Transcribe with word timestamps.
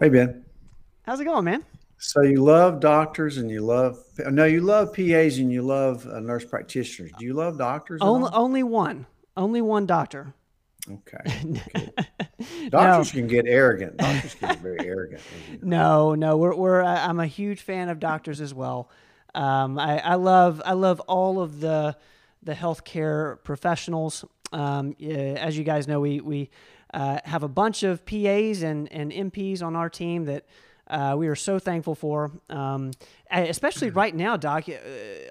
Hey 0.00 0.08
Ben, 0.08 0.46
how's 1.02 1.20
it 1.20 1.26
going, 1.26 1.44
man? 1.44 1.62
So 1.98 2.22
you 2.22 2.42
love 2.42 2.80
doctors 2.80 3.36
and 3.36 3.50
you 3.50 3.60
love 3.60 4.02
no, 4.30 4.46
you 4.46 4.62
love 4.62 4.94
PAs 4.94 5.36
and 5.36 5.52
you 5.52 5.60
love 5.60 6.06
uh, 6.06 6.20
nurse 6.20 6.42
practitioners. 6.42 7.10
Do 7.18 7.26
you 7.26 7.34
love 7.34 7.58
doctors? 7.58 8.00
Only 8.00 8.30
only 8.32 8.62
one, 8.62 9.04
only 9.36 9.60
one 9.60 9.84
doctor. 9.84 10.32
Okay. 10.90 11.60
Doctors 12.70 13.14
no. 13.14 13.20
can 13.20 13.26
get 13.26 13.44
arrogant. 13.46 13.98
Doctors 13.98 14.34
can 14.34 14.48
get 14.48 14.60
very 14.60 14.88
arrogant. 14.88 15.20
No, 15.62 16.14
no, 16.14 16.38
we're 16.38 16.54
we're 16.54 16.80
I'm 16.80 17.20
a 17.20 17.26
huge 17.26 17.60
fan 17.60 17.90
of 17.90 18.00
doctors 18.00 18.40
as 18.40 18.54
well. 18.54 18.88
Um, 19.34 19.78
I, 19.78 19.98
I 19.98 20.14
love 20.14 20.62
I 20.64 20.72
love 20.72 21.00
all 21.00 21.42
of 21.42 21.60
the 21.60 21.94
the 22.42 22.54
healthcare 22.54 23.44
professionals. 23.44 24.24
Um, 24.50 24.96
as 24.98 25.58
you 25.58 25.64
guys 25.64 25.86
know, 25.86 26.00
we 26.00 26.22
we 26.22 26.48
uh, 26.92 27.18
have 27.24 27.42
a 27.42 27.48
bunch 27.48 27.82
of 27.82 28.04
PAs 28.04 28.62
and, 28.62 28.90
and 28.92 29.12
NPs 29.12 29.62
on 29.62 29.76
our 29.76 29.88
team 29.88 30.24
that 30.24 30.44
uh, 30.90 31.14
we 31.16 31.28
are 31.28 31.36
so 31.36 31.58
thankful 31.58 31.94
for. 31.94 32.32
Um, 32.48 32.90
especially 33.30 33.88
mm-hmm. 33.88 33.98
right 33.98 34.14
now, 34.14 34.36
Doc. 34.36 34.68
Uh, 34.68 34.72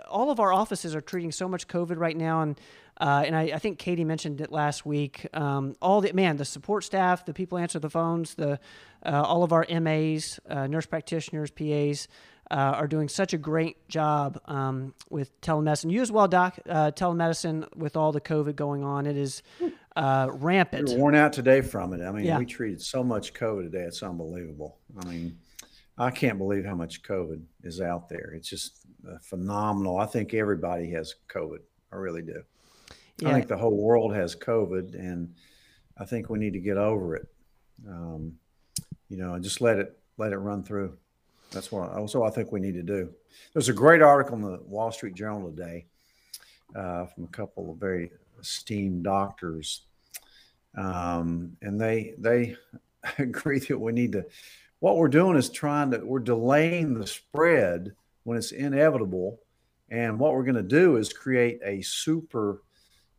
all 0.10 0.32
of 0.32 0.40
our 0.40 0.54
offices 0.54 0.96
are 0.96 1.02
treating 1.02 1.32
so 1.32 1.48
much 1.48 1.68
COVID 1.68 1.98
right 1.98 2.16
now, 2.16 2.42
and 2.42 2.60
uh, 3.00 3.24
and 3.26 3.36
I, 3.36 3.44
I, 3.44 3.60
think 3.60 3.80
Katie 3.80 4.04
mentioned 4.04 4.42
it 4.42 4.52
last 4.52 4.86
week. 4.86 5.26
Um, 5.34 5.76
all 5.82 6.02
the 6.02 6.12
man, 6.12 6.36
the 6.36 6.44
support 6.44 6.84
staff, 6.84 7.26
the 7.26 7.34
people 7.34 7.58
answer 7.58 7.80
the 7.80 7.90
phones, 7.90 8.36
the 8.36 8.60
uh, 9.06 9.24
all 9.26 9.44
of 9.44 9.54
our 9.54 9.66
MAs, 9.80 10.40
uh, 10.50 10.68
nurse 10.68 10.86
practitioners, 10.86 11.50
PAs. 11.50 12.10
Uh, 12.52 12.74
are 12.76 12.88
doing 12.88 13.08
such 13.08 13.34
a 13.34 13.38
great 13.38 13.88
job 13.90 14.42
um, 14.46 14.96
with 15.12 15.40
telemedicine. 15.42 15.92
You 15.92 16.02
as 16.02 16.12
well, 16.12 16.28
Doc. 16.28 16.58
Uh, 16.68 16.90
telemedicine 16.90 17.68
with 17.76 17.96
all 17.96 18.12
the 18.12 18.22
COVID 18.22 18.56
going 18.56 18.84
on, 18.84 19.06
it 19.06 19.16
is 19.16 19.44
uh, 19.96 20.30
rampant. 20.32 20.90
We're 20.90 20.98
worn 20.98 21.16
out 21.16 21.32
today 21.32 21.62
from 21.62 21.94
it. 21.94 22.04
I 22.04 22.12
mean, 22.12 22.26
yeah. 22.26 22.40
we 22.40 22.48
treated 22.48 22.82
so 22.82 23.04
much 23.04 23.36
COVID 23.36 23.64
today; 23.72 23.84
it's 23.84 24.02
unbelievable. 24.02 24.80
I 25.00 25.06
mean, 25.06 25.38
I 26.00 26.10
can't 26.10 26.40
believe 26.40 26.66
how 26.66 26.74
much 26.74 27.04
COVID 27.04 27.42
is 27.64 27.82
out 27.82 28.10
there. 28.10 28.34
It's 28.36 28.50
just 28.50 28.88
phenomenal. 29.22 29.98
I 29.98 30.06
think 30.06 30.34
everybody 30.34 30.90
has 30.92 31.16
COVID. 31.28 31.60
I 31.92 31.96
really 31.98 32.22
do. 32.22 32.42
Yeah. 33.20 33.30
I 33.30 33.34
think 33.34 33.48
the 33.48 33.58
whole 33.58 33.76
world 33.76 34.16
has 34.16 34.36
COVID, 34.36 34.96
and 34.96 35.34
I 35.98 36.06
think 36.06 36.30
we 36.30 36.40
need 36.40 36.54
to 36.54 36.60
get 36.60 36.78
over 36.78 37.16
it. 37.16 37.28
Um, 37.88 38.34
you 39.10 39.18
know, 39.18 39.34
and 39.34 39.44
just 39.44 39.62
let 39.62 39.78
it 39.78 39.98
let 40.18 40.32
it 40.32 40.38
run 40.38 40.64
through. 40.64 40.98
That's 41.52 41.72
what 41.72 41.92
also 41.92 42.24
I 42.24 42.30
think 42.30 42.52
we 42.52 42.60
need 42.60 42.76
to 42.76 42.84
do. 42.84 43.10
There's 43.54 43.70
a 43.70 43.74
great 43.74 44.02
article 44.02 44.36
in 44.36 44.42
the 44.42 44.60
Wall 44.66 44.92
Street 44.92 45.16
Journal 45.16 45.50
today 45.50 45.86
uh, 46.76 47.06
from 47.06 47.24
a 47.24 47.28
couple 47.28 47.72
of 47.72 47.78
very 47.78 48.12
esteemed 48.40 49.04
doctors, 49.04 49.82
um, 50.76 51.58
and 51.62 51.80
they 51.80 52.14
they 52.18 52.56
agree 53.18 53.60
that 53.60 53.80
we 53.80 53.92
need 53.92 54.12
to. 54.14 54.26
What 54.80 54.98
we're 54.98 55.08
doing 55.10 55.38
is 55.38 55.50
trying 55.50 55.92
to 55.92 56.00
we're 56.00 56.20
delaying 56.20 56.94
the 56.94 57.08
spread 57.08 57.94
when 58.24 58.38
it's 58.38 58.52
inevitable, 58.52 59.40
and 59.90 60.20
what 60.20 60.34
we're 60.34 60.44
going 60.44 60.56
to 60.56 60.64
do 60.64 60.98
is 60.98 61.12
create 61.12 61.60
a 61.64 61.82
super 61.82 62.62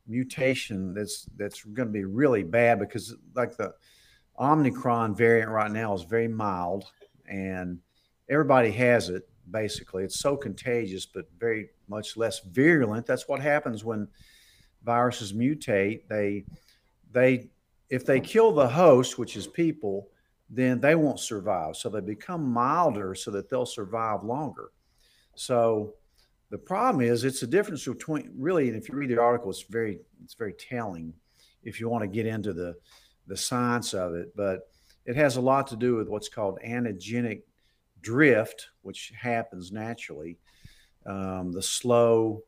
mutation 0.06 0.94
that's 0.94 1.26
that's 1.36 1.62
going 1.64 1.88
to 1.88 1.92
be 1.92 2.04
really 2.04 2.42
bad 2.42 2.78
because 2.78 3.14
like 3.34 3.56
the 3.56 3.74
Omicron 4.38 5.14
variant 5.14 5.50
right 5.50 5.70
now 5.70 5.92
is 5.94 6.02
very 6.02 6.28
mild 6.28 6.84
and 7.28 7.78
everybody 8.30 8.70
has 8.70 9.10
it 9.10 9.28
basically. 9.50 10.04
It's 10.04 10.20
so 10.20 10.36
contagious 10.36 11.04
but 11.04 11.26
very 11.38 11.70
much 11.88 12.16
less 12.16 12.40
virulent. 12.40 13.06
That's 13.06 13.28
what 13.28 13.40
happens 13.40 13.84
when 13.84 14.08
viruses 14.84 15.32
mutate. 15.32 16.08
They 16.08 16.44
they 17.10 17.50
if 17.88 18.06
they 18.06 18.20
kill 18.20 18.52
the 18.52 18.68
host, 18.68 19.18
which 19.18 19.36
is 19.36 19.46
people, 19.46 20.08
then 20.48 20.80
they 20.80 20.94
won't 20.94 21.18
survive. 21.18 21.76
So 21.76 21.88
they 21.88 22.00
become 22.00 22.44
milder 22.44 23.14
so 23.14 23.32
that 23.32 23.50
they'll 23.50 23.66
survive 23.66 24.22
longer. 24.22 24.70
So 25.34 25.94
the 26.50 26.58
problem 26.58 27.04
is 27.04 27.24
it's 27.24 27.42
a 27.42 27.46
difference 27.46 27.84
between 27.84 28.32
really, 28.36 28.68
and 28.68 28.76
if 28.76 28.88
you 28.88 28.94
read 28.94 29.10
the 29.10 29.20
article, 29.20 29.50
it's 29.50 29.62
very 29.62 30.00
it's 30.22 30.34
very 30.34 30.52
telling 30.52 31.12
if 31.62 31.80
you 31.80 31.88
want 31.88 32.02
to 32.02 32.08
get 32.08 32.26
into 32.26 32.52
the 32.52 32.76
the 33.26 33.36
science 33.36 33.94
of 33.94 34.14
it. 34.14 34.34
But 34.36 34.68
it 35.04 35.16
has 35.16 35.36
a 35.36 35.40
lot 35.40 35.66
to 35.68 35.76
do 35.76 35.96
with 35.96 36.08
what's 36.08 36.28
called 36.28 36.58
antigenic 36.64 37.42
drift, 38.02 38.70
which 38.82 39.12
happens 39.18 39.72
naturally. 39.72 40.38
Um, 41.06 41.52
the 41.52 41.62
slow 41.62 42.42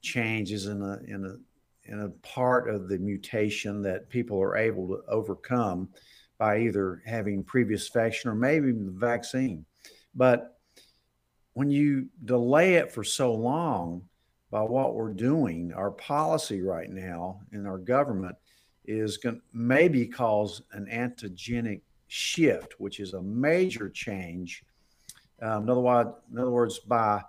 changes 0.00 0.66
in 0.66 0.80
a 0.82 0.98
in 1.06 1.24
a 1.24 1.90
in 1.90 2.00
a 2.00 2.08
part 2.26 2.68
of 2.68 2.88
the 2.88 2.98
mutation 2.98 3.82
that 3.82 4.10
people 4.10 4.40
are 4.40 4.56
able 4.56 4.88
to 4.88 5.02
overcome 5.08 5.88
by 6.38 6.60
either 6.60 7.02
having 7.06 7.42
previous 7.42 7.86
infection 7.86 8.30
or 8.30 8.34
maybe 8.34 8.72
the 8.72 8.92
vaccine. 8.92 9.64
But 10.14 10.58
when 11.54 11.70
you 11.70 12.08
delay 12.24 12.74
it 12.74 12.92
for 12.92 13.02
so 13.02 13.34
long 13.34 14.02
by 14.50 14.62
what 14.62 14.94
we're 14.94 15.12
doing, 15.12 15.72
our 15.74 15.90
policy 15.90 16.62
right 16.62 16.90
now 16.90 17.40
in 17.52 17.66
our 17.66 17.78
government 17.78 18.36
is 18.84 19.16
going 19.16 19.36
to 19.36 19.42
maybe 19.52 20.06
cause 20.06 20.62
an 20.72 20.86
antigenic 20.86 21.82
shift, 22.06 22.74
which 22.78 23.00
is 23.00 23.14
a 23.14 23.22
major 23.22 23.90
change. 23.90 24.64
Um, 25.40 25.64
in, 25.64 25.70
other 25.70 25.80
words, 25.80 26.10
in 26.32 26.38
other 26.38 26.50
words, 26.50 26.78
by 26.78 27.22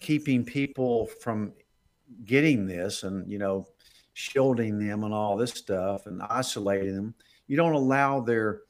keeping 0.00 0.44
people 0.44 1.06
from 1.06 1.52
getting 2.24 2.66
this 2.66 3.02
and, 3.02 3.30
you 3.30 3.38
know, 3.38 3.66
shielding 4.14 4.78
them 4.78 5.04
and 5.04 5.14
all 5.14 5.36
this 5.36 5.52
stuff 5.52 6.06
and 6.06 6.22
isolating 6.22 6.94
them, 6.94 7.14
you 7.46 7.56
don't 7.56 7.74
allow 7.74 8.20
their 8.20 8.62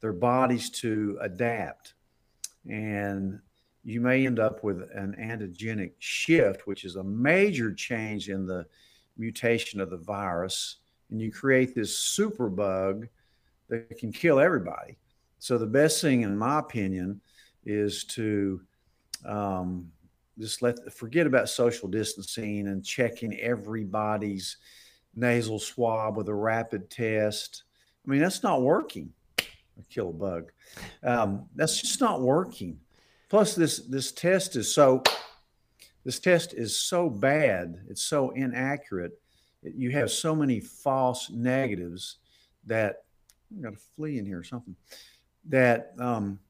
their 0.00 0.12
bodies 0.12 0.68
to 0.68 1.16
adapt. 1.20 1.94
And 2.68 3.40
you 3.84 4.00
may 4.00 4.26
end 4.26 4.38
up 4.38 4.62
with 4.62 4.82
an 4.94 5.14
antigenic 5.18 5.92
shift, 5.98 6.66
which 6.66 6.84
is 6.84 6.96
a 6.96 7.04
major 7.04 7.72
change 7.72 8.28
in 8.28 8.46
the 8.46 8.66
mutation 9.16 9.80
of 9.80 9.90
the 9.90 9.96
virus. 9.96 10.76
And 11.10 11.20
you 11.20 11.32
create 11.32 11.74
this 11.74 11.98
super 11.98 12.48
bug 12.48 13.08
that 13.68 13.96
can 13.98 14.12
kill 14.12 14.40
everybody. 14.40 14.98
So, 15.38 15.58
the 15.58 15.66
best 15.66 16.00
thing, 16.00 16.22
in 16.22 16.36
my 16.36 16.58
opinion, 16.60 17.20
is 17.64 18.04
to 18.04 18.60
um, 19.24 19.90
just 20.38 20.62
let 20.62 20.92
forget 20.92 21.26
about 21.26 21.48
social 21.48 21.88
distancing 21.88 22.68
and 22.68 22.84
checking 22.84 23.38
everybody's 23.40 24.56
nasal 25.14 25.58
swab 25.58 26.16
with 26.16 26.28
a 26.28 26.34
rapid 26.34 26.90
test. 26.90 27.64
I 28.06 28.10
mean, 28.10 28.20
that's 28.20 28.42
not 28.42 28.62
working. 28.62 29.12
I 29.38 29.82
kill 29.90 30.10
a 30.10 30.12
bug. 30.12 30.52
Um, 31.02 31.46
that's 31.54 31.80
just 31.80 32.00
not 32.00 32.20
working. 32.20 32.78
Plus, 33.28 33.54
this 33.54 33.78
this 33.80 34.12
test 34.12 34.56
is 34.56 34.74
so 34.74 35.02
this 36.04 36.18
test 36.18 36.54
is 36.54 36.78
so 36.78 37.08
bad. 37.08 37.80
It's 37.88 38.02
so 38.02 38.30
inaccurate. 38.30 39.12
You 39.62 39.90
have 39.90 40.10
so 40.10 40.34
many 40.34 40.60
false 40.60 41.30
negatives 41.30 42.16
that 42.66 43.04
I 43.56 43.62
got 43.62 43.74
a 43.74 43.78
flea 43.96 44.18
in 44.18 44.26
here 44.26 44.40
or 44.40 44.44
something. 44.44 44.74
That 45.48 45.92
um, 45.98 46.40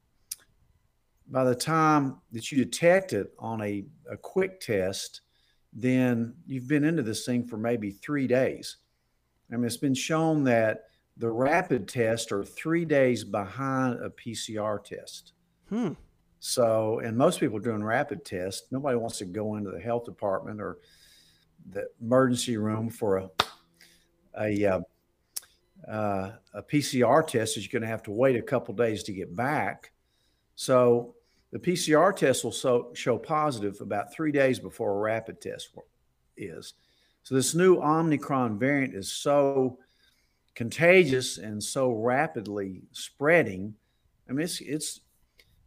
by 1.29 1.43
the 1.43 1.55
time 1.55 2.17
that 2.31 2.51
you 2.51 2.63
detect 2.63 3.13
it 3.13 3.33
on 3.39 3.61
a, 3.61 3.85
a 4.11 4.17
quick 4.17 4.59
test, 4.59 5.21
then 5.71 6.35
you've 6.45 6.67
been 6.67 6.83
into 6.83 7.01
this 7.01 7.25
thing 7.25 7.45
for 7.45 7.57
maybe 7.57 7.91
three 7.91 8.27
days. 8.27 8.77
I 9.51 9.55
mean, 9.55 9.65
it's 9.65 9.77
been 9.77 9.93
shown 9.93 10.43
that 10.45 10.85
the 11.17 11.29
rapid 11.29 11.87
tests 11.87 12.31
are 12.31 12.43
three 12.43 12.85
days 12.85 13.23
behind 13.23 13.99
a 13.99 14.09
PCR 14.09 14.83
test. 14.83 15.33
Hmm. 15.69 15.93
So, 16.39 16.99
and 16.99 17.17
most 17.17 17.39
people 17.39 17.57
are 17.57 17.61
doing 17.61 17.83
rapid 17.83 18.25
tests. 18.25 18.67
Nobody 18.71 18.97
wants 18.97 19.17
to 19.19 19.25
go 19.25 19.55
into 19.55 19.71
the 19.71 19.79
health 19.79 20.05
department 20.05 20.59
or 20.59 20.79
the 21.69 21.87
emergency 22.01 22.57
room 22.57 22.89
for 22.89 23.17
a 23.17 23.29
a, 24.39 24.65
uh, 24.65 24.81
uh, 25.89 26.31
a 26.53 26.63
PCR 26.63 27.25
test 27.25 27.55
that 27.55 27.61
you're 27.61 27.71
going 27.71 27.81
to 27.81 27.87
have 27.87 28.03
to 28.03 28.11
wait 28.11 28.35
a 28.35 28.41
couple 28.41 28.73
days 28.73 29.03
to 29.03 29.13
get 29.13 29.35
back. 29.35 29.91
So, 30.55 31.15
the 31.51 31.59
PCR 31.59 32.15
test 32.15 32.43
will 32.43 32.51
so, 32.51 32.91
show 32.93 33.17
positive 33.17 33.79
about 33.81 34.13
three 34.13 34.31
days 34.31 34.59
before 34.59 34.91
a 34.93 35.01
rapid 35.01 35.39
test 35.39 35.69
is. 36.35 36.73
So, 37.23 37.35
this 37.35 37.55
new 37.55 37.77
Omicron 37.77 38.59
variant 38.59 38.95
is 38.95 39.11
so 39.11 39.79
contagious 40.55 41.37
and 41.37 41.63
so 41.63 41.91
rapidly 41.91 42.83
spreading. 42.91 43.75
I 44.29 44.33
mean, 44.33 44.43
it's 44.43 44.61
it's 44.61 45.01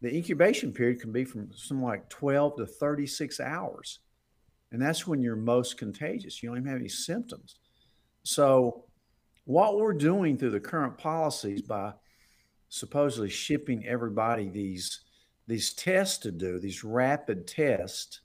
the 0.02 0.14
incubation 0.14 0.72
period 0.72 1.00
can 1.00 1.12
be 1.12 1.24
from 1.24 1.50
something 1.54 1.84
like 1.84 2.08
12 2.08 2.58
to 2.58 2.66
36 2.66 3.40
hours. 3.40 4.00
And 4.72 4.82
that's 4.82 5.06
when 5.06 5.22
you're 5.22 5.36
most 5.36 5.78
contagious. 5.78 6.42
You 6.42 6.48
don't 6.48 6.58
even 6.58 6.68
have 6.68 6.80
any 6.80 6.88
symptoms. 6.88 7.56
So, 8.24 8.84
what 9.44 9.78
we're 9.78 9.94
doing 9.94 10.36
through 10.36 10.50
the 10.50 10.60
current 10.60 10.98
policies 10.98 11.62
by 11.62 11.92
supposedly 12.78 13.30
shipping 13.30 13.86
everybody 13.86 14.48
these 14.48 15.00
these 15.48 15.72
tests 15.72 16.18
to 16.18 16.32
do, 16.32 16.58
these 16.58 16.82
rapid 16.82 17.46
tests, 17.46 18.20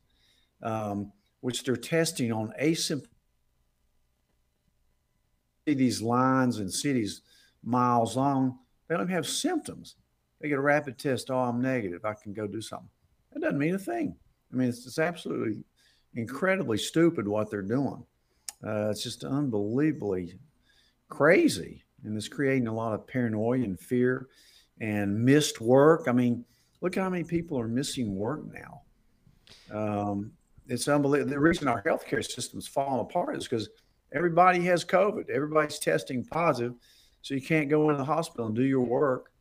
um, 0.64 1.12
which 1.42 1.64
they're 1.64 1.76
testing 1.76 2.32
on 2.32 2.52
asymptomatic 2.60 3.06
these 5.66 6.02
lines 6.02 6.60
in 6.60 6.70
cities 6.70 7.22
miles 7.64 8.18
long, 8.18 8.58
they 8.88 8.98
don't 8.98 9.08
have 9.08 9.28
symptoms. 9.28 9.96
they 10.40 10.50
get 10.50 10.58
a 10.58 10.62
rapid 10.62 10.98
test. 10.98 11.30
Oh, 11.30 11.38
I'm 11.38 11.62
negative. 11.62 12.04
I 12.04 12.14
can 12.14 12.34
go 12.34 12.48
do 12.48 12.62
something. 12.62 12.90
That 13.32 13.42
doesn't 13.42 13.60
mean 13.60 13.76
a 13.76 13.80
thing. 13.80 14.16
I 14.52 14.56
mean, 14.56 14.70
it's, 14.70 14.86
it's 14.86 15.00
absolutely 15.00 15.64
incredibly 16.16 16.78
stupid 16.78 17.28
what 17.28 17.50
they're 17.50 17.62
doing. 17.62 18.04
Uh, 18.66 18.90
it's 18.90 19.04
just 19.04 19.24
unbelievably 19.24 20.40
crazy, 21.10 21.81
and 22.04 22.16
it's 22.18 22.28
creating 22.28 22.68
a 22.68 22.74
lot 22.74 22.94
of 22.94 23.08
paranoia 23.08 23.64
and 23.64 23.80
fear 23.80 24.28
and 24.80 25.24
missed 25.24 25.62
work. 25.62 26.06
I 26.08 26.12
mean, 26.12 26.44
look 26.82 26.96
how 26.96 27.10
many 27.10 27.24
people 27.24 27.60
are 27.60 27.68
missing 27.68 28.16
work 28.16 28.42
now. 28.54 28.82
Um, 29.72 30.32
it's 30.68 30.88
unbelievable. 30.88 31.32
The 31.32 31.40
reason 31.40 31.68
our 31.68 31.84
healthcare 31.84 32.24
system 32.24 32.60
is 32.60 32.68
falling 32.68 33.02
apart 33.02 33.38
is 33.38 33.48
because 33.48 33.70
everybody 34.14 34.62
has 34.66 34.86
COVID. 34.86 35.30
Everybody's 35.30 35.80
testing 35.80 36.24
positive, 36.26 36.74
so 37.22 37.34
you 37.34 37.42
can't 37.42 37.70
go 37.70 37.90
into 37.90 37.98
the 37.98 38.06
hospital 38.06 38.48
and 38.48 38.56
do 38.56 38.64
your 38.64 38.82
work 38.82 39.32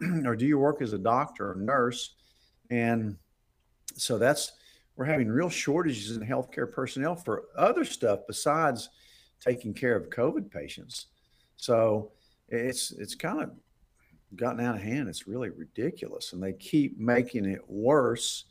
or 0.24 0.34
do 0.34 0.46
your 0.46 0.58
work 0.58 0.82
as 0.82 0.92
a 0.92 0.98
doctor 0.98 1.52
or 1.52 1.54
nurse. 1.56 2.14
And 2.70 3.16
so 3.94 4.18
that's 4.18 4.52
we're 4.96 5.04
having 5.04 5.28
real 5.28 5.48
shortages 5.48 6.16
in 6.16 6.26
healthcare 6.26 6.70
personnel 6.70 7.14
for 7.14 7.44
other 7.56 7.84
stuff 7.84 8.20
besides 8.26 8.90
taking 9.40 9.72
care 9.72 9.94
of 9.94 10.10
COVID 10.10 10.50
patients. 10.50 11.06
So 11.58 12.12
it's 12.48 12.92
it's 12.92 13.14
kind 13.14 13.42
of 13.42 13.50
gotten 14.36 14.64
out 14.64 14.76
of 14.76 14.80
hand. 14.80 15.08
It's 15.08 15.28
really 15.28 15.50
ridiculous, 15.50 16.32
and 16.32 16.42
they 16.42 16.54
keep 16.54 16.98
making 16.98 17.44
it 17.44 17.60
worse 17.68 18.44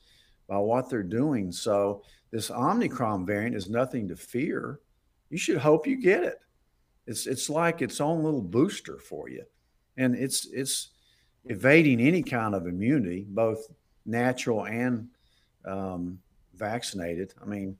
by 0.47 0.57
what 0.57 0.89
they're 0.89 1.03
doing. 1.03 1.51
So 1.51 2.03
this 2.31 2.51
Omicron 2.51 3.25
variant 3.25 3.55
is 3.55 3.69
nothing 3.69 4.07
to 4.09 4.15
fear. 4.15 4.79
You 5.29 5.37
should 5.37 5.57
hope 5.57 5.87
you 5.87 5.99
get 5.99 6.23
it. 6.23 6.39
It's 7.07 7.25
it's 7.25 7.49
like 7.49 7.81
its 7.81 7.99
own 8.01 8.23
little 8.23 8.41
booster 8.41 8.99
for 8.99 9.29
you, 9.29 9.43
and 9.95 10.13
it's 10.13 10.45
it's 10.51 10.89
evading 11.45 12.01
any 12.01 12.21
kind 12.21 12.53
of 12.53 12.67
immunity, 12.67 13.25
both 13.29 13.67
natural 14.05 14.65
and 14.65 15.07
um, 15.65 16.19
vaccinated. 16.55 17.33
I 17.41 17.45
mean, 17.45 17.77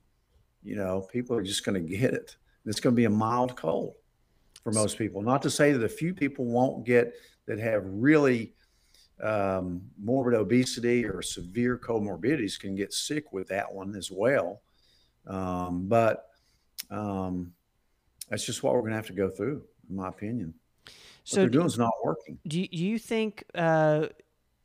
you 0.62 0.76
know, 0.76 1.02
people 1.12 1.36
are 1.36 1.42
just 1.42 1.66
going 1.66 1.74
to 1.86 1.96
get 1.96 2.14
it. 2.14 2.36
It's 2.64 2.80
going 2.80 2.94
to 2.94 2.96
be 2.96 3.04
a 3.04 3.10
mild 3.10 3.56
cold 3.56 3.94
for 4.68 4.78
most 4.78 4.98
people. 4.98 5.22
Not 5.22 5.42
to 5.42 5.50
say 5.50 5.72
that 5.72 5.82
a 5.82 5.88
few 5.88 6.14
people 6.14 6.44
won't 6.44 6.84
get 6.84 7.14
that 7.46 7.58
have 7.58 7.82
really 7.86 8.52
um, 9.22 9.82
morbid 9.98 10.34
obesity 10.34 11.04
or 11.04 11.22
severe 11.22 11.78
comorbidities 11.78 12.58
can 12.58 12.74
get 12.74 12.92
sick 12.92 13.32
with 13.32 13.48
that 13.48 13.72
one 13.72 13.96
as 13.96 14.10
well. 14.10 14.60
Um, 15.26 15.88
but 15.88 16.28
um, 16.90 17.52
that's 18.28 18.44
just 18.44 18.62
what 18.62 18.74
we're 18.74 18.80
going 18.80 18.92
to 18.92 18.96
have 18.96 19.06
to 19.06 19.12
go 19.12 19.30
through, 19.30 19.62
in 19.88 19.96
my 19.96 20.08
opinion. 20.08 20.54
So 21.24 21.36
what 21.36 21.42
they're 21.42 21.50
doing 21.50 21.66
is 21.66 21.78
not 21.78 21.92
working. 22.04 22.38
Do 22.46 22.60
you, 22.60 22.68
do 22.68 22.76
you 22.76 22.98
think? 22.98 23.44
Uh, 23.54 24.06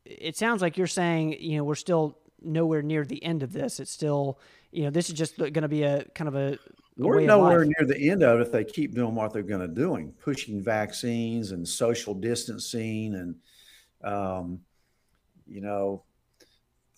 it 0.06 0.36
sounds 0.36 0.62
like 0.62 0.78
you're 0.78 0.88
saying 0.88 1.38
you 1.40 1.58
know 1.58 1.64
we're 1.64 1.76
still 1.76 2.18
nowhere 2.42 2.82
near 2.82 3.06
the 3.06 3.24
end 3.24 3.44
of 3.44 3.54
this. 3.54 3.80
It's 3.80 3.92
still 3.92 4.40
you 4.72 4.84
know 4.84 4.90
this 4.90 5.10
is 5.10 5.16
just 5.16 5.38
going 5.38 5.54
to 5.54 5.68
be 5.68 5.84
a 5.84 6.06
kind 6.16 6.28
of 6.28 6.36
a 6.36 6.58
we're 6.98 7.22
nowhere 7.22 7.66
near 7.66 7.88
the 7.88 8.10
end 8.10 8.24
of 8.24 8.40
it 8.40 8.44
if 8.44 8.52
they 8.52 8.64
keep 8.64 8.94
doing 8.94 9.16
what 9.16 9.34
they're 9.34 9.42
going 9.42 9.68
to 9.68 9.74
doing, 9.74 10.14
pushing 10.20 10.62
vaccines 10.62 11.52
and 11.52 11.68
social 11.68 12.14
distancing 12.14 13.16
and, 13.16 13.36
um, 14.04 14.60
you 15.48 15.62
know, 15.62 16.04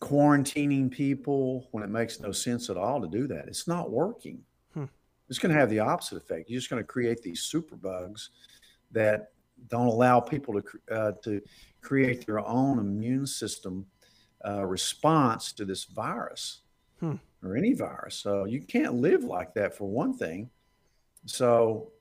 quarantining 0.01 0.91
people 0.91 1.67
when 1.71 1.83
it 1.83 1.89
makes 1.89 2.19
no 2.19 2.31
sense 2.31 2.69
at 2.69 2.77
all 2.77 2.99
to 3.01 3.07
do 3.07 3.27
that. 3.27 3.47
It's 3.47 3.67
not 3.67 3.89
working. 3.89 4.41
Hmm. 4.73 4.85
It's 5.29 5.39
going 5.39 5.53
to 5.53 5.59
have 5.59 5.69
the 5.69 5.79
opposite 5.79 6.17
effect. 6.17 6.49
You're 6.49 6.59
just 6.59 6.69
going 6.69 6.83
to 6.83 6.87
create 6.87 7.21
these 7.21 7.41
super 7.41 7.75
bugs 7.75 8.31
that 8.91 9.31
don't 9.69 9.87
allow 9.87 10.19
people 10.19 10.61
to 10.61 10.93
uh, 10.93 11.11
to 11.23 11.41
create 11.81 12.25
their 12.25 12.39
own 12.39 12.79
immune 12.79 13.25
system 13.25 13.85
uh, 14.45 14.65
response 14.65 15.53
to 15.53 15.63
this 15.63 15.85
virus. 15.85 16.61
Hmm 16.99 17.15
or 17.47 17.55
any 17.55 17.73
virus. 17.73 18.15
So 18.15 18.45
you 18.45 18.61
can't 18.61 18.95
live 18.95 19.23
like 19.23 19.53
that 19.55 19.75
for 19.75 19.87
one 19.87 20.17
thing. 20.17 20.49
So, 21.25 21.91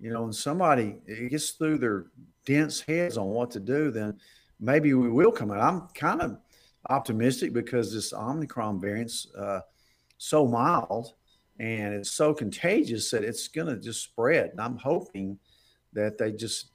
you 0.00 0.12
know, 0.12 0.22
when 0.22 0.32
somebody 0.32 0.96
gets 1.30 1.50
through 1.50 1.78
their 1.78 2.06
dense 2.44 2.80
heads 2.80 3.16
on 3.16 3.26
what 3.28 3.50
to 3.52 3.60
do, 3.60 3.90
then 3.90 4.18
maybe 4.60 4.94
we 4.94 5.10
will 5.10 5.32
come 5.32 5.50
out. 5.50 5.60
I'm 5.60 5.88
kind 5.94 6.22
of 6.22 6.38
optimistic 6.88 7.52
because 7.52 7.92
this 7.92 8.12
Omicron 8.12 8.80
variant's 8.80 9.26
uh, 9.36 9.60
so 10.18 10.46
mild 10.46 11.14
and 11.58 11.94
it's 11.94 12.12
so 12.12 12.32
contagious 12.32 13.10
that 13.10 13.24
it's 13.24 13.48
going 13.48 13.66
to 13.66 13.80
just 13.80 14.02
spread. 14.02 14.50
And 14.50 14.60
I'm 14.60 14.76
hoping 14.76 15.38
that 15.92 16.18
they 16.18 16.32
just 16.32 16.70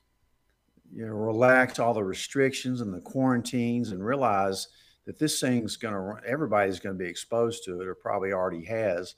you 0.93 1.05
know 1.05 1.13
relax 1.13 1.79
all 1.79 1.93
the 1.93 2.03
restrictions 2.03 2.81
and 2.81 2.93
the 2.93 2.99
quarantines 2.99 3.91
and 3.91 4.05
realize 4.05 4.67
that 5.05 5.19
this 5.19 5.39
thing's 5.39 5.75
going 5.75 5.94
to 5.94 6.27
everybody's 6.27 6.79
going 6.79 6.97
to 6.97 7.03
be 7.03 7.09
exposed 7.09 7.63
to 7.65 7.81
it 7.81 7.88
or 7.88 7.95
probably 7.95 8.31
already 8.31 8.63
has 8.63 9.15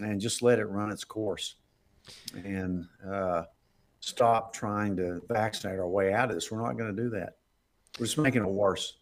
and 0.00 0.20
just 0.20 0.42
let 0.42 0.58
it 0.58 0.66
run 0.66 0.90
its 0.90 1.04
course 1.04 1.56
and 2.44 2.86
uh, 3.08 3.44
stop 4.00 4.52
trying 4.52 4.96
to 4.96 5.20
vaccinate 5.28 5.78
our 5.78 5.88
way 5.88 6.12
out 6.12 6.30
of 6.30 6.34
this. 6.34 6.50
We're 6.50 6.62
not 6.62 6.76
going 6.76 6.94
to 6.94 7.02
do 7.02 7.10
that. 7.10 7.36
We're 7.98 8.06
just 8.06 8.18
making 8.18 8.42
it 8.42 8.48
worse. 8.48 8.96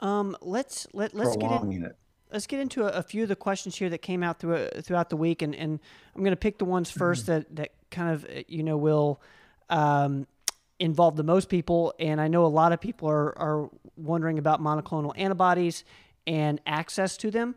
Um, 0.00 0.36
let's 0.40 0.86
let, 0.92 1.14
let's 1.14 1.36
Prolonging 1.36 1.70
get 1.70 1.76
in, 1.76 1.84
it. 1.84 1.96
let's 2.32 2.46
get 2.46 2.60
into 2.60 2.84
a, 2.84 2.98
a, 2.98 3.02
few 3.02 3.24
of 3.24 3.28
the 3.28 3.36
questions 3.36 3.76
here 3.76 3.90
that 3.90 3.98
came 3.98 4.22
out 4.22 4.38
through, 4.38 4.68
throughout 4.82 5.10
the 5.10 5.16
week 5.16 5.42
and, 5.42 5.54
and 5.54 5.78
i'm 6.14 6.22
going 6.22 6.32
to 6.32 6.36
pick 6.36 6.56
the 6.56 6.64
ones 6.64 6.90
1st 6.90 7.26
that 7.26 7.56
that 7.56 7.74
kind 7.90 8.14
of 8.14 8.26
you 8.48 8.62
know 8.62 8.78
will 8.78 9.20
um, 9.68 10.26
involve 10.80 11.14
the 11.14 11.22
most 11.22 11.48
people. 11.48 11.94
And 12.00 12.20
I 12.20 12.26
know 12.28 12.44
a 12.44 12.48
lot 12.48 12.72
of 12.72 12.80
people 12.80 13.08
are, 13.08 13.38
are 13.38 13.70
wondering 13.96 14.38
about 14.38 14.60
monoclonal 14.60 15.12
antibodies 15.16 15.84
and 16.26 16.60
access 16.66 17.16
to 17.18 17.30
them. 17.30 17.54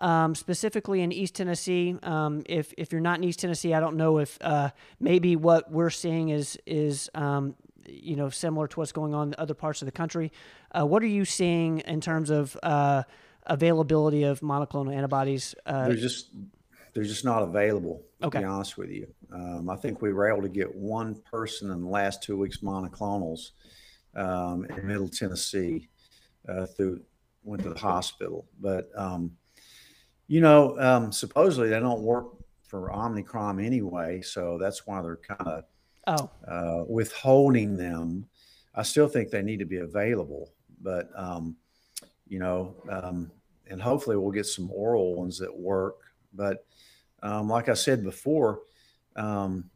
Um, 0.00 0.34
specifically 0.34 1.02
in 1.02 1.12
East 1.12 1.36
Tennessee, 1.36 1.96
um, 2.02 2.42
if, 2.46 2.72
if 2.76 2.90
you're 2.90 3.00
not 3.00 3.18
in 3.18 3.24
East 3.24 3.38
Tennessee, 3.38 3.72
I 3.72 3.78
don't 3.78 3.96
know 3.96 4.18
if 4.18 4.36
uh, 4.40 4.70
maybe 4.98 5.36
what 5.36 5.70
we're 5.70 5.90
seeing 5.90 6.30
is 6.30 6.58
is 6.66 7.08
um, 7.14 7.54
you 7.86 8.16
know 8.16 8.28
similar 8.28 8.66
to 8.66 8.80
what's 8.80 8.90
going 8.90 9.14
on 9.14 9.28
in 9.28 9.34
other 9.38 9.54
parts 9.54 9.80
of 9.82 9.86
the 9.86 9.92
country. 9.92 10.32
Uh, 10.72 10.86
what 10.86 11.04
are 11.04 11.08
you 11.08 11.24
seeing 11.24 11.80
in 11.80 12.00
terms 12.00 12.30
of 12.30 12.56
uh, 12.64 13.04
availability 13.46 14.24
of 14.24 14.40
monoclonal 14.40 14.92
antibodies? 14.92 15.54
Uh, 15.66 15.88
They're 15.88 15.96
just 15.96 16.30
they're 16.92 17.04
just 17.04 17.24
not 17.24 17.42
available. 17.42 18.02
To 18.20 18.30
be 18.30 18.44
honest 18.44 18.78
with 18.78 18.90
you, 18.90 19.06
um, 19.32 19.68
I 19.70 19.76
think 19.76 20.02
we 20.02 20.12
were 20.12 20.28
able 20.28 20.42
to 20.42 20.48
get 20.48 20.74
one 20.74 21.20
person 21.30 21.70
in 21.70 21.80
the 21.80 21.88
last 21.88 22.22
two 22.22 22.36
weeks 22.36 22.58
monoclonals 22.58 23.50
um, 24.14 24.64
in 24.66 24.86
Middle 24.86 25.08
Tennessee 25.08 25.88
uh, 26.48 26.66
through 26.66 27.00
went 27.44 27.62
to 27.62 27.70
the 27.70 27.78
hospital, 27.78 28.46
but 28.60 28.90
um, 28.96 29.32
you 30.28 30.40
know 30.40 30.78
um, 30.78 31.10
supposedly 31.10 31.68
they 31.68 31.80
don't 31.80 32.02
work 32.02 32.26
for 32.62 32.92
Omicron 32.92 33.60
anyway, 33.60 34.20
so 34.22 34.58
that's 34.58 34.86
why 34.86 35.02
they're 35.02 35.16
kind 35.16 35.48
of 35.48 35.64
oh. 36.06 36.30
uh, 36.48 36.84
withholding 36.88 37.76
them. 37.76 38.26
I 38.74 38.82
still 38.82 39.08
think 39.08 39.30
they 39.30 39.42
need 39.42 39.58
to 39.58 39.66
be 39.66 39.78
available, 39.78 40.52
but 40.80 41.10
um, 41.16 41.56
you 42.26 42.38
know, 42.38 42.76
um, 42.88 43.30
and 43.68 43.80
hopefully 43.82 44.16
we'll 44.16 44.30
get 44.30 44.46
some 44.46 44.70
oral 44.70 45.14
ones 45.16 45.38
that 45.38 45.54
work. 45.54 45.96
But 46.32 46.64
um, 47.22 47.48
like 47.48 47.68
I 47.68 47.74
said 47.74 48.02
before, 48.02 48.60
um, 49.16 49.70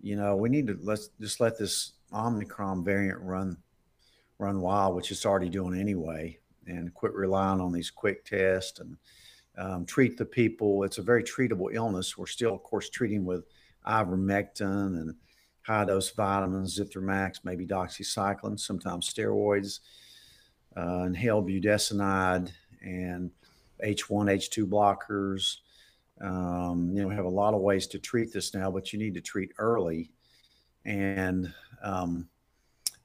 you 0.00 0.16
know, 0.16 0.36
we 0.36 0.48
need 0.48 0.66
to 0.66 0.78
let's 0.82 1.10
just 1.20 1.40
let 1.40 1.58
this 1.58 1.92
Omicron 2.12 2.84
variant 2.84 3.20
run 3.20 3.56
run 4.38 4.60
wild, 4.60 4.94
which 4.96 5.10
it's 5.10 5.24
already 5.24 5.48
doing 5.48 5.78
anyway, 5.78 6.38
and 6.66 6.92
quit 6.94 7.14
relying 7.14 7.60
on 7.60 7.72
these 7.72 7.90
quick 7.90 8.24
tests 8.24 8.80
and 8.80 8.96
um, 9.56 9.86
treat 9.86 10.16
the 10.16 10.24
people. 10.24 10.82
It's 10.82 10.98
a 10.98 11.02
very 11.02 11.22
treatable 11.22 11.72
illness. 11.72 12.18
We're 12.18 12.26
still, 12.26 12.54
of 12.54 12.62
course, 12.62 12.90
treating 12.90 13.24
with 13.24 13.44
ivermectin 13.86 15.00
and 15.00 15.14
high 15.62 15.84
dose 15.84 16.10
vitamins, 16.10 16.78
Zithromax, 16.78 17.40
maybe 17.44 17.66
doxycycline, 17.66 18.58
sometimes 18.58 19.12
steroids, 19.12 19.80
uh, 20.76 21.04
inhaled 21.06 21.48
budesonide, 21.48 22.50
and 22.82 23.30
H1, 23.82 24.26
H2 24.28 24.66
blockers, 24.66 25.58
um, 26.24 26.90
you 26.94 27.02
know, 27.02 27.08
we 27.08 27.14
have 27.14 27.26
a 27.26 27.28
lot 27.28 27.54
of 27.54 27.60
ways 27.60 27.86
to 27.88 27.98
treat 27.98 28.32
this 28.32 28.54
now, 28.54 28.70
but 28.70 28.92
you 28.92 28.98
need 28.98 29.14
to 29.14 29.20
treat 29.20 29.52
early 29.58 30.10
and 30.86 31.52
um, 31.82 32.28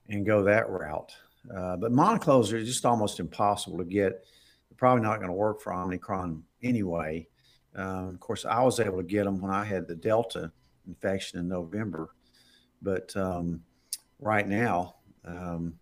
and 0.08 0.26
go 0.26 0.44
that 0.44 0.70
route. 0.70 1.12
Uh, 1.54 1.76
but 1.76 1.92
monoclonals 1.92 2.52
are 2.54 2.64
just 2.64 2.86
almost 2.86 3.20
impossible 3.20 3.78
to 3.78 3.84
get. 3.84 4.24
They're 4.70 4.78
probably 4.78 5.04
not 5.04 5.18
going 5.18 5.28
to 5.30 5.34
work 5.34 5.62
for 5.62 5.74
Omicron 5.74 6.44
anyway. 6.64 7.28
Uh, 7.78 8.08
of 8.08 8.20
course, 8.20 8.46
I 8.46 8.64
was 8.64 8.80
able 8.80 8.98
to 8.98 9.04
get 9.04 9.26
them 9.26 9.42
when 9.42 9.52
I 9.52 9.66
had 9.66 9.88
the 9.88 9.96
Delta 9.96 10.52
infection 10.88 11.40
in 11.40 11.48
November, 11.48 12.16
but 12.82 13.16
um, 13.18 13.62
right 14.20 14.48
now 14.48 14.96
um, 15.26 15.74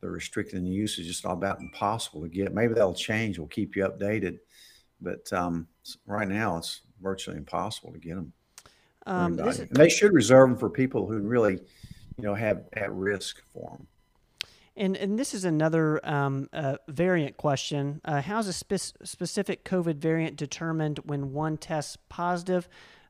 they're 0.00 0.10
restricting 0.10 0.64
the 0.64 0.70
use. 0.70 0.98
is 0.98 1.06
just 1.06 1.24
about 1.26 1.60
impossible 1.60 2.22
to 2.22 2.28
get. 2.28 2.54
Maybe 2.54 2.72
that'll 2.74 2.94
change. 2.94 3.38
We'll 3.38 3.48
keep 3.48 3.76
you 3.76 3.84
updated 3.84 4.38
but 5.02 5.32
um, 5.32 5.66
right 6.06 6.28
now 6.28 6.56
it's 6.56 6.82
virtually 7.00 7.36
impossible 7.36 7.92
to 7.92 7.98
get 7.98 8.14
them. 8.14 8.32
Um, 9.06 9.38
is- 9.40 9.66
they 9.70 9.88
should 9.88 10.12
reserve 10.12 10.50
them 10.50 10.58
for 10.58 10.70
people 10.70 11.06
who 11.06 11.18
really, 11.18 11.54
you 11.54 12.24
know, 12.24 12.34
have 12.34 12.64
at 12.72 12.92
risk 12.92 13.42
for 13.52 13.70
them. 13.70 13.86
And 14.74 14.96
and 14.96 15.18
this 15.18 15.34
is 15.34 15.44
another 15.44 16.00
um, 16.08 16.48
uh, 16.52 16.76
variant 16.88 17.36
question. 17.36 18.00
Uh, 18.04 18.22
how's 18.22 18.48
a 18.48 18.52
spe- 18.54 18.96
specific 19.04 19.64
COVID 19.64 19.96
variant 19.96 20.36
determined 20.36 21.00
when 21.04 21.32
one 21.32 21.58
tests 21.58 21.98
positive? 22.08 22.68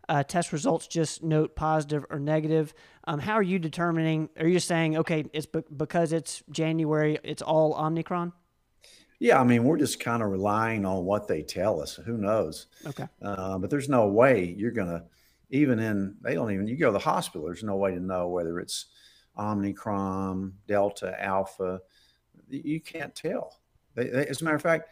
Uh, 0.09 0.25
test 0.25 0.53
results 0.53 0.89
just 0.89 1.23
note 1.23 1.55
positive 1.55 2.05
or 2.11 2.19
negative. 2.19 2.75
Um, 3.05 3.21
how 3.21 3.35
are 3.35 3.43
you 3.43 3.61
determining? 3.61 4.29
Are 4.37 4.47
you 4.47 4.55
just 4.55 4.67
saying, 4.67 4.97
okay, 4.97 5.25
it's 5.33 5.47
be- 5.47 5.63
because 5.77 6.13
it's 6.13 6.43
January, 6.51 7.19
it's 7.23 7.43
all 7.43 7.75
Omicron? 7.75 8.33
Yeah, 9.23 9.41
I 9.41 9.45
mean, 9.45 9.63
we're 9.63 9.79
just 9.79 10.01
kind 10.01 10.21
of 10.21 10.31
relying 10.31 10.85
on 10.85 11.05
what 11.05 11.29
they 11.29 11.43
tell 11.43 11.81
us. 11.81 11.95
Who 11.95 12.19
knows? 12.19 12.67
Okay. 12.85 13.07
Uh, 13.23 13.57
but 13.57 13.71
there's 13.71 13.89
no 13.89 14.09
way 14.09 14.53
you're 14.59 14.73
going 14.73 14.89
to, 14.89 15.05
even 15.51 15.79
in, 15.79 16.17
they 16.23 16.35
don't 16.35 16.51
even, 16.51 16.67
you 16.67 16.77
go 16.77 16.87
to 16.87 16.93
the 16.93 16.99
hospital, 16.99 17.47
there's 17.47 17.63
no 17.63 17.77
way 17.77 17.93
to 17.93 18.01
know 18.01 18.27
whether 18.27 18.59
it's 18.59 18.87
Omicron, 19.39 20.55
Delta, 20.67 21.15
Alpha. 21.23 21.81
You 22.49 22.81
can't 22.81 23.15
tell. 23.15 23.61
They, 23.95 24.09
they, 24.09 24.27
as 24.27 24.43
a 24.43 24.45
matter 24.45 24.57
of 24.57 24.63
fact, 24.63 24.89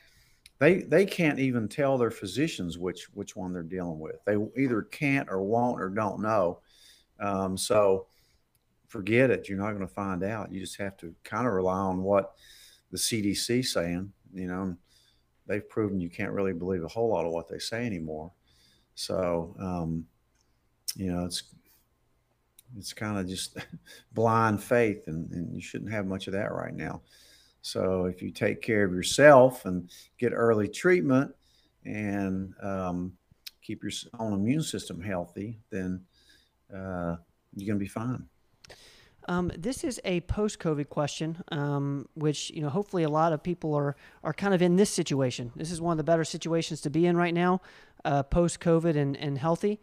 they 0.60 0.82
they 0.82 1.06
can't 1.06 1.40
even 1.40 1.66
tell 1.66 1.99
their 1.99 2.12
physicians 2.12 2.78
which 2.78 3.08
which 3.14 3.34
one 3.34 3.52
they're 3.52 3.62
dealing 3.62 3.99
with. 3.99 4.25
They 4.26 4.37
either 4.56 4.82
can't 4.82 5.28
or 5.28 5.42
won't 5.42 5.80
or 5.80 5.88
don't 5.88 6.20
know. 6.20 6.60
Um, 7.18 7.56
so 7.56 8.06
forget 8.87 9.30
it. 9.30 9.49
You're 9.49 9.58
not 9.58 9.72
going 9.72 9.88
to 9.88 9.92
find 9.92 10.22
out. 10.22 10.52
You 10.52 10.60
just 10.60 10.76
have 10.76 10.96
to 10.99 11.14
kind 11.25 11.46
of 11.49 11.54
rely 11.54 11.78
on 11.78 12.02
what 12.02 12.34
the 12.90 12.99
CDC 12.99 13.64
saying. 13.64 14.12
You 14.32 14.46
know, 14.46 14.76
they've 15.46 15.68
proven 15.68 16.00
you 16.00 16.10
can't 16.10 16.32
really 16.32 16.52
believe 16.52 16.84
a 16.84 16.88
whole 16.88 17.08
lot 17.08 17.26
of 17.26 17.32
what 17.32 17.49
they 17.49 17.58
say 17.58 17.87
anymore. 17.87 18.30
So 18.94 19.54
um, 19.60 20.06
you 20.96 21.12
know, 21.12 21.25
it's 21.25 21.44
it's 22.78 22.92
kind 22.92 23.18
of 23.18 23.28
just 23.28 23.58
blind 24.12 24.62
faith, 24.62 25.06
and, 25.06 25.30
and 25.32 25.54
you 25.54 25.60
shouldn't 25.60 25.92
have 25.92 26.06
much 26.06 26.26
of 26.26 26.32
that 26.34 26.52
right 26.52 26.75
now. 26.75 27.02
So 27.62 28.06
if 28.06 28.22
you 28.22 28.30
take 28.30 28.62
care 28.62 28.84
of 28.84 28.92
yourself 28.92 29.66
and 29.66 29.90
get 30.18 30.32
early 30.32 30.68
treatment 30.68 31.34
and 31.84 32.54
um, 32.62 33.12
keep 33.62 33.82
your 33.82 33.92
own 34.18 34.32
immune 34.32 34.62
system 34.62 35.00
healthy, 35.00 35.58
then 35.70 36.00
uh, 36.72 37.16
you're 37.54 37.66
going 37.66 37.78
to 37.78 37.84
be 37.84 37.88
fine. 37.88 38.25
Um, 39.30 39.52
this 39.56 39.84
is 39.84 40.00
a 40.04 40.22
post-COVID 40.22 40.88
question, 40.88 41.40
um, 41.52 42.08
which 42.14 42.50
you 42.50 42.62
know 42.62 42.68
hopefully 42.68 43.04
a 43.04 43.08
lot 43.08 43.32
of 43.32 43.40
people 43.44 43.75
are 43.75 43.94
are 44.25 44.32
kind 44.32 44.52
of 44.52 44.60
in 44.60 44.75
this 44.75 44.90
situation. 44.90 45.52
This 45.54 45.70
is 45.70 45.80
one 45.80 45.92
of 45.92 45.99
the 45.99 46.10
better 46.12 46.25
situations 46.25 46.80
to 46.80 46.90
be 46.90 47.06
in 47.06 47.16
right 47.16 47.32
now, 47.32 47.60
uh, 48.04 48.25
post-COVID 48.25 48.96
and 48.96 49.16
and 49.16 49.38
healthy. 49.38 49.78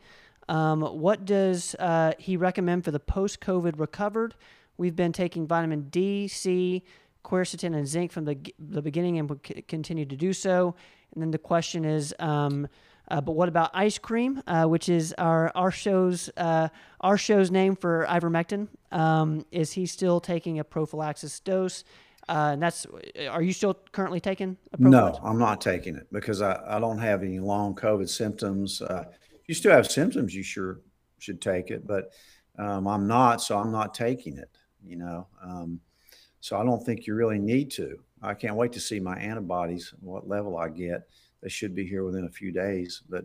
Um, 0.49 0.81
what 0.81 1.23
does 1.23 1.75
uh, 1.75 2.11
he 2.19 2.35
recommend 2.35 2.83
for 2.83 2.91
the 2.91 2.99
post-COVID 2.99 3.79
recovered? 3.79 4.35
We've 4.75 4.97
been 4.97 5.13
taking 5.13 5.47
vitamin 5.47 5.87
D, 5.91 6.27
C, 6.27 6.83
quercetin 7.23 7.73
and 7.73 7.87
zinc 7.87 8.11
from 8.11 8.25
the, 8.25 8.37
the 8.59 8.81
beginning 8.81 9.17
and 9.17 9.67
continue 9.69 10.05
to 10.05 10.17
do 10.17 10.33
so. 10.33 10.75
And 11.13 11.23
then 11.23 11.31
the 11.31 11.37
question 11.37 11.85
is, 11.85 12.13
um, 12.19 12.67
uh, 13.09 13.21
but 13.21 13.33
what 13.33 13.49
about 13.49 13.71
ice 13.73 13.97
cream, 13.97 14.41
uh, 14.47 14.65
which 14.65 14.89
is 14.89 15.13
our 15.17 15.51
our 15.55 15.71
show's 15.71 16.29
uh, 16.37 16.67
our 17.01 17.17
show's 17.17 17.51
name 17.51 17.75
for 17.75 18.05
ivermectin? 18.09 18.67
Um, 18.91 19.45
is 19.51 19.71
he 19.71 19.85
still 19.85 20.19
taking 20.19 20.59
a 20.59 20.63
prophylaxis 20.63 21.39
dose? 21.39 21.83
Uh, 22.29 22.49
and 22.53 22.61
that's 22.61 22.85
are 23.29 23.41
you 23.41 23.53
still 23.53 23.75
currently 23.91 24.19
taking? 24.19 24.57
no, 24.77 25.17
I'm 25.23 25.39
not 25.39 25.61
taking 25.61 25.95
it 25.95 26.07
because 26.11 26.41
I, 26.41 26.61
I 26.67 26.79
don't 26.79 26.99
have 26.99 27.23
any 27.23 27.39
long 27.39 27.73
COVID 27.75 28.09
symptoms. 28.09 28.81
Uh, 28.81 29.05
if 29.33 29.47
you 29.47 29.55
still 29.55 29.71
have 29.71 29.89
symptoms, 29.89 30.35
you 30.35 30.43
sure 30.43 30.81
should 31.19 31.41
take 31.41 31.71
it, 31.71 31.87
but 31.87 32.11
um, 32.59 32.87
I'm 32.87 33.07
not, 33.07 33.41
so 33.41 33.57
I'm 33.57 33.71
not 33.71 33.93
taking 33.93 34.37
it. 34.37 34.49
You 34.85 34.97
know. 34.97 35.27
Um, 35.41 35.79
so 36.41 36.57
I 36.57 36.63
don't 36.63 36.83
think 36.85 37.07
you 37.07 37.15
really 37.15 37.39
need 37.39 37.71
to. 37.71 37.99
I 38.21 38.33
can't 38.33 38.55
wait 38.55 38.71
to 38.73 38.79
see 38.79 38.99
my 38.99 39.17
antibodies, 39.17 39.93
what 39.99 40.27
level 40.27 40.57
I 40.57 40.69
get. 40.69 41.07
They 41.47 41.51
should 41.51 41.73
be 41.73 41.87
here 41.87 42.03
within 42.03 42.25
a 42.25 42.29
few 42.29 42.51
days. 42.51 43.03
But 43.07 43.23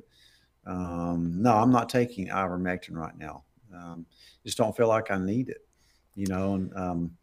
um, 0.65 1.43
no, 1.43 1.57
I'm 1.57 1.73
not 1.73 1.89
taking 1.89 2.29
ivermectin 2.29 2.95
right 2.95 3.19
now. 3.19 3.43
Um, 3.75 4.07
just 4.45 4.57
don't 4.57 4.77
feel 4.77 4.87
like 4.87 5.11
I 5.11 5.19
need 5.19 5.49
it, 5.49 5.67
you 6.15 6.29
know, 6.29 6.55
and 6.55 6.73
um, 6.77 7.17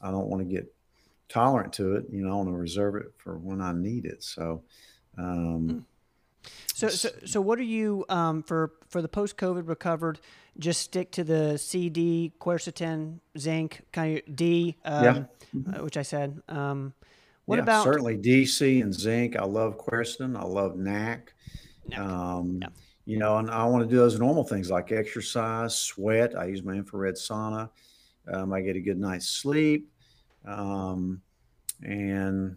I 0.00 0.10
don't 0.10 0.28
want 0.28 0.42
to 0.42 0.50
get 0.50 0.74
tolerant 1.28 1.74
to 1.74 1.96
it. 1.96 2.06
You 2.10 2.22
know, 2.22 2.32
I 2.32 2.36
want 2.36 2.48
to 2.48 2.54
reserve 2.54 2.94
it 2.94 3.12
for 3.18 3.36
when 3.36 3.60
I 3.60 3.72
need 3.72 4.06
it. 4.06 4.24
So, 4.24 4.62
um, 5.18 5.68
hmm. 5.68 5.78
So, 6.74 6.88
so, 6.88 7.10
so 7.26 7.42
what 7.42 7.58
are 7.58 7.64
you 7.64 8.06
um, 8.08 8.42
for 8.42 8.72
for 8.88 9.02
the 9.02 9.08
post 9.08 9.36
COVID 9.36 9.68
recovered? 9.68 10.20
Just 10.58 10.80
stick 10.80 11.10
to 11.12 11.24
the 11.24 11.58
CD, 11.58 12.32
quercetin, 12.40 13.20
zinc, 13.36 13.82
kind 13.92 14.22
of 14.26 14.36
D, 14.36 14.76
um, 14.86 15.04
yeah. 15.04 15.74
uh, 15.74 15.84
which 15.84 15.98
I 15.98 16.02
said. 16.02 16.40
Um, 16.48 16.94
what 17.46 17.56
yeah, 17.56 17.62
about 17.62 17.84
certainly 17.84 18.18
DC 18.18 18.82
and 18.82 18.92
zinc? 18.92 19.36
I 19.36 19.44
love 19.44 19.78
quercetin. 19.78 20.36
I 20.36 20.44
love 20.44 20.76
NAC. 20.76 21.32
Um, 21.96 22.58
yeah. 22.60 22.68
You 23.04 23.18
know, 23.18 23.38
and 23.38 23.48
I 23.48 23.64
want 23.66 23.84
to 23.84 23.88
do 23.88 23.96
those 23.96 24.18
normal 24.18 24.42
things 24.42 24.68
like 24.68 24.90
exercise, 24.90 25.76
sweat. 25.76 26.36
I 26.36 26.46
use 26.46 26.64
my 26.64 26.74
infrared 26.74 27.14
sauna. 27.14 27.70
Um, 28.32 28.52
I 28.52 28.60
get 28.60 28.74
a 28.74 28.80
good 28.80 28.98
night's 28.98 29.28
sleep, 29.28 29.88
um, 30.44 31.22
and 31.84 32.56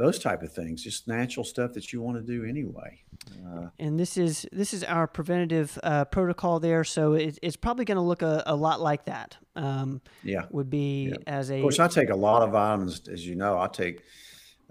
those 0.00 0.18
type 0.18 0.42
of 0.42 0.50
things, 0.50 0.82
just 0.82 1.06
natural 1.06 1.44
stuff 1.44 1.74
that 1.74 1.92
you 1.92 2.00
want 2.00 2.16
to 2.16 2.22
do 2.22 2.46
anyway. 2.46 3.02
Uh, 3.46 3.68
and 3.78 4.00
this 4.00 4.16
is 4.16 4.46
this 4.50 4.72
is 4.72 4.82
our 4.82 5.06
preventative 5.06 5.78
uh, 5.82 6.06
protocol 6.06 6.58
there, 6.58 6.84
so 6.84 7.12
it, 7.12 7.38
it's 7.42 7.56
probably 7.56 7.84
going 7.84 7.96
to 7.96 8.02
look 8.02 8.22
a, 8.22 8.42
a, 8.46 8.56
lot 8.56 8.80
like 8.80 9.04
that. 9.04 9.36
Um, 9.56 10.00
yeah, 10.24 10.46
would 10.50 10.70
be 10.70 11.10
yeah. 11.10 11.16
as 11.26 11.50
a. 11.50 11.56
Of 11.56 11.62
course, 11.62 11.78
I 11.78 11.88
take 11.88 12.08
a 12.08 12.16
lot 12.16 12.42
of 12.42 12.52
vitamins, 12.52 13.08
as 13.08 13.26
you 13.26 13.36
know. 13.36 13.58
I 13.58 13.68
take 13.68 14.00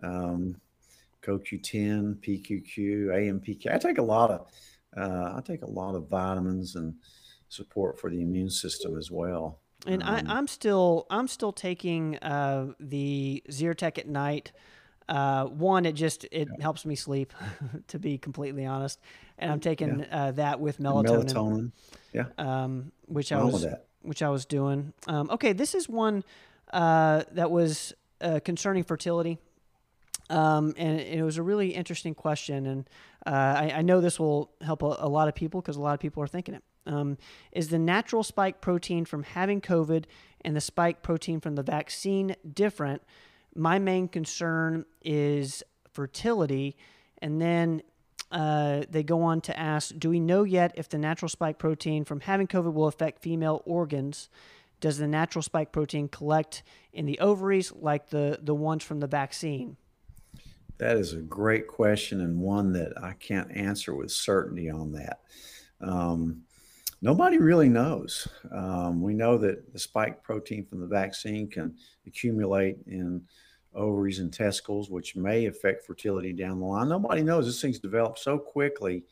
um, 0.01 0.55
CoQ10, 1.21 2.15
PQQ, 2.15 3.07
AMPK. 3.07 3.71
I 3.71 3.77
take 3.77 3.99
a 3.99 4.03
lot 4.03 4.31
of 4.31 4.47
uh, 4.97 5.35
I 5.37 5.41
take 5.45 5.61
a 5.61 5.69
lot 5.69 5.93
of 5.93 6.09
vitamins 6.09 6.75
and 6.75 6.95
support 7.49 7.99
for 7.99 8.09
the 8.09 8.21
immune 8.21 8.49
system 8.49 8.97
as 8.97 9.11
well. 9.11 9.59
And 9.85 10.01
um, 10.01 10.25
I, 10.27 10.39
am 10.39 10.47
still 10.47 11.05
I'm 11.11 11.27
still 11.27 11.53
taking 11.53 12.17
uh, 12.17 12.73
the 12.79 13.43
Zyrtec 13.47 13.99
at 13.99 14.07
night. 14.07 14.51
Uh, 15.09 15.45
one, 15.45 15.87
it 15.87 15.93
just 15.93 16.25
it 16.25 16.47
yeah. 16.51 16.61
helps 16.61 16.85
me 16.85 16.93
sleep, 16.93 17.33
to 17.87 17.97
be 17.97 18.19
completely 18.19 18.63
honest, 18.63 18.99
and 19.39 19.51
I'm 19.51 19.59
taking 19.59 20.01
yeah. 20.01 20.25
uh, 20.25 20.31
that 20.33 20.59
with 20.59 20.77
melatonin. 20.77 21.33
Melatonin, 21.33 21.71
yeah, 22.13 22.25
um, 22.37 22.91
which 23.07 23.31
I 23.31 23.43
was 23.43 23.65
which 24.03 24.21
I 24.21 24.29
was 24.29 24.45
doing. 24.45 24.93
Um, 25.07 25.31
okay, 25.31 25.51
this 25.51 25.73
is 25.73 25.89
one 25.89 26.23
uh, 26.71 27.23
that 27.31 27.49
was 27.49 27.91
uh, 28.21 28.39
concerning 28.45 28.83
fertility, 28.83 29.39
um, 30.29 30.75
and 30.77 30.99
it 30.99 31.23
was 31.23 31.37
a 31.37 31.43
really 31.43 31.73
interesting 31.73 32.13
question, 32.13 32.67
and 32.67 32.89
uh, 33.25 33.29
I, 33.31 33.73
I, 33.77 33.81
know 33.81 34.01
this 34.01 34.19
will 34.19 34.51
help 34.61 34.83
a, 34.83 34.95
a 34.99 35.09
lot 35.09 35.27
of 35.27 35.33
people 35.33 35.59
because 35.59 35.75
a 35.75 35.81
lot 35.81 35.95
of 35.95 35.99
people 35.99 36.21
are 36.21 36.27
thinking 36.27 36.53
it. 36.53 36.63
Um, 36.85 37.17
is 37.51 37.69
the 37.69 37.79
natural 37.79 38.21
spike 38.21 38.61
protein 38.61 39.05
from 39.05 39.23
having 39.23 39.59
COVID 39.59 40.05
and 40.45 40.55
the 40.55 40.61
spike 40.61 41.01
protein 41.01 41.39
from 41.39 41.55
the 41.55 41.63
vaccine 41.63 42.35
different? 42.53 43.01
My 43.55 43.79
main 43.79 44.07
concern 44.07 44.85
is 45.01 45.63
fertility. 45.91 46.77
And 47.21 47.41
then 47.41 47.81
uh, 48.31 48.83
they 48.89 49.03
go 49.03 49.23
on 49.23 49.41
to 49.41 49.59
ask 49.59 49.93
Do 49.97 50.09
we 50.09 50.19
know 50.19 50.43
yet 50.43 50.73
if 50.75 50.89
the 50.89 50.97
natural 50.97 51.29
spike 51.29 51.57
protein 51.57 52.05
from 52.05 52.21
having 52.21 52.47
COVID 52.47 52.73
will 52.73 52.87
affect 52.87 53.21
female 53.21 53.61
organs? 53.65 54.29
Does 54.79 54.97
the 54.97 55.07
natural 55.07 55.41
spike 55.41 55.71
protein 55.71 56.07
collect 56.07 56.63
in 56.93 57.05
the 57.05 57.19
ovaries 57.19 57.73
like 57.73 58.09
the, 58.09 58.39
the 58.41 58.55
ones 58.55 58.83
from 58.83 59.01
the 59.01 59.07
vaccine? 59.07 59.75
That 60.77 60.95
is 60.95 61.11
a 61.11 61.17
great 61.17 61.67
question 61.67 62.21
and 62.21 62.39
one 62.39 62.71
that 62.73 62.93
I 63.01 63.11
can't 63.13 63.51
answer 63.51 63.93
with 63.93 64.11
certainty 64.11 64.69
on 64.69 64.93
that. 64.93 65.19
Um, 65.81 66.43
nobody 67.01 67.37
really 67.37 67.69
knows. 67.69 68.27
Um, 68.51 69.01
we 69.01 69.13
know 69.13 69.37
that 69.37 69.71
the 69.71 69.79
spike 69.79 70.23
protein 70.23 70.65
from 70.65 70.81
the 70.81 70.87
vaccine 70.87 71.49
can 71.49 71.75
accumulate 72.05 72.77
in 72.87 73.21
ovaries 73.73 74.19
and 74.19 74.33
testicles, 74.33 74.89
which 74.89 75.15
may 75.15 75.45
affect 75.45 75.85
fertility 75.85 76.33
down 76.33 76.59
the 76.59 76.65
line. 76.65 76.89
Nobody 76.89 77.21
knows. 77.21 77.45
This 77.45 77.61
thing's 77.61 77.79
developed 77.79 78.19
so 78.19 78.37
quickly 78.37 79.03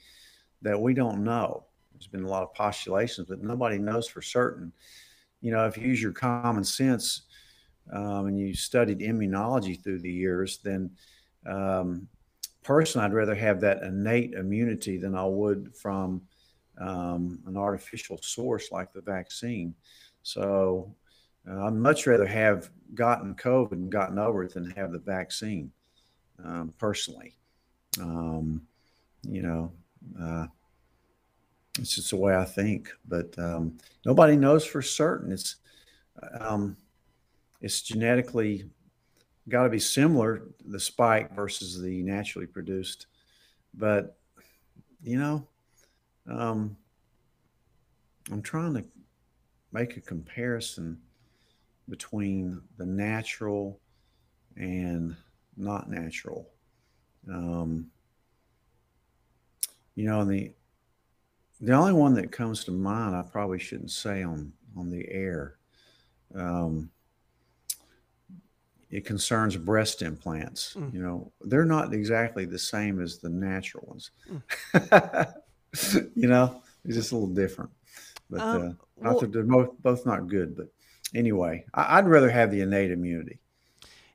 that 0.62 0.80
we 0.80 0.94
don't 0.94 1.24
know. 1.24 1.66
There's 1.94 2.08
been 2.08 2.24
a 2.24 2.30
lot 2.30 2.44
of 2.44 2.54
postulations, 2.54 3.28
but 3.28 3.42
nobody 3.42 3.78
knows 3.78 4.08
for 4.08 4.22
certain. 4.22 4.72
You 5.42 5.52
know, 5.52 5.66
if 5.66 5.78
you 5.78 5.88
use 5.88 6.02
your 6.02 6.12
common 6.12 6.64
sense 6.64 7.24
um, 7.92 8.28
and 8.28 8.40
you 8.40 8.54
studied 8.54 9.00
immunology 9.00 9.82
through 9.82 10.00
the 10.00 10.12
years, 10.12 10.60
then 10.64 10.92
um, 11.46 12.08
personally, 12.64 13.06
I'd 13.06 13.14
rather 13.14 13.36
have 13.36 13.62
that 13.62 13.84
innate 13.84 14.34
immunity 14.34 14.98
than 14.98 15.16
I 15.16 15.26
would 15.26 15.76
from 15.76 16.22
um, 16.80 17.40
an 17.48 17.58
artificial 17.58 18.20
source 18.22 18.72
like 18.72 18.94
the 18.94 19.02
vaccine. 19.02 19.74
So 20.24 20.94
uh, 21.50 21.66
I'd 21.66 21.74
much 21.74 22.08
rather 22.08 22.26
have 22.26 22.70
gotten 22.94 23.36
COVID 23.36 23.74
and 23.74 23.92
gotten 23.92 24.20
over 24.20 24.44
it 24.44 24.54
than 24.54 24.72
have 24.72 24.92
the 24.92 25.00
vaccine, 25.00 25.72
um, 26.44 26.74
personally. 26.78 27.36
Um, 28.00 28.62
you 29.24 29.42
know, 29.42 29.72
uh, 30.22 30.48
it's 31.80 31.96
just 31.96 32.10
the 32.12 32.18
way 32.18 32.36
I 32.36 32.46
think. 32.46 32.90
But 33.08 33.38
um, 33.38 33.78
nobody 34.06 34.36
knows 34.36 34.66
for 34.66 34.82
certain. 34.82 35.32
It's, 35.32 35.58
um, 36.40 36.78
it's 37.62 37.82
genetically 37.82 38.70
got 39.50 39.64
to 39.64 39.70
be 39.70 39.80
similar 39.80 40.44
the 40.66 40.80
spike 40.80 41.34
versus 41.34 41.82
the 41.82 42.04
naturally 42.04 42.48
produced, 42.48 43.08
but 43.74 44.18
you 45.02 45.18
know, 45.18 45.48
um, 46.28 46.76
I'm 48.32 48.42
trying 48.42 48.74
to 48.76 48.84
make 49.72 49.98
a 49.98 50.02
comparison 50.02 51.00
between 51.90 52.62
the 52.78 52.86
natural 52.86 53.80
and 54.56 55.16
not 55.56 55.90
natural. 55.90 56.50
Um, 57.30 57.88
you 59.96 60.06
know, 60.06 60.26
the 60.26 60.52
the 61.60 61.74
only 61.74 61.94
one 61.94 62.14
that 62.16 62.32
comes 62.32 62.64
to 62.66 62.72
mind, 62.72 63.16
I 63.16 63.24
probably 63.24 63.60
shouldn't 63.60 63.92
say 63.92 64.24
on 64.24 64.52
on 64.76 64.90
the 64.90 65.08
air. 65.10 65.58
Um, 66.36 66.92
it 68.90 69.06
concerns 69.06 69.58
breast 69.58 70.02
implants. 70.02 70.76
Mm. 70.76 70.94
You 70.94 71.02
know, 71.02 71.32
they're 71.42 71.66
not 71.66 71.94
exactly 71.94 72.46
the 72.46 72.60
same 72.60 73.02
as 73.02 73.18
the 73.18 73.30
natural 73.30 73.86
ones. 73.88 74.12
Mm. 74.30 75.34
you 76.16 76.28
know, 76.28 76.62
it's 76.86 76.96
just 76.96 77.12
a 77.12 77.16
little 77.16 77.34
different. 77.34 77.72
But 78.30 78.42
um, 78.42 78.78
uh, 79.04 79.14
well, 79.14 79.20
they're 79.20 79.44
both, 79.44 79.82
both 79.82 80.06
not 80.06 80.28
good. 80.28 80.56
But 80.56 80.68
anyway, 81.16 81.66
I, 81.74 82.02
would 82.02 82.10
rather 82.10 82.30
have 82.30 82.52
the 82.52 82.62
innate 82.62 82.92
immunity. 82.92 83.40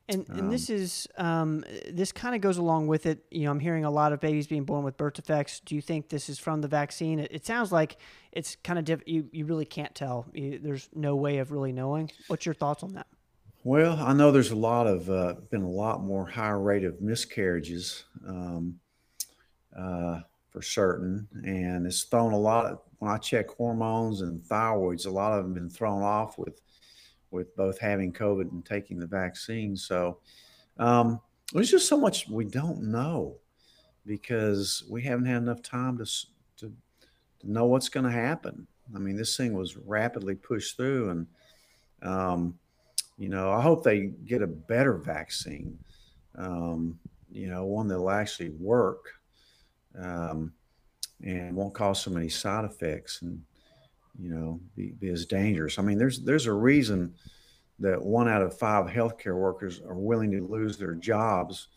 And, 0.09 0.27
and 0.29 0.41
um, 0.41 0.49
this 0.49 0.69
is 0.69 1.07
um, 1.17 1.63
this 1.89 2.11
kind 2.11 2.35
of 2.35 2.41
goes 2.41 2.57
along 2.57 2.87
with 2.87 3.05
it. 3.05 3.23
You 3.31 3.45
know, 3.45 3.51
I'm 3.51 3.59
hearing 3.59 3.85
a 3.85 3.91
lot 3.91 4.11
of 4.11 4.19
babies 4.19 4.47
being 4.47 4.65
born 4.65 4.83
with 4.83 4.97
birth 4.97 5.13
defects. 5.13 5.61
Do 5.61 5.75
you 5.75 5.81
think 5.81 6.09
this 6.09 6.27
is 6.27 6.39
from 6.39 6.59
the 6.59 6.67
vaccine? 6.67 7.19
It, 7.19 7.31
it 7.31 7.45
sounds 7.45 7.71
like 7.71 7.97
it's 8.33 8.57
kind 8.63 8.77
of 8.77 8.83
diff- 8.83 9.07
you 9.07 9.29
you 9.31 9.45
really 9.45 9.65
can't 9.65 9.95
tell. 9.95 10.25
You, 10.33 10.59
there's 10.59 10.89
no 10.93 11.15
way 11.15 11.37
of 11.37 11.53
really 11.53 11.71
knowing. 11.71 12.11
What's 12.27 12.45
your 12.45 12.53
thoughts 12.53 12.83
on 12.83 12.93
that? 12.93 13.07
Well, 13.63 13.97
I 13.97 14.11
know 14.11 14.31
there's 14.31 14.51
a 14.51 14.57
lot 14.57 14.87
of 14.87 15.09
uh, 15.09 15.35
been 15.49 15.61
a 15.61 15.69
lot 15.69 16.03
more 16.03 16.25
higher 16.25 16.59
rate 16.59 16.83
of 16.83 16.99
miscarriages 16.99 18.03
um, 18.27 18.79
uh, 19.77 20.19
for 20.53 20.61
certain, 20.61 21.27
and 21.43 21.87
it's 21.87 22.03
thrown 22.03 22.31
a 22.31 22.37
lot. 22.37 22.67
Of, 22.67 22.79
when 22.99 23.11
I 23.11 23.17
check 23.17 23.49
hormones 23.49 24.21
and 24.21 24.39
thyroids, 24.43 25.07
a 25.07 25.09
lot 25.09 25.33
of 25.33 25.43
them 25.43 25.55
have 25.55 25.63
been 25.63 25.69
thrown 25.69 26.03
off 26.03 26.37
with 26.37 26.61
with 27.31 27.55
both 27.55 27.79
having 27.79 28.13
COVID 28.13 28.51
and 28.51 28.63
taking 28.63 28.99
the 28.99 29.07
vaccine. 29.07 29.75
So 29.75 30.19
um, 30.77 31.19
there's 31.51 31.71
just 31.71 31.87
so 31.87 31.97
much 31.97 32.29
we 32.29 32.45
don't 32.45 32.83
know 32.83 33.37
because 34.05 34.83
we 34.87 35.01
haven't 35.01 35.25
had 35.25 35.37
enough 35.37 35.63
time 35.63 35.97
to 35.97 36.05
to, 36.57 36.71
to 37.39 37.51
know 37.51 37.65
what's 37.65 37.89
going 37.89 38.05
to 38.05 38.11
happen. 38.11 38.67
I 38.95 38.99
mean, 38.99 39.17
this 39.17 39.35
thing 39.35 39.53
was 39.53 39.75
rapidly 39.75 40.35
pushed 40.35 40.77
through, 40.77 41.09
and 41.09 41.27
um, 42.03 42.59
you 43.17 43.27
know, 43.27 43.51
I 43.51 43.59
hope 43.59 43.83
they 43.83 44.11
get 44.25 44.43
a 44.43 44.47
better 44.47 44.93
vaccine, 44.93 45.79
um, 46.35 46.99
you 47.31 47.47
know, 47.47 47.65
one 47.65 47.87
that'll 47.87 48.11
actually 48.11 48.49
work 48.49 49.13
um, 50.01 50.53
and 51.23 51.55
won't 51.55 51.73
cause 51.73 52.01
so 52.01 52.11
many 52.11 52.29
side 52.29 52.65
effects 52.65 53.21
and, 53.21 53.41
you 54.19 54.29
know, 54.29 54.59
be, 54.75 54.91
be 54.91 55.09
as 55.09 55.25
dangerous. 55.25 55.79
I 55.79 55.81
mean, 55.81 55.97
there's 55.97 56.21
there's 56.21 56.45
a 56.45 56.53
reason 56.53 57.13
that 57.79 58.01
one 58.01 58.29
out 58.29 58.41
of 58.41 58.57
five 58.57 58.87
healthcare 58.87 59.35
workers 59.35 59.81
are 59.81 59.95
willing 59.95 60.31
to 60.31 60.45
lose 60.45 60.77
their 60.77 60.93
jobs 60.93 61.69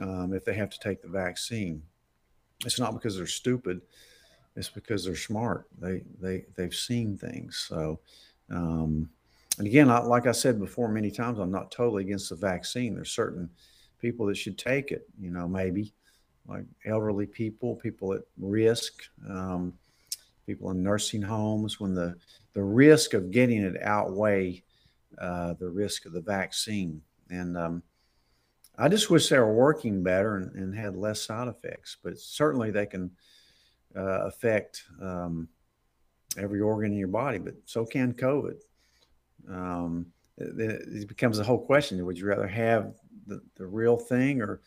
um, 0.00 0.32
if 0.32 0.44
they 0.44 0.54
have 0.54 0.70
to 0.70 0.78
take 0.78 1.02
the 1.02 1.08
vaccine. 1.08 1.82
It's 2.64 2.78
not 2.78 2.94
because 2.94 3.16
they're 3.16 3.26
stupid; 3.26 3.80
it's 4.54 4.70
because 4.70 5.04
they're 5.04 5.16
smart. 5.16 5.66
They 5.80 6.02
they 6.20 6.44
they've 6.56 6.74
seen 6.74 7.18
things. 7.18 7.66
So, 7.68 8.00
um, 8.50 9.10
and 9.58 9.66
again, 9.66 9.90
I, 9.90 9.98
like 9.98 10.26
I 10.26 10.32
said 10.32 10.60
before 10.60 10.88
many 10.88 11.10
times, 11.10 11.38
I'm 11.38 11.50
not 11.50 11.70
totally 11.70 12.04
against 12.04 12.30
the 12.30 12.36
vaccine. 12.36 12.94
There's 12.94 13.10
certain 13.10 13.50
people 13.98 14.26
that 14.26 14.36
should 14.36 14.58
take 14.58 14.92
it, 14.92 15.08
you 15.20 15.30
know, 15.30 15.48
maybe 15.48 15.92
like 16.46 16.64
elderly 16.84 17.26
people, 17.26 17.76
people 17.76 18.12
at 18.12 18.22
risk, 18.38 19.04
um, 19.28 19.72
people 20.46 20.70
in 20.70 20.82
nursing 20.82 21.22
homes, 21.22 21.78
when 21.78 21.94
the, 21.94 22.16
the 22.52 22.62
risk 22.62 23.14
of 23.14 23.30
getting 23.30 23.62
it 23.62 23.80
outweigh 23.82 24.62
uh, 25.18 25.54
the 25.54 25.68
risk 25.68 26.06
of 26.06 26.12
the 26.12 26.20
vaccine. 26.20 27.00
And 27.30 27.56
um, 27.56 27.82
I 28.76 28.88
just 28.88 29.10
wish 29.10 29.28
they 29.28 29.38
were 29.38 29.54
working 29.54 30.02
better 30.02 30.36
and, 30.36 30.54
and, 30.54 30.74
had 30.74 30.96
less 30.96 31.22
side 31.22 31.48
effects, 31.48 31.96
but 32.02 32.18
certainly 32.18 32.70
they 32.70 32.86
can 32.86 33.10
uh, 33.96 34.26
affect 34.26 34.84
um, 35.00 35.48
every 36.36 36.60
organ 36.60 36.92
in 36.92 36.98
your 36.98 37.08
body, 37.08 37.38
but 37.38 37.54
so 37.66 37.84
can 37.84 38.12
COVID 38.14 38.56
um, 39.50 40.06
it, 40.36 40.58
it, 40.58 41.08
becomes 41.08 41.38
a 41.38 41.44
whole 41.44 41.64
question: 41.64 42.04
Would 42.04 42.18
you 42.18 42.26
rather 42.26 42.46
have 42.46 42.94
the, 43.26 43.40
the 43.56 43.66
real 43.66 43.96
thing 43.96 44.40
or 44.40 44.60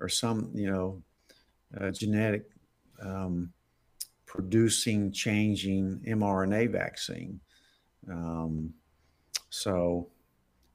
or 0.00 0.08
some 0.08 0.50
you 0.54 0.70
know 0.70 1.02
uh, 1.80 1.90
genetic 1.90 2.44
um, 3.02 3.52
producing 4.26 5.12
changing 5.12 6.00
mRNA 6.06 6.70
vaccine? 6.70 7.40
Um, 8.08 8.72
so, 9.50 10.08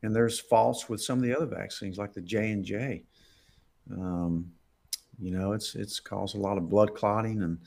and 0.03 0.15
there's 0.15 0.39
faults 0.39 0.89
with 0.89 1.01
some 1.01 1.19
of 1.19 1.23
the 1.23 1.35
other 1.35 1.45
vaccines, 1.45 1.97
like 1.97 2.13
the 2.13 2.21
J 2.21 2.51
and 2.51 2.65
J. 2.65 3.03
Um, 3.91 4.51
you 5.19 5.31
know, 5.31 5.53
it's 5.53 5.75
it's 5.75 5.99
caused 5.99 6.35
a 6.35 6.39
lot 6.39 6.57
of 6.57 6.69
blood 6.69 6.95
clotting, 6.95 7.43
and 7.43 7.57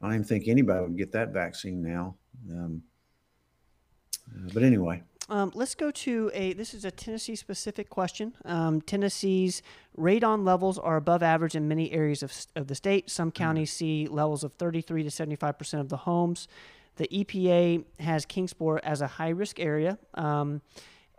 I 0.00 0.06
don't 0.06 0.14
even 0.14 0.24
think 0.24 0.48
anybody 0.48 0.82
would 0.82 0.96
get 0.96 1.12
that 1.12 1.32
vaccine 1.32 1.82
now. 1.82 2.16
Um, 2.50 2.82
uh, 4.34 4.50
but 4.54 4.62
anyway, 4.62 5.02
um, 5.28 5.50
let's 5.54 5.74
go 5.74 5.90
to 5.90 6.30
a. 6.32 6.52
This 6.52 6.72
is 6.72 6.84
a 6.84 6.90
Tennessee 6.90 7.36
specific 7.36 7.90
question. 7.90 8.34
Um, 8.44 8.80
Tennessee's 8.80 9.62
radon 9.98 10.44
levels 10.44 10.78
are 10.78 10.96
above 10.96 11.22
average 11.22 11.54
in 11.54 11.68
many 11.68 11.92
areas 11.92 12.22
of, 12.22 12.32
of 12.54 12.68
the 12.68 12.74
state. 12.74 13.10
Some 13.10 13.30
mm-hmm. 13.30 13.42
counties 13.42 13.72
see 13.72 14.06
levels 14.06 14.44
of 14.44 14.52
33 14.54 15.02
to 15.02 15.10
75 15.10 15.58
percent 15.58 15.80
of 15.80 15.88
the 15.88 15.98
homes. 15.98 16.48
The 16.96 17.08
EPA 17.08 17.84
has 18.00 18.24
Kingsport 18.24 18.82
as 18.84 19.00
a 19.00 19.06
high 19.06 19.28
risk 19.28 19.60
area. 19.60 19.98
Um, 20.14 20.62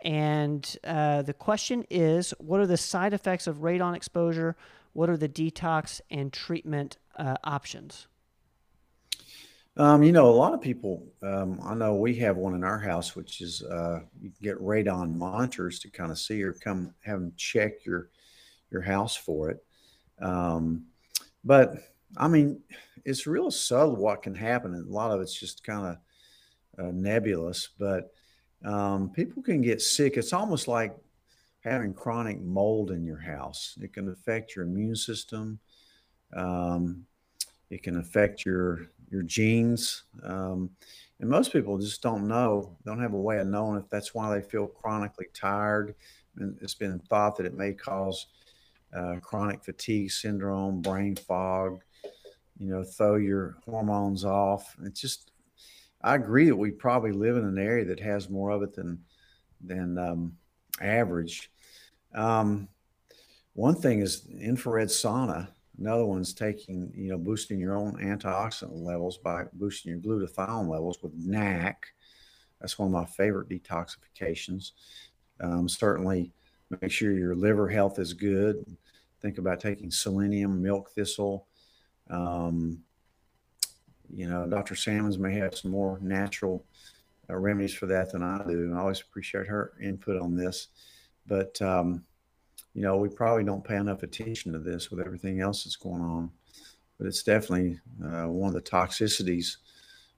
and 0.00 0.76
uh, 0.84 1.22
the 1.22 1.34
question 1.34 1.84
is 1.90 2.32
what 2.38 2.60
are 2.60 2.66
the 2.66 2.76
side 2.76 3.12
effects 3.12 3.46
of 3.46 3.58
radon 3.58 3.94
exposure? 3.94 4.56
What 4.92 5.10
are 5.10 5.16
the 5.16 5.28
detox 5.28 6.00
and 6.10 6.32
treatment 6.32 6.96
uh, 7.16 7.36
options? 7.44 8.07
Um, 9.78 10.02
you 10.02 10.10
know, 10.10 10.28
a 10.28 10.30
lot 10.34 10.54
of 10.54 10.60
people, 10.60 11.06
um, 11.22 11.60
I 11.62 11.72
know 11.72 11.94
we 11.94 12.16
have 12.16 12.36
one 12.36 12.54
in 12.54 12.64
our 12.64 12.80
house, 12.80 13.14
which 13.14 13.40
is 13.40 13.62
uh, 13.62 14.00
you 14.20 14.32
get 14.42 14.60
radon 14.60 15.14
monitors 15.14 15.78
to 15.80 15.88
kind 15.88 16.10
of 16.10 16.18
see 16.18 16.42
or 16.42 16.52
come 16.52 16.92
have 17.04 17.20
them 17.20 17.32
check 17.36 17.86
your 17.86 18.10
your 18.72 18.82
house 18.82 19.14
for 19.14 19.50
it. 19.50 19.64
Um, 20.20 20.86
but 21.44 21.76
I 22.16 22.26
mean, 22.26 22.60
it's 23.04 23.28
real 23.28 23.52
subtle 23.52 23.94
what 23.94 24.22
can 24.24 24.34
happen, 24.34 24.74
and 24.74 24.88
a 24.88 24.92
lot 24.92 25.12
of 25.12 25.20
it's 25.20 25.38
just 25.38 25.62
kind 25.62 25.86
of 25.86 26.84
uh, 26.84 26.90
nebulous. 26.92 27.68
But 27.78 28.12
um, 28.64 29.10
people 29.10 29.44
can 29.44 29.62
get 29.62 29.80
sick. 29.80 30.16
It's 30.16 30.32
almost 30.32 30.66
like 30.66 30.96
having 31.60 31.94
chronic 31.94 32.40
mold 32.40 32.90
in 32.90 33.04
your 33.04 33.20
house. 33.20 33.78
It 33.80 33.92
can 33.92 34.08
affect 34.08 34.56
your 34.56 34.64
immune 34.64 34.96
system. 34.96 35.60
Um, 36.34 37.06
it 37.70 37.84
can 37.84 37.98
affect 37.98 38.44
your 38.44 38.88
your 39.10 39.22
genes. 39.22 40.04
Um, 40.22 40.70
and 41.20 41.28
most 41.28 41.52
people 41.52 41.78
just 41.78 42.02
don't 42.02 42.28
know, 42.28 42.76
don't 42.84 43.00
have 43.00 43.14
a 43.14 43.20
way 43.20 43.38
of 43.38 43.46
knowing 43.46 43.78
if 43.80 43.88
that's 43.88 44.14
why 44.14 44.34
they 44.34 44.46
feel 44.46 44.66
chronically 44.66 45.26
tired. 45.34 45.94
And 46.36 46.56
it's 46.62 46.74
been 46.74 46.98
thought 47.08 47.36
that 47.36 47.46
it 47.46 47.54
may 47.54 47.72
cause 47.72 48.26
uh, 48.94 49.16
chronic 49.20 49.64
fatigue 49.64 50.10
syndrome, 50.10 50.80
brain 50.80 51.16
fog, 51.16 51.80
you 52.58 52.70
know, 52.70 52.84
throw 52.84 53.16
your 53.16 53.58
hormones 53.64 54.24
off. 54.24 54.76
It's 54.84 55.00
just, 55.00 55.32
I 56.02 56.14
agree 56.14 56.46
that 56.46 56.56
we 56.56 56.70
probably 56.70 57.12
live 57.12 57.36
in 57.36 57.44
an 57.44 57.58
area 57.58 57.84
that 57.86 58.00
has 58.00 58.30
more 58.30 58.50
of 58.50 58.62
it 58.62 58.74
than 58.74 59.00
than 59.60 59.98
um, 59.98 60.36
average. 60.80 61.50
Um, 62.14 62.68
one 63.54 63.74
thing 63.74 64.00
is 64.00 64.26
infrared 64.40 64.88
sauna. 64.88 65.48
Another 65.78 66.04
one's 66.04 66.32
taking, 66.32 66.92
you 66.94 67.10
know, 67.10 67.18
boosting 67.18 67.60
your 67.60 67.76
own 67.76 67.96
antioxidant 68.02 68.82
levels 68.82 69.18
by 69.18 69.44
boosting 69.52 69.92
your 69.92 70.00
glutathione 70.00 70.68
levels 70.68 70.98
with 71.02 71.12
NAC. 71.14 71.86
That's 72.60 72.78
one 72.78 72.88
of 72.88 72.92
my 72.92 73.04
favorite 73.04 73.48
detoxifications. 73.48 74.72
Um, 75.40 75.68
certainly, 75.68 76.32
make 76.80 76.90
sure 76.90 77.12
your 77.12 77.36
liver 77.36 77.68
health 77.68 77.98
is 78.00 78.12
good. 78.12 78.64
Think 79.20 79.38
about 79.38 79.60
taking 79.60 79.90
selenium, 79.90 80.60
milk 80.60 80.90
thistle. 80.90 81.46
Um, 82.10 82.82
you 84.10 84.28
know, 84.28 84.46
Dr. 84.46 84.74
Salmons 84.74 85.18
may 85.18 85.34
have 85.34 85.56
some 85.56 85.70
more 85.70 85.98
natural 86.00 86.64
uh, 87.30 87.36
remedies 87.36 87.74
for 87.74 87.86
that 87.86 88.10
than 88.12 88.22
I 88.22 88.42
do. 88.46 88.72
I 88.74 88.80
always 88.80 89.00
appreciate 89.00 89.46
her 89.46 89.74
input 89.80 90.20
on 90.20 90.34
this. 90.34 90.68
But 91.26 91.60
um, 91.60 92.04
you 92.78 92.84
know, 92.84 92.96
we 92.96 93.08
probably 93.08 93.42
don't 93.42 93.64
pay 93.64 93.74
enough 93.74 94.04
attention 94.04 94.52
to 94.52 94.60
this 94.60 94.88
with 94.88 95.04
everything 95.04 95.40
else 95.40 95.64
that's 95.64 95.74
going 95.74 96.00
on. 96.00 96.30
But 96.96 97.08
it's 97.08 97.24
definitely 97.24 97.80
uh, 98.04 98.28
one 98.28 98.46
of 98.46 98.54
the 98.54 98.62
toxicities 98.62 99.56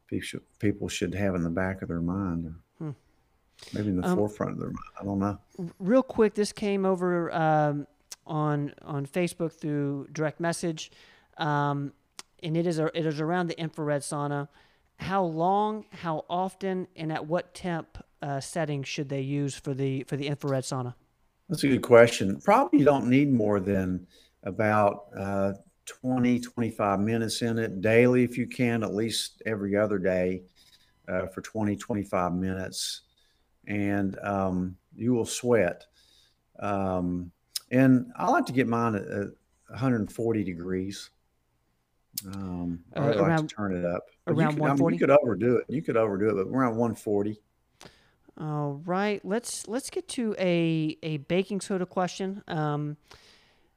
people 0.07 0.27
should, 0.27 0.59
people 0.59 0.87
should 0.87 1.15
have 1.15 1.35
in 1.35 1.43
the 1.43 1.49
back 1.49 1.81
of 1.81 1.89
their 1.89 2.03
mind. 2.03 2.55
Hmm. 2.79 2.91
maybe 3.73 3.89
in 3.89 3.97
the 3.99 4.07
um, 4.07 4.15
forefront 4.15 4.53
of 4.53 4.59
their 4.59 4.69
mind. 4.69 4.79
I 5.01 5.05
don't 5.05 5.19
know. 5.19 5.39
Real 5.79 6.03
quick, 6.03 6.35
this 6.35 6.53
came 6.53 6.85
over 6.85 7.33
um, 7.33 7.87
on 8.27 8.75
on 8.83 9.07
Facebook 9.07 9.53
through 9.53 10.09
direct 10.13 10.39
message, 10.39 10.93
um, 11.39 11.95
and 12.43 12.59
it 12.59 12.67
is 12.67 12.79
a, 12.79 12.91
it 12.95 13.07
is 13.07 13.23
around 13.23 13.47
the 13.47 13.59
infrared 13.59 14.03
sauna. 14.03 14.49
How 14.99 15.25
long, 15.25 15.87
how 15.93 16.27
often, 16.29 16.89
and 16.95 17.11
at 17.11 17.25
what 17.27 17.55
temp 17.55 18.05
uh, 18.21 18.41
setting 18.41 18.83
should 18.83 19.09
they 19.09 19.23
use 19.23 19.55
for 19.55 19.73
the 19.73 20.05
for 20.05 20.19
the 20.19 20.27
infrared 20.27 20.65
sauna? 20.65 20.95
That's 21.51 21.65
a 21.65 21.69
good 21.69 21.83
question. 21.83 22.41
Probably 22.41 22.79
you 22.79 22.85
don't 22.85 23.09
need 23.09 23.33
more 23.33 23.59
than 23.59 24.07
about 24.45 25.07
uh, 25.19 25.53
20, 25.85 26.39
25 26.39 27.01
minutes 27.01 27.43
in 27.43 27.59
it 27.59 27.81
daily 27.81 28.23
if 28.23 28.39
you 28.39 28.47
can, 28.47 28.85
at 28.85 28.95
least 28.95 29.43
every 29.45 29.77
other 29.77 29.99
day 29.99 30.43
uh, 31.09 31.27
for 31.27 31.41
20, 31.41 31.75
25 31.75 32.35
minutes. 32.35 33.03
And 33.67 34.17
um, 34.21 34.77
you 34.95 35.13
will 35.13 35.27
sweat. 35.27 35.87
Um, 36.61 37.33
and 37.73 38.13
I 38.17 38.31
like 38.31 38.47
to 38.47 38.53
get 38.53 38.69
mine 38.69 38.95
at, 38.95 39.03
at 39.03 39.27
140 39.71 40.45
degrees. 40.45 41.11
Um, 42.33 42.79
I 42.95 43.01
uh, 43.01 43.23
like 43.23 43.37
to 43.39 43.47
turn 43.49 43.77
it 43.77 43.85
up. 43.85 44.05
But 44.25 44.37
around 44.37 44.53
you 44.53 44.55
could, 44.55 44.61
140. 44.61 44.83
I 44.83 44.87
mean, 44.87 44.95
you 44.95 45.01
could 45.01 45.11
overdo 45.11 45.57
it. 45.57 45.65
You 45.69 45.83
could 45.83 45.97
overdo 45.97 46.29
it, 46.29 46.35
but 46.35 46.57
around 46.57 46.77
140. 46.77 47.41
All 48.41 48.81
right, 48.87 49.23
let's 49.23 49.69
let's 49.69 49.91
get 49.91 50.09
to 50.09 50.35
a 50.39 50.97
a 51.03 51.19
baking 51.19 51.61
soda 51.61 51.85
question. 51.85 52.43
Um, 52.49 52.97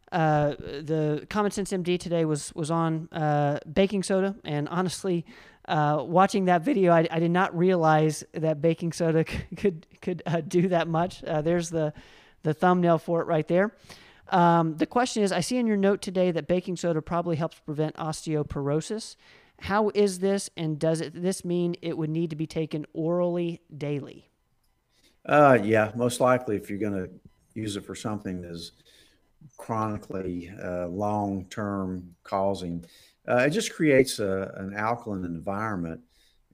uh, 0.10 0.54
the 0.58 1.28
Common 1.30 1.52
Sense 1.52 1.74
MD 1.74 2.00
today 2.00 2.24
was 2.24 2.54
was 2.56 2.72
on 2.72 3.10
uh, 3.12 3.60
baking 3.72 4.04
soda, 4.04 4.38
and 4.46 4.70
honestly, 4.70 5.26
uh, 5.68 6.02
watching 6.08 6.46
that 6.46 6.62
video, 6.62 6.94
I, 6.94 7.06
I, 7.12 7.20
did 7.20 7.32
not 7.32 7.58
realize 7.58 8.24
that 8.32 8.62
baking 8.62 8.94
soda 8.94 9.26
could 9.58 9.86
could 10.02 10.24
uh, 10.26 10.40
do 10.40 10.70
that 10.70 10.88
much. 10.88 11.22
Uh, 11.26 11.42
there's 11.42 11.70
the 11.70 11.94
the 12.44 12.54
thumbnail 12.54 13.00
for 13.00 13.22
it 13.22 13.28
right 13.28 13.48
there. 13.50 13.76
Um, 14.30 14.78
the 14.78 14.86
question 14.86 15.24
is, 15.24 15.34
I 15.34 15.42
see 15.42 15.58
in 15.58 15.68
your 15.68 15.76
note 15.76 16.02
today 16.02 16.32
that 16.32 16.48
baking 16.48 16.78
soda 16.78 17.02
probably 17.02 17.36
helps 17.36 17.60
prevent 17.60 17.98
osteoporosis. 17.98 19.18
How 19.60 19.92
is 19.94 20.20
this, 20.20 20.50
and 20.56 20.80
does 20.80 21.02
it 21.02 21.22
this 21.22 21.44
mean 21.44 21.76
it 21.82 21.98
would 21.98 22.10
need 22.10 22.30
to 22.30 22.38
be 22.38 22.48
taken 22.48 22.86
orally 22.94 23.60
daily? 23.78 24.30
Uh, 25.26 25.58
yeah, 25.64 25.92
most 25.96 26.20
likely 26.20 26.56
if 26.56 26.70
you're 26.70 26.80
going 26.80 26.94
to 26.94 27.10
use 27.54 27.76
it 27.76 27.86
for 27.86 27.96
something 27.96 28.42
that's 28.42 28.72
chronically 29.58 30.52
uh, 30.62 30.88
long 30.88 31.46
term 31.46 32.16
causing, 32.24 32.86
uh, 33.28 33.38
it 33.38 33.52
just 33.52 33.74
creates 33.74 34.20
a, 34.20 34.54
an 34.58 34.74
alkaline 34.76 35.26
environment. 35.26 36.02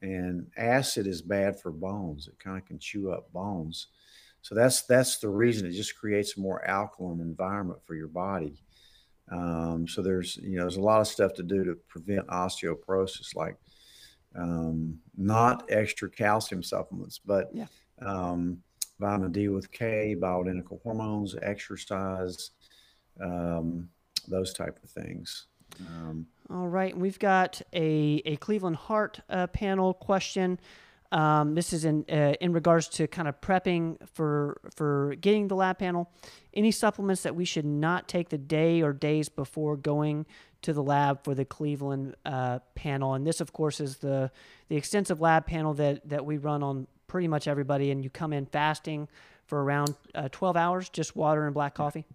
And 0.02 0.48
acid 0.56 1.08
is 1.08 1.22
bad 1.22 1.60
for 1.60 1.72
bones. 1.72 2.28
It 2.28 2.40
kind 2.40 2.58
of 2.58 2.66
can 2.66 2.80
chew 2.80 3.12
up 3.12 3.34
bones. 3.34 3.88
So 4.42 4.56
that's 4.56 4.84
that's 4.84 5.18
the 5.18 5.28
reason 5.28 5.68
it 5.68 5.74
just 5.74 5.98
creates 5.98 6.38
a 6.38 6.40
more 6.40 6.66
alkaline 6.66 7.20
environment 7.20 7.82
for 7.84 7.96
your 7.96 8.08
body. 8.08 8.64
Um, 9.30 9.88
so 9.88 10.02
there's 10.02 10.38
you 10.38 10.56
know 10.56 10.64
there's 10.64 10.78
a 10.78 10.82
lot 10.82 11.02
of 11.02 11.08
stuff 11.08 11.34
to 11.34 11.44
do 11.44 11.66
to 11.66 11.76
prevent 11.90 12.28
osteoporosis, 12.28 13.36
like 13.36 13.58
um, 14.36 15.00
not 15.18 15.70
extra 15.70 16.10
calcium 16.10 16.64
supplements, 16.64 17.20
but 17.20 17.50
yeah 17.54 17.66
um, 18.02 18.62
vitamin 19.00 19.32
D 19.32 19.48
with 19.48 19.72
K, 19.72 20.16
bioidentical 20.20 20.82
hormones, 20.82 21.36
exercise, 21.42 22.52
um, 23.22 23.90
those 24.28 24.54
type 24.54 24.80
of 24.84 24.90
things. 24.90 25.48
Um, 25.88 26.26
All 26.50 26.68
right, 26.68 26.98
we've 26.98 27.20
got 27.20 27.62
a, 27.74 28.22
a 28.26 28.36
Cleveland 28.38 28.76
Heart 28.76 29.22
uh, 29.30 29.48
panel 29.48 29.94
question. 29.94 30.60
Um, 31.12 31.56
this 31.56 31.74
is 31.74 31.86
in 31.86 32.06
uh, 32.08 32.34
in 32.40 32.54
regards 32.54 32.88
to 32.90 33.08
kind 33.08 33.28
of 33.28 33.42
prepping 33.42 33.98
for 34.08 34.62
for 34.76 35.16
getting 35.20 35.48
the 35.48 35.56
lab 35.56 35.80
panel. 35.80 36.12
Any 36.54 36.72
supplements 36.72 37.24
that 37.24 37.36
we 37.36 37.46
should 37.46 37.66
not 37.66 38.08
take 38.08 38.30
the 38.30 38.38
day 38.38 38.82
or 38.82 38.94
days 38.94 39.28
before 39.28 39.76
going 39.76 40.28
to 40.62 40.74
the 40.74 40.84
lab 40.84 41.24
for 41.24 41.34
the 41.34 41.46
Cleveland 41.46 42.16
uh, 42.26 42.60
panel, 42.76 43.16
and 43.16 43.26
this, 43.26 43.42
of 43.42 43.54
course, 43.54 43.80
is 43.80 43.98
the 43.98 44.30
the 44.68 44.76
extensive 44.76 45.20
lab 45.20 45.48
panel 45.48 45.74
that 45.76 46.08
that 46.08 46.26
we 46.26 46.38
run 46.38 46.62
on 46.62 46.88
pretty 47.10 47.28
much 47.28 47.48
everybody, 47.48 47.92
and 47.92 48.02
you 48.02 48.10
come 48.10 48.32
in 48.32 48.46
fasting 48.46 49.10
for 49.46 49.62
around 49.62 49.96
uh, 50.16 50.30
12 50.32 50.56
hours, 50.56 50.88
just 50.88 51.16
water 51.16 51.46
and 51.46 51.54
black 51.54 51.76
coffee? 51.76 52.06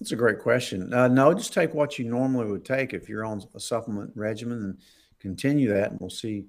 That's 0.00 0.10
a 0.10 0.16
great 0.16 0.40
question. 0.40 0.92
Uh, 0.92 1.06
no, 1.06 1.32
just 1.32 1.52
take 1.52 1.74
what 1.74 1.96
you 1.96 2.06
normally 2.06 2.50
would 2.50 2.64
take 2.64 2.92
if 2.92 3.08
you're 3.08 3.24
on 3.24 3.44
a 3.54 3.60
supplement 3.60 4.10
regimen 4.16 4.58
and 4.64 4.78
continue 5.20 5.68
that, 5.68 5.92
and 5.92 6.00
we'll 6.00 6.10
see 6.10 6.46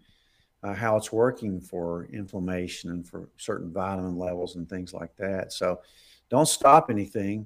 uh, 0.64 0.74
how 0.74 0.96
it's 0.96 1.12
working 1.12 1.62
for 1.62 2.06
inflammation 2.06 2.90
and 2.90 3.08
for 3.08 3.30
certain 3.38 3.72
vitamin 3.72 4.18
levels 4.18 4.56
and 4.56 4.68
things 4.68 4.94
like 4.94 5.16
that. 5.18 5.54
So 5.54 5.82
don't 6.30 6.48
stop 6.48 6.90
anything. 6.90 7.46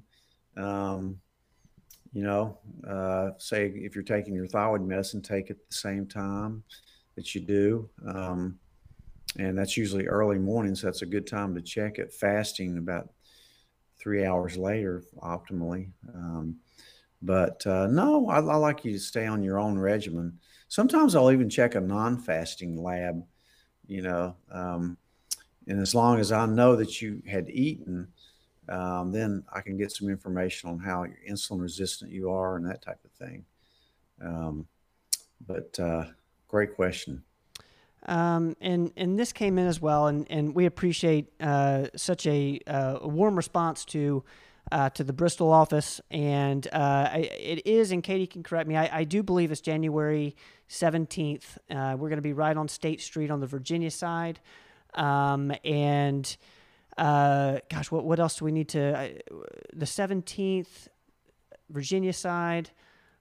Um, 0.56 1.20
you 2.12 2.22
know, 2.22 2.58
uh, 2.86 3.32
say 3.38 3.66
if 3.66 3.94
you're 3.94 4.04
taking 4.04 4.34
your 4.34 4.46
thyroid 4.46 4.86
medicine, 4.86 5.20
take 5.20 5.50
it 5.50 5.58
at 5.58 5.68
the 5.68 5.76
same 5.76 6.06
time 6.06 6.62
that 7.16 7.34
you 7.34 7.40
do. 7.40 7.90
Um, 8.06 8.58
and 9.38 9.56
that's 9.56 9.76
usually 9.76 10.06
early 10.06 10.38
mornings. 10.38 10.80
So 10.80 10.88
that's 10.88 11.02
a 11.02 11.06
good 11.06 11.26
time 11.26 11.54
to 11.54 11.62
check 11.62 11.98
it. 11.98 12.12
Fasting 12.12 12.78
about 12.78 13.10
three 13.98 14.24
hours 14.24 14.56
later, 14.56 15.04
optimally. 15.18 15.90
Um, 16.14 16.56
but 17.22 17.66
uh, 17.66 17.86
no, 17.88 18.28
I, 18.28 18.36
I, 18.36 18.56
like 18.56 18.84
you 18.84 18.92
to 18.92 18.98
stay 18.98 19.26
on 19.26 19.42
your 19.42 19.58
own 19.58 19.78
regimen. 19.78 20.38
Sometimes 20.68 21.14
I'll 21.14 21.32
even 21.32 21.50
check 21.50 21.74
a 21.74 21.80
non-fasting 21.80 22.80
lab, 22.80 23.24
you 23.86 24.02
know, 24.02 24.36
um, 24.52 24.96
and 25.66 25.80
as 25.80 25.94
long 25.94 26.18
as 26.18 26.32
I 26.32 26.46
know 26.46 26.76
that 26.76 27.02
you 27.02 27.22
had 27.26 27.50
eaten, 27.50 28.08
um, 28.68 29.12
then 29.12 29.44
I 29.52 29.60
can 29.60 29.76
get 29.76 29.92
some 29.92 30.08
information 30.08 30.70
on 30.70 30.78
how 30.78 31.06
insulin 31.28 31.60
resistant 31.60 32.10
you 32.10 32.30
are 32.30 32.56
and 32.56 32.66
that 32.66 32.82
type 32.82 33.00
of 33.04 33.10
thing. 33.12 33.44
Um, 34.22 34.66
but 35.46 35.78
uh, 35.78 36.04
great 36.48 36.74
question. 36.74 37.22
Um, 38.06 38.56
and 38.60 38.92
and 38.96 39.18
this 39.18 39.32
came 39.32 39.58
in 39.58 39.66
as 39.66 39.80
well, 39.80 40.06
and, 40.06 40.26
and 40.30 40.54
we 40.54 40.66
appreciate 40.66 41.32
uh, 41.40 41.86
such 41.96 42.26
a, 42.26 42.60
uh, 42.66 42.98
warm 43.02 43.36
response 43.36 43.84
to 43.86 44.24
uh, 44.70 44.90
to 44.90 45.04
the 45.04 45.12
Bristol 45.12 45.50
office, 45.50 46.00
and 46.10 46.66
uh, 46.72 47.08
I, 47.12 47.18
it 47.38 47.66
is, 47.66 47.90
and 47.90 48.02
Katie 48.02 48.26
can 48.26 48.42
correct 48.42 48.68
me. 48.68 48.76
I, 48.76 49.00
I 49.00 49.04
do 49.04 49.22
believe 49.22 49.50
it's 49.50 49.60
January 49.60 50.36
seventeenth. 50.68 51.58
Uh, 51.70 51.96
we're 51.98 52.08
going 52.08 52.18
to 52.18 52.22
be 52.22 52.32
right 52.32 52.56
on 52.56 52.68
State 52.68 53.00
Street 53.00 53.30
on 53.30 53.40
the 53.40 53.46
Virginia 53.46 53.90
side, 53.90 54.40
um, 54.94 55.52
and 55.64 56.36
uh, 56.96 57.58
gosh, 57.68 57.90
what 57.90 58.04
what 58.04 58.20
else 58.20 58.36
do 58.38 58.44
we 58.44 58.52
need 58.52 58.68
to? 58.68 59.20
the 59.72 59.86
seventeenth, 59.86 60.88
Virginia 61.70 62.12
side. 62.12 62.70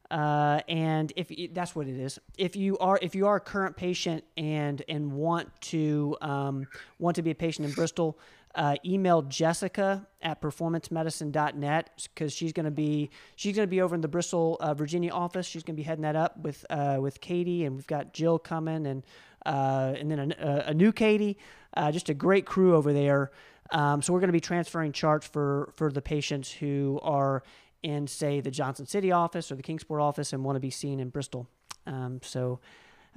Uh, 0.10 0.62
and 0.70 1.12
if 1.16 1.32
that's 1.54 1.76
what 1.76 1.88
it 1.88 1.98
is, 2.00 2.18
if 2.38 2.56
you 2.56 2.78
are 2.78 2.98
if 3.02 3.14
you 3.14 3.28
are 3.28 3.36
a 3.36 3.42
current 3.42 3.76
patient 3.76 4.24
and 4.38 4.82
and 4.88 5.12
want 5.12 5.50
to 5.60 6.16
um, 6.22 6.66
want 6.98 7.16
to 7.16 7.22
be 7.22 7.32
a 7.32 7.36
patient 7.36 7.68
in 7.68 7.74
Bristol, 7.74 8.18
uh, 8.56 8.76
email 8.84 9.22
Jessica 9.22 10.08
at 10.22 10.42
performancemedicine.net 10.42 12.08
because 12.14 12.34
she's 12.34 12.54
going 12.54 12.66
to 12.66 12.72
be 12.72 13.10
she's 13.36 13.56
going 13.56 13.68
to 13.68 13.70
be 13.70 13.82
over 13.82 13.96
in 13.96 14.02
the 14.02 14.08
Bristol, 14.08 14.58
uh, 14.60 14.74
Virginia 14.74 15.12
office. 15.12 15.46
She's 15.46 15.64
going 15.64 15.76
to 15.76 15.80
be 15.80 15.84
heading 15.84 16.04
that 16.04 16.16
up 16.16 16.38
with 16.40 16.66
uh, 16.70 16.98
with 17.00 17.22
Katie, 17.22 17.66
and 17.66 17.76
we've 17.76 17.88
got 17.88 18.14
Jill 18.14 18.40
coming, 18.40 18.88
and 18.88 19.04
uh, 19.46 19.94
and 19.98 20.10
then 20.10 20.34
a, 20.40 20.64
a 20.68 20.74
new 20.74 20.92
Katie, 20.92 21.38
uh, 21.76 21.92
just 21.92 22.10
a 22.10 22.14
great 22.14 22.46
crew 22.46 22.76
over 22.76 22.94
there. 22.94 23.32
Um, 23.72 24.02
so 24.02 24.14
we're 24.14 24.20
going 24.20 24.30
to 24.30 24.34
be 24.34 24.40
transferring 24.40 24.92
charts 24.92 25.28
for 25.28 25.72
for 25.76 25.92
the 25.92 26.02
patients 26.02 26.52
who 26.52 27.00
are 27.04 27.44
in, 27.88 28.08
say, 28.08 28.42
the 28.42 28.52
Johnson 28.52 28.86
City 28.86 29.12
office 29.12 29.52
or 29.52 29.56
the 29.56 29.64
Kingsport 29.64 30.02
office 30.02 30.34
and 30.34 30.44
want 30.44 30.56
to 30.56 30.60
be 30.60 30.70
seen 30.70 31.00
in 31.00 31.10
Bristol. 31.10 31.48
Um, 31.86 32.20
so 32.22 32.60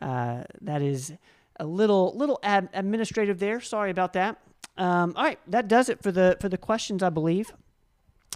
uh, 0.00 0.44
that 0.60 0.80
is 0.80 1.12
a 1.58 1.66
little 1.66 2.16
little 2.16 2.38
ad- 2.42 2.70
administrative 2.72 3.38
there. 3.38 3.60
Sorry 3.60 3.90
about 3.90 4.12
that. 4.14 4.38
Um, 4.78 5.12
all 5.16 5.24
right, 5.24 5.38
that 5.48 5.68
does 5.68 5.88
it 5.88 6.02
for 6.02 6.12
the 6.12 6.36
for 6.40 6.48
the 6.48 6.56
questions, 6.56 7.02
I 7.02 7.10
believe. 7.10 7.52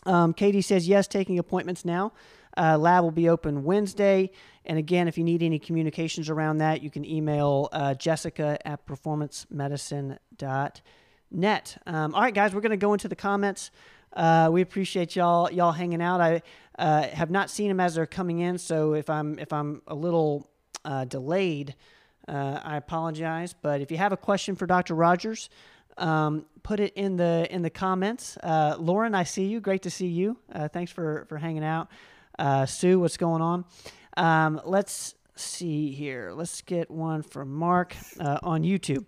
Um, 0.05 0.35
Katie 0.35 0.61
says 0.61 0.88
yes, 0.88 1.07
taking 1.07 1.38
appointments 1.38 1.85
now. 1.85 2.12
Uh, 2.57 2.79
lab 2.79 3.03
will 3.03 3.11
be 3.11 3.29
open 3.29 3.64
Wednesday. 3.64 4.31
And 4.64 4.79
again, 4.79 5.09
if 5.09 5.18
you 5.18 5.25
need 5.25 5.42
any 5.42 5.59
communications 5.59 6.31
around 6.31 6.59
that, 6.59 6.83
you 6.83 6.90
can 6.90 7.05
email 7.05 7.68
uh, 7.73 7.94
Jessica 7.94 8.57
at 8.64 8.87
performancemedicine.net. 8.87 11.83
Um, 11.87 12.14
all 12.14 12.23
right, 12.23 12.35
guys, 12.35 12.55
we're 12.55 12.61
going 12.61 12.70
to 12.70 12.77
go 12.77 12.92
into 12.92 13.09
the 13.09 13.16
comments. 13.16 13.73
Uh, 14.14 14.48
we 14.53 14.62
appreciate 14.62 15.16
y'all 15.16 15.50
y'all 15.50 15.72
hanging 15.72 16.00
out. 16.00 16.20
I 16.20 16.42
uh, 16.79 17.03
have 17.09 17.31
not 17.31 17.50
seen 17.50 17.68
them 17.68 17.81
as 17.81 17.96
they're 17.96 18.07
coming 18.07 18.38
in, 18.38 18.59
so 18.59 18.94
if 18.94 19.11
I'm 19.11 19.38
if 19.38 19.53
I'm 19.53 19.83
a 19.87 19.94
little 19.94 20.48
uh, 20.85 21.05
delayed, 21.05 21.74
uh, 22.29 22.61
I 22.62 22.77
apologize. 22.77 23.55
But 23.61 23.81
if 23.81 23.90
you 23.90 23.96
have 23.96 24.12
a 24.12 24.16
question 24.16 24.55
for 24.55 24.66
Dr. 24.66 24.94
Rogers, 24.94 25.50
um, 25.98 26.46
put 26.62 26.81
it 26.81 26.92
in 26.94 27.16
the 27.16 27.46
in 27.50 27.62
the 27.62 27.70
comments. 27.70 28.37
Uh, 28.42 28.77
Lauren, 28.79 29.14
I 29.14 29.24
see 29.24 29.46
you. 29.46 29.61
Great 29.61 29.83
to 29.83 29.90
see 29.90 30.09
you. 30.09 30.37
Uh, 30.53 30.68
thanks 30.68 30.92
for 30.92 31.27
for 31.29 31.38
hanging 31.38 31.64
out. 31.64 31.88
Sue, 32.68 33.00
what's 33.00 33.16
going 33.16 33.42
on? 33.42 33.64
Um, 34.16 34.61
let's 34.64 35.14
see 35.37 35.92
here. 35.92 36.33
Let's 36.35 36.61
get 36.62 36.90
one 36.90 37.23
from 37.23 37.53
Mark 37.53 37.97
uh, 38.20 38.38
on 38.42 38.62
YouTube. 38.62 39.05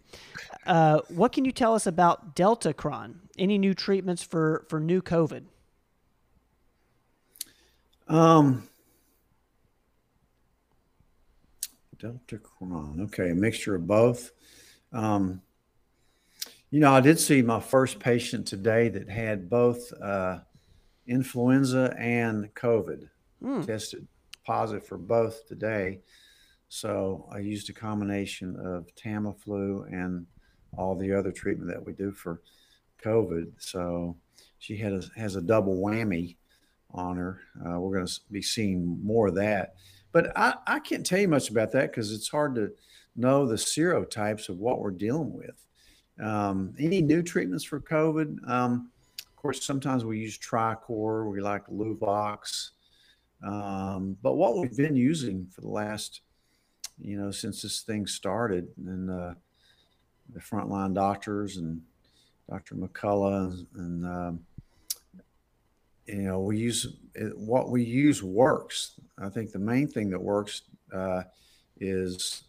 Uh, 0.66 1.00
what 1.08 1.32
can 1.32 1.44
you 1.44 1.52
tell 1.52 1.74
us 1.74 1.86
about 1.86 2.34
Delta 2.34 2.72
Deltacron? 2.72 3.14
Any 3.38 3.58
new 3.58 3.74
treatments 3.74 4.22
for 4.22 4.66
for 4.68 4.80
new 4.80 5.02
COVID? 5.02 5.44
Um, 8.08 8.68
Deltacron. 11.98 13.00
Okay, 13.02 13.30
a 13.30 13.34
mixture 13.34 13.74
of 13.74 13.86
both. 13.86 14.32
Um, 14.92 15.42
you 16.70 16.80
know, 16.80 16.92
I 16.92 17.00
did 17.00 17.18
see 17.18 17.42
my 17.42 17.60
first 17.60 17.98
patient 17.98 18.46
today 18.46 18.88
that 18.88 19.08
had 19.08 19.48
both 19.48 19.92
uh, 20.00 20.38
influenza 21.06 21.94
and 21.98 22.52
COVID. 22.54 23.08
Mm. 23.42 23.66
Tested 23.66 24.06
positive 24.46 24.86
for 24.86 24.98
both 24.98 25.46
today. 25.46 26.00
So 26.68 27.28
I 27.32 27.38
used 27.38 27.68
a 27.70 27.72
combination 27.72 28.56
of 28.56 28.86
Tamiflu 28.94 29.92
and 29.92 30.26
all 30.76 30.94
the 30.94 31.12
other 31.12 31.32
treatment 31.32 31.70
that 31.70 31.84
we 31.84 31.92
do 31.92 32.12
for 32.12 32.40
COVID. 33.04 33.52
So 33.58 34.16
she 34.58 34.76
had 34.76 34.92
a, 34.92 35.02
has 35.16 35.36
a 35.36 35.42
double 35.42 35.76
whammy 35.76 36.36
on 36.92 37.16
her. 37.16 37.40
Uh, 37.60 37.78
we're 37.80 37.96
going 37.96 38.06
to 38.06 38.20
be 38.30 38.42
seeing 38.42 38.98
more 39.02 39.28
of 39.28 39.34
that. 39.36 39.74
But 40.12 40.36
I, 40.36 40.54
I 40.66 40.78
can't 40.80 41.04
tell 41.04 41.18
you 41.18 41.28
much 41.28 41.50
about 41.50 41.72
that 41.72 41.90
because 41.90 42.12
it's 42.12 42.28
hard 42.28 42.54
to 42.54 42.72
know 43.16 43.46
the 43.46 43.56
serotypes 43.56 44.48
of 44.48 44.58
what 44.58 44.80
we're 44.80 44.90
dealing 44.90 45.32
with. 45.32 45.64
Um, 46.24 46.74
any 46.78 47.02
new 47.02 47.22
treatments 47.22 47.64
for 47.64 47.80
COVID? 47.80 48.48
Um, 48.48 48.90
of 49.18 49.36
course, 49.36 49.64
sometimes 49.64 50.04
we 50.04 50.18
use 50.18 50.38
Tricor. 50.38 51.30
We 51.30 51.40
like 51.40 51.66
Luvox. 51.66 52.70
Um, 53.42 54.16
but 54.22 54.34
what 54.34 54.56
we've 54.56 54.76
been 54.76 54.96
using 54.96 55.46
for 55.52 55.60
the 55.60 55.68
last, 55.68 56.20
you 56.98 57.18
know, 57.18 57.30
since 57.30 57.62
this 57.62 57.82
thing 57.82 58.06
started, 58.06 58.68
and 58.76 59.10
uh, 59.10 59.34
the 60.32 60.40
frontline 60.40 60.94
doctors 60.94 61.56
and 61.56 61.82
Dr. 62.48 62.74
McCullough 62.76 63.66
and, 63.76 64.06
um, 64.06 64.40
you 66.06 66.22
know, 66.22 66.40
we 66.40 66.58
use 66.58 66.86
what 67.34 67.68
we 67.70 67.82
use 67.82 68.22
works. 68.22 68.92
I 69.18 69.28
think 69.28 69.50
the 69.50 69.58
main 69.58 69.88
thing 69.88 70.10
that 70.10 70.22
works 70.22 70.62
uh, 70.92 71.22
is 71.80 72.44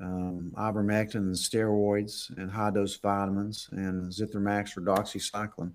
um, 0.00 0.52
ivermectin 0.56 1.16
and 1.16 1.34
steroids 1.34 2.36
and 2.36 2.50
high 2.50 2.70
dose 2.70 2.96
vitamins 2.96 3.68
and 3.72 4.12
Zithromax 4.12 4.76
or 4.76 4.80
doxycycline. 4.80 5.72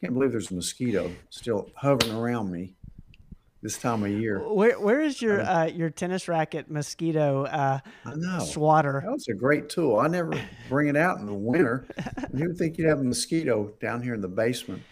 Can't 0.00 0.12
believe 0.12 0.32
there's 0.32 0.50
a 0.50 0.54
mosquito 0.54 1.10
still 1.30 1.70
hovering 1.74 2.12
around 2.12 2.50
me 2.50 2.74
this 3.66 3.78
time 3.78 4.04
of 4.04 4.10
year. 4.10 4.38
Where 4.48 4.78
where 4.78 5.00
is 5.00 5.20
your 5.20 5.40
uh, 5.40 5.66
your 5.66 5.90
tennis 5.90 6.28
racket 6.28 6.70
mosquito 6.70 7.46
uh, 7.46 7.80
I 8.04 8.14
know. 8.14 8.38
swatter? 8.38 9.02
That's 9.04 9.28
a 9.28 9.34
great 9.34 9.68
tool. 9.68 9.98
I 9.98 10.06
never 10.06 10.40
bring 10.68 10.86
it 10.86 10.96
out 10.96 11.18
in 11.18 11.26
the 11.26 11.34
winter. 11.34 11.84
you 12.32 12.46
would 12.46 12.56
think 12.56 12.78
you'd 12.78 12.88
have 12.88 13.00
a 13.00 13.04
mosquito 13.04 13.72
down 13.80 14.02
here 14.02 14.14
in 14.14 14.20
the 14.20 14.28
basement 14.28 14.82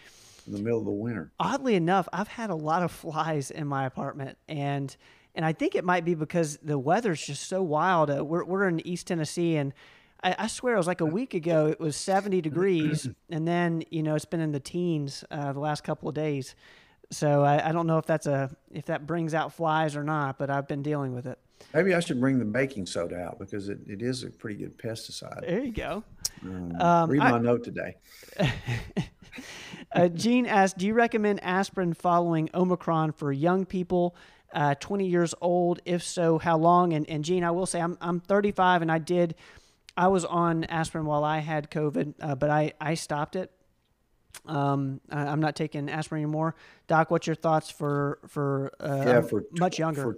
in 0.45 0.51
the 0.51 0.59
middle 0.59 0.79
of 0.79 0.85
the 0.85 0.91
winter. 0.91 1.31
Oddly 1.39 1.75
enough, 1.75 2.09
I've 2.11 2.27
had 2.27 2.49
a 2.49 2.55
lot 2.55 2.83
of 2.83 2.91
flies 2.91 3.49
in 3.49 3.65
my 3.65 3.85
apartment, 3.85 4.37
and 4.49 4.93
and 5.35 5.45
I 5.45 5.53
think 5.53 5.75
it 5.75 5.85
might 5.85 6.03
be 6.03 6.13
because 6.13 6.57
the 6.57 6.77
weather's 6.77 7.25
just 7.25 7.47
so 7.47 7.63
wild. 7.63 8.09
Uh, 8.09 8.25
we're 8.25 8.43
we're 8.43 8.67
in 8.67 8.85
East 8.85 9.07
Tennessee, 9.07 9.55
and 9.55 9.73
I, 10.21 10.35
I, 10.37 10.47
swear 10.47 10.73
it 10.73 10.77
was 10.77 10.87
like 10.87 10.99
a 10.99 11.05
week 11.05 11.33
ago. 11.33 11.67
It 11.67 11.79
was 11.79 11.95
70 11.95 12.41
degrees, 12.41 13.07
and 13.29 13.47
then 13.47 13.83
you 13.89 14.03
know 14.03 14.15
it's 14.15 14.25
been 14.25 14.41
in 14.41 14.51
the 14.51 14.59
teens 14.59 15.23
uh, 15.31 15.53
the 15.53 15.61
last 15.61 15.85
couple 15.85 16.09
of 16.09 16.15
days. 16.15 16.55
So 17.11 17.43
I, 17.43 17.69
I 17.69 17.71
don't 17.71 17.87
know 17.87 17.97
if 17.97 18.05
that's 18.05 18.27
a 18.27 18.55
if 18.71 18.85
that 18.85 19.05
brings 19.05 19.33
out 19.33 19.53
flies 19.53 19.95
or 19.95 20.03
not, 20.03 20.37
but 20.37 20.49
I've 20.49 20.67
been 20.67 20.81
dealing 20.81 21.13
with 21.13 21.25
it. 21.25 21.39
Maybe 21.73 21.93
I 21.93 21.99
should 21.99 22.19
bring 22.19 22.39
the 22.39 22.45
baking 22.45 22.85
soda 22.85 23.17
out 23.17 23.39
because 23.39 23.69
it, 23.69 23.79
it 23.87 24.01
is 24.01 24.23
a 24.23 24.29
pretty 24.29 24.57
good 24.57 24.77
pesticide. 24.77 25.41
There 25.41 25.63
you 25.63 25.71
go. 25.71 26.03
Um, 26.43 26.75
um, 26.81 27.09
read 27.09 27.19
my 27.19 27.31
I, 27.31 27.39
note 27.39 27.63
today. 27.63 27.95
uh, 29.91 30.07
Gene 30.09 30.45
asked, 30.45 30.77
"Do 30.77 30.85
you 30.85 30.93
recommend 30.93 31.43
aspirin 31.43 31.93
following 31.93 32.49
Omicron 32.53 33.13
for 33.13 33.31
young 33.31 33.65
people, 33.65 34.15
uh, 34.53 34.75
20 34.75 35.07
years 35.07 35.33
old? 35.41 35.81
If 35.85 36.03
so, 36.03 36.37
how 36.37 36.57
long?" 36.57 36.93
And, 36.93 37.09
and 37.09 37.23
Gene, 37.23 37.43
I 37.43 37.51
will 37.51 37.65
say, 37.65 37.81
I'm 37.81 37.97
I'm 38.01 38.19
35, 38.19 38.81
and 38.81 38.91
I 38.91 38.99
did, 38.99 39.35
I 39.97 40.07
was 40.07 40.25
on 40.25 40.65
aspirin 40.65 41.05
while 41.05 41.23
I 41.23 41.39
had 41.39 41.71
COVID, 41.71 42.15
uh, 42.21 42.35
but 42.35 42.49
I 42.49 42.73
I 42.79 42.95
stopped 42.95 43.35
it. 43.35 43.51
Um, 44.45 45.01
I, 45.09 45.27
am 45.27 45.39
not 45.39 45.55
taking 45.55 45.89
aspirin 45.89 46.23
anymore. 46.23 46.55
Doc, 46.87 47.11
what's 47.11 47.27
your 47.27 47.35
thoughts 47.35 47.69
for 47.69 48.19
for, 48.27 48.71
uh, 48.79 49.03
yeah, 49.05 49.21
for 49.21 49.43
much 49.59 49.79
younger? 49.79 50.01
For, 50.01 50.17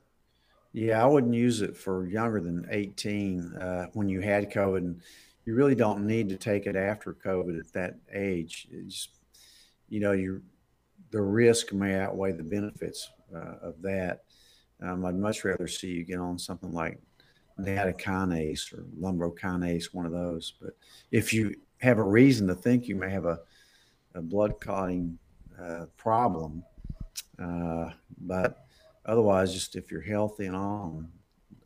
yeah, 0.73 1.03
I 1.03 1.07
wouldn't 1.07 1.33
use 1.33 1.61
it 1.61 1.75
for 1.75 2.07
younger 2.07 2.39
than 2.39 2.67
18 2.69 3.55
uh, 3.55 3.87
when 3.93 4.09
you 4.09 4.21
had 4.21 4.51
COVID. 4.51 4.77
And 4.77 5.01
you 5.45 5.55
really 5.55 5.75
don't 5.75 6.05
need 6.05 6.29
to 6.29 6.37
take 6.37 6.67
it 6.67 6.75
after 6.75 7.13
COVID 7.13 7.57
at 7.59 7.71
that 7.73 7.95
age. 8.13 8.67
It's, 8.69 9.07
you 9.89 9.99
know, 9.99 10.11
you 10.11 10.41
the 11.11 11.21
risk 11.21 11.71
may 11.73 11.95
outweigh 11.95 12.33
the 12.33 12.43
benefits 12.43 13.09
uh, 13.33 13.55
of 13.61 13.81
that. 13.81 14.23
Um, 14.81 15.05
I'd 15.05 15.15
much 15.15 15.43
rather 15.43 15.67
see 15.67 15.87
you 15.87 16.03
get 16.03 16.19
on 16.19 16.37
something 16.37 16.73
like 16.73 16.99
nattokinase 17.59 18.73
or 18.73 18.85
lumbrokinase, 18.99 19.93
one 19.93 20.05
of 20.05 20.11
those. 20.11 20.53
But 20.61 20.77
if 21.11 21.33
you 21.33 21.55
have 21.79 21.97
a 21.97 22.03
reason 22.03 22.47
to 22.47 22.55
think 22.55 22.87
you 22.87 22.95
may 22.95 23.09
have 23.09 23.25
a, 23.25 23.39
a 24.17 24.21
blood 24.21 24.59
clotting 24.59 25.17
uh, 25.61 25.85
problem, 25.95 26.63
uh, 27.41 27.91
but 28.19 28.65
otherwise, 29.05 29.53
just 29.53 29.75
if 29.75 29.91
you're 29.91 30.01
healthy 30.01 30.45
and 30.45 30.55
all, 30.55 31.03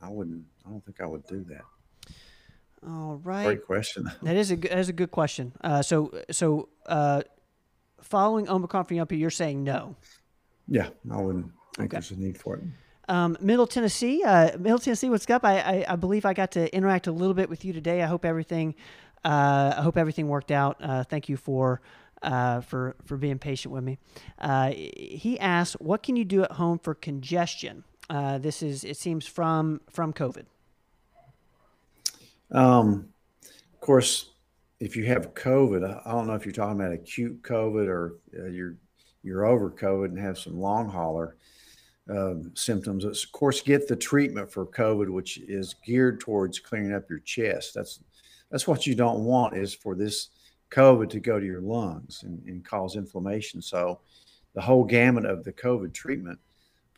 I 0.02 0.10
wouldn't. 0.10 0.44
I 0.66 0.70
don't 0.70 0.86
think 0.86 1.02
I 1.02 1.06
would 1.06 1.26
do 1.26 1.44
that. 1.50 1.64
All 2.86 3.20
right. 3.24 3.46
Great 3.46 3.66
question. 3.66 4.12
That 4.22 4.36
is 4.36 4.52
a 4.52 4.56
that 4.56 4.78
is 4.78 4.90
a 4.90 4.94
good 4.94 5.12
question. 5.12 5.54
Uh, 5.62 5.82
so 5.82 6.14
so 6.30 6.70
uh, 6.86 7.22
following 8.02 8.50
Omicron 8.50 8.86
for 8.86 9.16
you're 9.16 9.30
saying 9.30 9.64
no. 9.64 9.96
Yeah, 10.68 10.90
I 11.12 11.18
wouldn't 11.22 11.52
think 11.76 11.88
okay. 11.94 11.96
there's 11.96 12.12
a 12.12 12.16
need 12.16 12.38
for 12.38 12.58
it. 12.58 12.64
Um, 13.10 13.38
Middle 13.42 13.68
Tennessee, 13.68 14.24
uh, 14.24 14.58
Middle 14.58 14.80
Tennessee, 14.80 15.10
what's 15.10 15.30
up? 15.30 15.44
I, 15.44 15.60
I, 15.60 15.86
I 15.90 15.96
believe 15.98 16.24
I 16.24 16.34
got 16.34 16.52
to 16.52 16.74
interact 16.74 17.08
a 17.08 17.12
little 17.12 17.34
bit 17.34 17.50
with 17.50 17.66
you 17.66 17.74
today. 17.74 18.02
I 18.02 18.06
hope 18.06 18.24
everything 18.24 18.76
uh, 19.24 19.74
I 19.78 19.82
hope 19.82 19.98
everything 19.98 20.28
worked 20.28 20.52
out. 20.52 20.78
Uh, 20.82 21.04
thank 21.04 21.30
you 21.30 21.38
for. 21.38 21.82
Uh, 22.22 22.62
for 22.62 22.96
for 23.04 23.18
being 23.18 23.40
patient 23.40 23.74
with 23.74 23.84
me, 23.84 23.98
uh, 24.38 24.72
he 24.72 25.40
asked, 25.40 25.82
"What 25.82 26.04
can 26.04 26.16
you 26.16 26.24
do 26.24 26.44
at 26.44 26.52
home 26.52 26.78
for 26.78 26.94
congestion?" 26.94 27.84
this 28.10 28.62
is, 28.62 28.84
it 28.84 28.98
seems, 28.98 29.26
from 29.26 29.82
from 29.90 30.14
COVID. 30.14 30.46
Um, 32.52 33.10
of 33.74 33.80
course, 33.80 34.32
if 34.80 34.96
you 34.96 35.06
have 35.06 35.34
COVID, 35.34 36.02
I 36.06 36.12
don't 36.12 36.28
know 36.28 36.34
if 36.34 36.46
you're 36.46 36.54
talking 36.54 36.80
about 36.80 36.92
acute 36.92 37.42
COVID 37.44 37.88
or 37.88 38.20
uh, 38.38 38.48
you're 38.48 38.76
you're 39.24 39.46
over 39.46 39.70
COVID 39.70 40.06
and 40.06 40.20
have 40.20 40.40
some 40.40 40.60
long 40.60 40.90
hauler 40.90 41.38
um, 42.10 42.52
symptoms. 42.56 43.06
Of 43.06 43.16
course, 43.32 43.62
get 43.62 43.88
the 43.88 43.96
treatment 43.96 44.52
for 44.52 44.66
COVID, 44.66 45.10
which 45.10 45.38
is 45.38 45.76
geared 45.86 46.20
towards 46.20 46.60
clearing 46.60 46.94
up 46.94 47.10
your 47.10 47.20
chest. 47.20 47.74
That's 47.76 48.00
that's 48.50 48.68
what 48.68 48.88
you 48.88 48.96
don't 48.96 49.24
want 49.24 49.56
is 49.56 49.74
for 49.74 49.96
this 49.96 50.30
COVID 50.72 51.10
to 51.10 51.20
go 51.20 51.40
to 51.40 51.46
your 51.46 51.62
lungs 51.62 52.24
and, 52.24 52.42
and 52.48 52.66
cause 52.66 52.96
inflammation. 52.96 53.62
So, 53.62 54.00
the 54.54 54.62
whole 54.62 54.84
gamut 54.84 55.26
of 55.26 55.44
the 55.44 55.54
COVID 55.54 55.94
treatment 55.94 56.40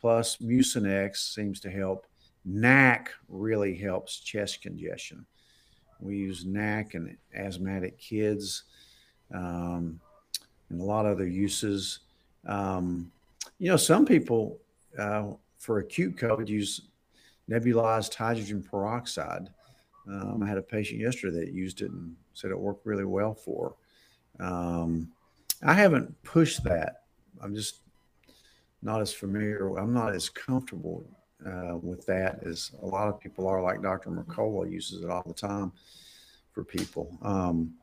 plus 0.00 0.36
Mucinex 0.38 1.32
seems 1.32 1.60
to 1.60 1.70
help. 1.70 2.06
NAC 2.44 3.10
really 3.28 3.74
helps 3.74 4.20
chest 4.20 4.60
congestion. 4.60 5.24
We 6.00 6.16
use 6.16 6.44
NAC 6.44 6.94
and 6.94 7.16
asthmatic 7.34 7.98
kids 7.98 8.64
um, 9.32 9.98
and 10.68 10.80
a 10.80 10.84
lot 10.84 11.06
of 11.06 11.12
other 11.12 11.26
uses. 11.26 12.00
Um, 12.46 13.10
you 13.58 13.70
know, 13.70 13.76
some 13.76 14.04
people 14.04 14.58
uh, 14.98 15.28
for 15.58 15.78
acute 15.78 16.16
COVID 16.16 16.48
use 16.48 16.82
nebulized 17.50 18.14
hydrogen 18.14 18.62
peroxide. 18.62 19.48
Um, 20.06 20.42
I 20.42 20.46
had 20.46 20.58
a 20.58 20.62
patient 20.62 21.00
yesterday 21.00 21.46
that 21.46 21.54
used 21.54 21.80
it 21.80 21.90
and 21.90 22.14
said 22.34 22.50
it 22.50 22.58
worked 22.58 22.86
really 22.86 23.04
well 23.04 23.34
for. 23.34 23.74
Um, 24.40 25.10
I 25.62 25.72
haven't 25.74 26.22
pushed 26.22 26.62
that. 26.64 27.02
I'm 27.42 27.54
just 27.54 27.80
not 28.82 29.00
as 29.00 29.12
familiar. 29.12 29.76
I'm 29.76 29.94
not 29.94 30.14
as 30.14 30.28
comfortable 30.28 31.04
uh, 31.44 31.76
with 31.76 32.04
that 32.06 32.42
as 32.44 32.72
a 32.82 32.86
lot 32.86 33.08
of 33.08 33.20
people 33.20 33.46
are. 33.46 33.62
Like 33.62 33.82
Dr. 33.82 34.10
Mercola 34.10 34.70
uses 34.70 35.02
it 35.02 35.10
all 35.10 35.24
the 35.26 35.34
time 35.34 35.72
for 36.52 36.64
people. 36.64 37.18
Um, 37.22 37.74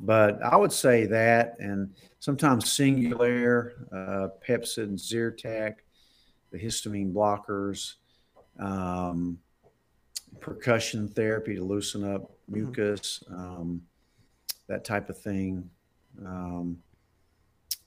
but 0.00 0.42
I 0.42 0.56
would 0.56 0.72
say 0.72 1.06
that, 1.06 1.56
and 1.58 1.94
sometimes 2.18 2.64
Singulair, 2.66 3.72
uh, 3.92 4.28
Pepcid, 4.46 4.92
Zyrtec, 4.94 5.76
the 6.52 6.58
histamine 6.58 7.12
blockers, 7.12 7.94
um, 8.58 9.38
percussion 10.40 11.08
therapy 11.08 11.54
to 11.56 11.64
loosen 11.64 12.04
up. 12.04 12.30
Mucus, 12.48 13.22
um, 13.30 13.82
that 14.68 14.84
type 14.84 15.10
of 15.10 15.18
thing. 15.18 15.68
Um, 16.24 16.78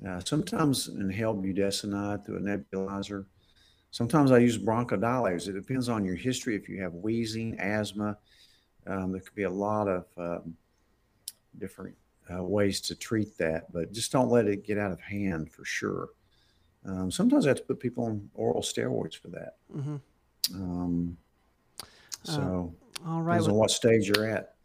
uh, 0.08 0.20
sometimes 0.22 0.88
inhaled 0.88 1.44
budesonide 1.44 2.26
through 2.26 2.38
a 2.38 2.40
nebulizer 2.40 3.26
Sometimes 3.92 4.32
I 4.32 4.38
use 4.38 4.58
bronchodilators. 4.58 5.48
It 5.48 5.54
depends 5.54 5.90
on 5.90 6.06
your 6.06 6.16
history. 6.16 6.56
If 6.56 6.70
you 6.70 6.82
have 6.82 6.94
wheezing, 6.94 7.60
asthma, 7.60 8.18
um, 8.86 9.12
there 9.12 9.22
could 9.22 9.36
be 9.36 9.44
a 9.44 9.50
lot 9.50 9.88
of 9.88 10.06
um, 10.18 10.56
different 11.58 11.96
uh, 12.32 12.44
ways 12.44 12.82
to 12.82 12.96
treat 12.96 13.36
that, 13.40 13.72
but 13.74 13.92
just 13.92 14.12
don't 14.12 14.30
let 14.30 14.46
it 14.46 14.64
get 14.64 14.78
out 14.78 14.92
of 14.92 15.02
hand 15.02 15.52
for 15.52 15.66
sure. 15.66 16.10
Um, 16.86 17.10
sometimes 17.10 17.46
I 17.46 17.50
have 17.50 17.58
to 17.58 17.64
put 17.64 17.80
people 17.80 18.06
on 18.06 18.30
oral 18.36 18.62
steroids 18.62 19.18
for 19.18 19.30
that. 19.30 19.56
Mm-hmm. 19.76 19.96
Um, 20.54 21.18
uh, 21.82 21.86
so, 22.32 22.74
uh, 22.76 22.89
all 23.06 23.22
right. 23.22 23.34
Depends 23.34 23.48
well, 23.48 23.56
on 23.56 23.60
what 23.60 23.72
stage 23.72 24.08
you're 24.08 24.28
at. 24.28 24.56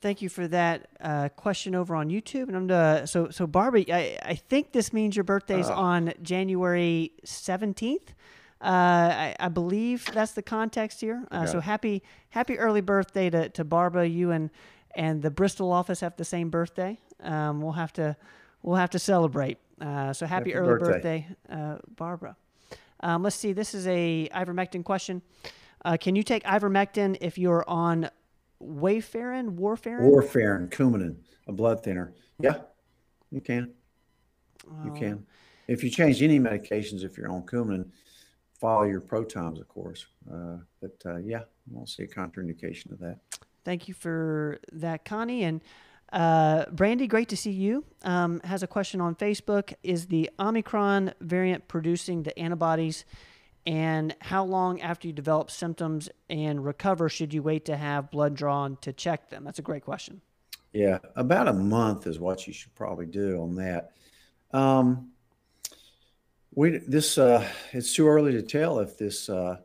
Thank 0.00 0.22
you 0.22 0.28
for 0.28 0.46
that 0.48 0.88
uh, 1.00 1.28
question 1.30 1.74
over 1.74 1.96
on 1.96 2.08
YouTube. 2.08 2.48
And 2.48 2.56
I'm 2.56 2.68
to, 2.68 3.06
so 3.06 3.30
so 3.30 3.46
Barbie. 3.46 3.92
I, 3.92 4.18
I 4.22 4.34
think 4.34 4.72
this 4.72 4.92
means 4.92 5.16
your 5.16 5.24
birthday's 5.24 5.68
uh, 5.68 5.74
on 5.74 6.12
January 6.22 7.12
17th. 7.26 8.10
Uh, 8.60 8.64
I, 8.64 9.36
I, 9.38 9.48
believe 9.48 10.04
that's 10.12 10.32
the 10.32 10.42
context 10.42 11.00
here. 11.00 11.24
Uh, 11.30 11.46
so 11.46 11.60
happy 11.60 12.02
happy 12.30 12.58
early 12.58 12.80
birthday 12.80 13.30
to, 13.30 13.48
to 13.50 13.64
Barbara. 13.64 14.06
You 14.06 14.32
and 14.32 14.50
and 14.96 15.22
the 15.22 15.30
Bristol 15.30 15.70
office 15.70 16.00
have 16.00 16.16
the 16.16 16.24
same 16.24 16.50
birthday. 16.50 16.98
Um, 17.22 17.60
we'll 17.60 17.72
have 17.72 17.92
to 17.94 18.16
we'll 18.62 18.76
have 18.76 18.90
to 18.90 18.98
celebrate. 18.98 19.58
Uh, 19.80 20.12
so 20.12 20.26
happy, 20.26 20.50
happy 20.50 20.54
early 20.54 20.78
birthday, 20.78 21.26
birthday 21.28 21.36
uh, 21.50 21.76
Barbara. 21.96 22.36
Um, 23.00 23.22
let's 23.22 23.36
see. 23.36 23.52
This 23.52 23.74
is 23.74 23.86
a 23.86 24.28
ivermectin 24.34 24.84
question. 24.84 25.22
Uh, 25.84 25.96
can 25.96 26.16
you 26.16 26.22
take 26.22 26.42
ivermectin 26.44 27.16
if 27.20 27.38
you're 27.38 27.64
on 27.68 28.10
Wayfarin, 28.62 29.56
Warfarin? 29.56 30.00
Warfarin, 30.00 30.68
Coumadin, 30.70 31.16
a 31.46 31.52
blood 31.52 31.82
thinner. 31.82 32.12
Yeah, 32.40 32.58
you 33.30 33.40
can. 33.40 33.72
You 34.84 34.92
can. 34.92 35.26
If 35.66 35.82
you 35.82 35.90
change 35.90 36.22
any 36.22 36.38
medications, 36.38 37.04
if 37.04 37.16
you're 37.16 37.30
on 37.30 37.42
Coumadin, 37.42 37.90
follow 38.60 38.82
your 38.82 39.00
pro 39.00 39.24
times, 39.24 39.60
of 39.60 39.68
course. 39.68 40.06
Uh, 40.30 40.58
but 40.80 40.96
uh, 41.06 41.16
yeah, 41.18 41.40
I 41.40 41.74
don't 41.74 41.88
see 41.88 42.02
a 42.02 42.08
contraindication 42.08 42.92
of 42.92 42.98
that. 42.98 43.18
Thank 43.64 43.88
you 43.88 43.94
for 43.94 44.58
that, 44.72 45.04
Connie. 45.04 45.44
And 45.44 45.60
uh, 46.12 46.66
Brandy, 46.70 47.06
great 47.06 47.28
to 47.28 47.36
see 47.36 47.50
you. 47.50 47.84
Um, 48.02 48.40
has 48.44 48.62
a 48.62 48.66
question 48.66 49.00
on 49.00 49.14
Facebook. 49.14 49.74
Is 49.82 50.06
the 50.06 50.30
Omicron 50.38 51.12
variant 51.20 51.68
producing 51.68 52.22
the 52.22 52.38
antibodies? 52.38 53.04
And 53.68 54.16
how 54.20 54.44
long 54.44 54.80
after 54.80 55.06
you 55.06 55.12
develop 55.12 55.50
symptoms 55.50 56.08
and 56.30 56.64
recover 56.64 57.10
should 57.10 57.34
you 57.34 57.42
wait 57.42 57.66
to 57.66 57.76
have 57.76 58.10
blood 58.10 58.34
drawn 58.34 58.78
to 58.80 58.94
check 58.94 59.28
them? 59.28 59.44
That's 59.44 59.58
a 59.58 59.62
great 59.62 59.84
question. 59.84 60.22
Yeah, 60.72 61.00
about 61.16 61.48
a 61.48 61.52
month 61.52 62.06
is 62.06 62.18
what 62.18 62.46
you 62.46 62.54
should 62.54 62.74
probably 62.74 63.04
do 63.04 63.42
on 63.42 63.56
that. 63.56 63.90
Um, 64.54 65.10
we 66.54 66.78
this 66.78 67.18
uh, 67.18 67.46
it's 67.72 67.94
too 67.94 68.08
early 68.08 68.32
to 68.32 68.42
tell 68.42 68.78
if 68.78 68.96
this 68.96 69.28
uh, 69.28 69.58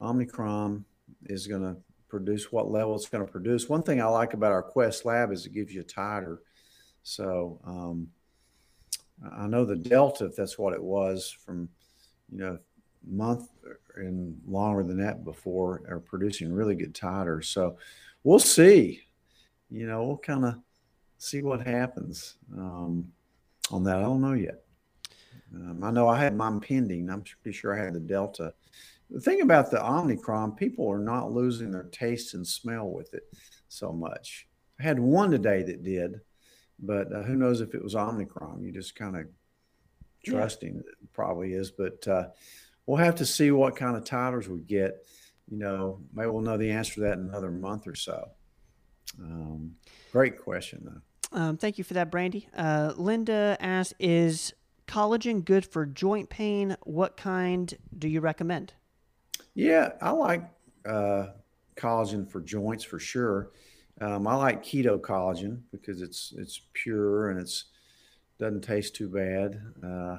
Omicron 0.00 0.86
is 1.26 1.46
going 1.46 1.62
to 1.62 1.76
produce 2.08 2.50
what 2.50 2.70
level 2.70 2.96
it's 2.96 3.10
going 3.10 3.26
to 3.26 3.30
produce. 3.30 3.68
One 3.68 3.82
thing 3.82 4.00
I 4.00 4.06
like 4.06 4.32
about 4.32 4.52
our 4.52 4.62
Quest 4.62 5.04
lab 5.04 5.32
is 5.32 5.44
it 5.44 5.52
gives 5.52 5.74
you 5.74 5.82
a 5.82 5.84
titer. 5.84 6.38
So 7.02 7.60
um, 7.66 8.08
I 9.36 9.46
know 9.48 9.66
the 9.66 9.76
Delta, 9.76 10.24
if 10.24 10.36
that's 10.36 10.58
what 10.58 10.72
it 10.72 10.82
was, 10.82 11.30
from 11.44 11.68
you 12.32 12.38
know 12.38 12.58
month 13.06 13.48
and 13.96 14.40
longer 14.46 14.82
than 14.82 14.98
that 14.98 15.24
before, 15.24 15.82
are 15.88 16.00
producing 16.00 16.52
really 16.52 16.74
good 16.74 16.94
titers. 16.94 17.46
So 17.46 17.76
we'll 18.22 18.38
see. 18.38 19.02
You 19.70 19.86
know, 19.86 20.04
we'll 20.04 20.18
kind 20.18 20.44
of 20.44 20.56
see 21.18 21.42
what 21.42 21.66
happens 21.66 22.36
um, 22.56 23.10
on 23.70 23.84
that. 23.84 23.96
I 23.96 24.02
don't 24.02 24.20
know 24.20 24.34
yet. 24.34 24.62
Um, 25.54 25.82
I 25.82 25.90
know 25.90 26.08
I 26.08 26.18
had 26.18 26.36
mine 26.36 26.60
pending. 26.60 27.10
I'm 27.10 27.22
pretty 27.42 27.56
sure 27.56 27.74
I 27.74 27.84
had 27.84 27.94
the 27.94 28.00
Delta 28.00 28.52
the 29.10 29.20
thing 29.20 29.40
about 29.40 29.70
the 29.70 29.84
Omicron, 29.84 30.52
people 30.52 30.90
are 30.90 30.98
not 30.98 31.32
losing 31.32 31.70
their 31.70 31.84
taste 31.84 32.34
and 32.34 32.46
smell 32.46 32.90
with 32.90 33.14
it 33.14 33.24
so 33.68 33.92
much. 33.92 34.46
I 34.78 34.82
had 34.82 34.98
one 34.98 35.30
today 35.30 35.62
that 35.62 35.82
did, 35.82 36.20
but 36.78 37.12
uh, 37.12 37.22
who 37.22 37.36
knows 37.36 37.60
if 37.60 37.74
it 37.74 37.82
was 37.82 37.96
Omicron? 37.96 38.62
You 38.62 38.70
just 38.70 38.94
kind 38.94 39.16
of 39.16 39.26
trusting 40.24 40.74
yeah. 40.74 40.80
it 40.80 41.12
probably 41.12 41.54
is, 41.54 41.70
but 41.70 42.06
uh, 42.06 42.28
we'll 42.88 42.96
have 42.96 43.14
to 43.16 43.26
see 43.26 43.50
what 43.52 43.76
kind 43.76 43.96
of 43.96 44.02
titers 44.02 44.48
we 44.48 44.60
get. 44.60 45.06
You 45.48 45.58
know, 45.58 46.00
maybe 46.12 46.30
we'll 46.30 46.40
know 46.40 46.56
the 46.56 46.70
answer 46.70 46.94
to 46.94 47.00
that 47.02 47.18
in 47.18 47.28
another 47.28 47.50
month 47.50 47.86
or 47.86 47.94
so. 47.94 48.30
Um, 49.20 49.76
great 50.10 50.40
question, 50.40 50.82
though. 50.84 51.38
Um, 51.38 51.56
thank 51.58 51.78
you 51.78 51.84
for 51.84 51.94
that, 51.94 52.10
Brandy. 52.10 52.48
Uh, 52.56 52.94
Linda 52.96 53.56
asked, 53.60 53.94
"Is 53.98 54.54
collagen 54.86 55.44
good 55.44 55.66
for 55.66 55.84
joint 55.86 56.30
pain? 56.30 56.76
What 56.84 57.16
kind 57.16 57.76
do 57.96 58.08
you 58.08 58.20
recommend?" 58.20 58.72
Yeah, 59.54 59.92
I 60.00 60.10
like 60.10 60.44
uh, 60.86 61.28
collagen 61.76 62.28
for 62.28 62.40
joints 62.40 62.84
for 62.84 62.98
sure. 62.98 63.50
Um, 64.00 64.26
I 64.26 64.34
like 64.34 64.62
keto 64.62 64.98
collagen 64.98 65.62
because 65.70 66.00
it's 66.00 66.32
it's 66.36 66.60
pure 66.72 67.30
and 67.30 67.40
it's 67.40 67.66
doesn't 68.38 68.62
taste 68.62 68.94
too 68.94 69.08
bad, 69.08 69.60
uh, 69.84 70.18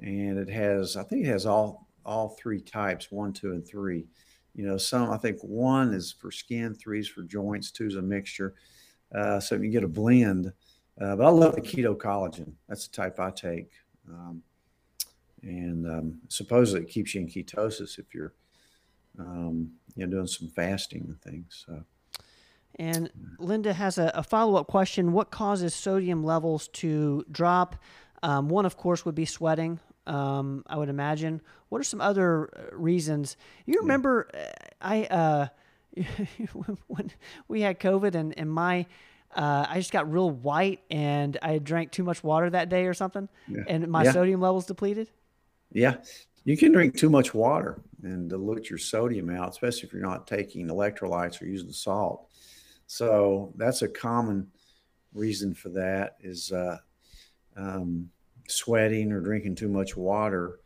and 0.00 0.38
it 0.38 0.48
has 0.48 0.96
I 0.96 1.02
think 1.02 1.24
it 1.26 1.28
has 1.28 1.46
all 1.46 1.88
all 2.04 2.30
three 2.30 2.60
types 2.60 3.10
one, 3.10 3.32
two, 3.32 3.52
and 3.52 3.66
three. 3.66 4.06
You 4.54 4.66
know, 4.66 4.76
some 4.76 5.10
I 5.10 5.16
think 5.16 5.38
one 5.42 5.92
is 5.94 6.12
for 6.12 6.30
skin, 6.30 6.74
three 6.74 7.00
is 7.00 7.08
for 7.08 7.22
joints, 7.22 7.70
two 7.70 7.86
is 7.86 7.96
a 7.96 8.02
mixture. 8.02 8.54
Uh, 9.14 9.40
so 9.40 9.56
you 9.56 9.70
get 9.70 9.84
a 9.84 9.88
blend. 9.88 10.52
Uh, 11.00 11.16
but 11.16 11.24
I 11.24 11.30
love 11.30 11.54
the 11.54 11.62
keto 11.62 11.96
collagen. 11.96 12.52
That's 12.68 12.86
the 12.88 12.94
type 12.94 13.18
I 13.18 13.30
take. 13.30 13.70
Um, 14.08 14.42
and 15.42 15.86
um, 15.86 16.18
supposedly 16.28 16.82
it 16.82 16.90
keeps 16.90 17.14
you 17.14 17.22
in 17.22 17.26
ketosis 17.26 17.98
if 17.98 18.14
you're 18.14 18.34
um, 19.18 19.70
you 19.96 20.06
know 20.06 20.10
doing 20.10 20.26
some 20.26 20.48
fasting 20.48 21.04
and 21.08 21.20
things. 21.22 21.64
So. 21.66 21.82
And 22.76 23.10
Linda 23.38 23.72
has 23.72 23.98
a, 23.98 24.12
a 24.14 24.22
follow 24.22 24.56
up 24.56 24.66
question: 24.66 25.12
What 25.12 25.30
causes 25.30 25.74
sodium 25.74 26.22
levels 26.22 26.68
to 26.68 27.24
drop? 27.30 27.76
Um, 28.22 28.48
one, 28.48 28.66
of 28.66 28.76
course, 28.76 29.04
would 29.04 29.14
be 29.14 29.24
sweating. 29.24 29.80
Um, 30.10 30.64
I 30.66 30.76
would 30.76 30.88
imagine. 30.88 31.40
What 31.68 31.80
are 31.80 31.84
some 31.84 32.00
other 32.00 32.50
uh, 32.56 32.76
reasons? 32.76 33.36
You 33.64 33.80
remember, 33.80 34.28
yeah. 34.34 34.40
Uh, 34.40 34.48
I 34.80 35.04
uh, 35.04 35.48
when 36.88 37.12
we 37.46 37.60
had 37.60 37.78
COVID 37.78 38.14
and 38.16 38.36
and 38.36 38.50
my 38.50 38.86
uh, 39.34 39.66
I 39.68 39.76
just 39.78 39.92
got 39.92 40.10
real 40.10 40.30
white 40.30 40.80
and 40.90 41.38
I 41.42 41.58
drank 41.58 41.92
too 41.92 42.02
much 42.02 42.24
water 42.24 42.50
that 42.50 42.68
day 42.68 42.86
or 42.86 42.94
something, 42.94 43.28
yeah. 43.46 43.62
and 43.68 43.86
my 43.88 44.02
yeah. 44.02 44.12
sodium 44.12 44.40
levels 44.40 44.66
depleted. 44.66 45.08
Yeah, 45.72 45.98
you 46.44 46.56
can 46.56 46.72
drink 46.72 46.96
too 46.96 47.10
much 47.10 47.32
water 47.32 47.80
and 48.02 48.28
dilute 48.28 48.68
your 48.68 48.78
sodium 48.78 49.30
out, 49.30 49.50
especially 49.50 49.86
if 49.86 49.92
you're 49.92 50.02
not 50.02 50.26
taking 50.26 50.66
electrolytes 50.66 51.40
or 51.40 51.46
using 51.46 51.70
salt. 51.70 52.28
So 52.88 53.52
that's 53.56 53.82
a 53.82 53.88
common 53.88 54.50
reason 55.14 55.54
for 55.54 55.68
that 55.68 56.16
is 56.20 56.50
uh, 56.50 56.78
um, 57.56 58.10
sweating 58.50 59.12
or 59.12 59.20
drinking 59.20 59.56
too 59.56 59.68
much 59.68 59.96
water. 59.96 60.58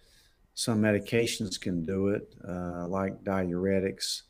Some 0.55 0.81
medications 0.81 1.61
can 1.61 1.85
do 1.85 2.09
it, 2.09 2.35
uh, 2.47 2.87
like 2.87 3.25
diuretics, 3.25 4.23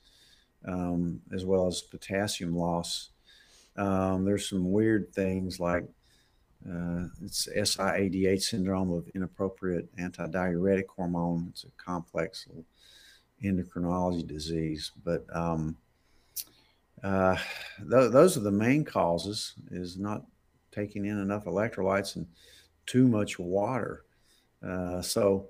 um, 0.67 1.21
as 1.33 1.45
well 1.45 1.67
as 1.67 1.83
potassium 1.83 2.57
loss. 2.57 3.11
Um, 3.77 4.25
there's 4.25 4.49
some 4.49 4.71
weird 4.71 5.13
things 5.13 5.61
like 5.61 5.85
uh, 6.69 7.09
it's 7.23 7.47
SIADH 7.47 8.43
syndrome 8.43 8.91
of 8.91 9.07
inappropriate 9.15 9.95
antidiuretic 9.97 10.87
hormone. 10.89 11.49
It's 11.51 11.65
a 11.65 11.71
complex 11.77 12.49
endocrinology 13.43 14.27
disease, 14.27 14.91
but 15.05 15.27
um, 15.35 15.77
uh, 17.03 17.37
th- 17.79 18.13
those 18.13 18.37
are 18.39 18.41
the 18.41 18.51
main 18.51 18.85
causes: 18.85 19.55
is 19.71 19.99
not 19.99 20.25
taking 20.73 21.05
in 21.05 21.21
enough 21.21 21.45
electrolytes 21.45 22.17
and 22.17 22.27
too 22.87 23.07
much 23.07 23.39
water. 23.39 24.05
Uh, 24.67 25.03
so, 25.03 25.49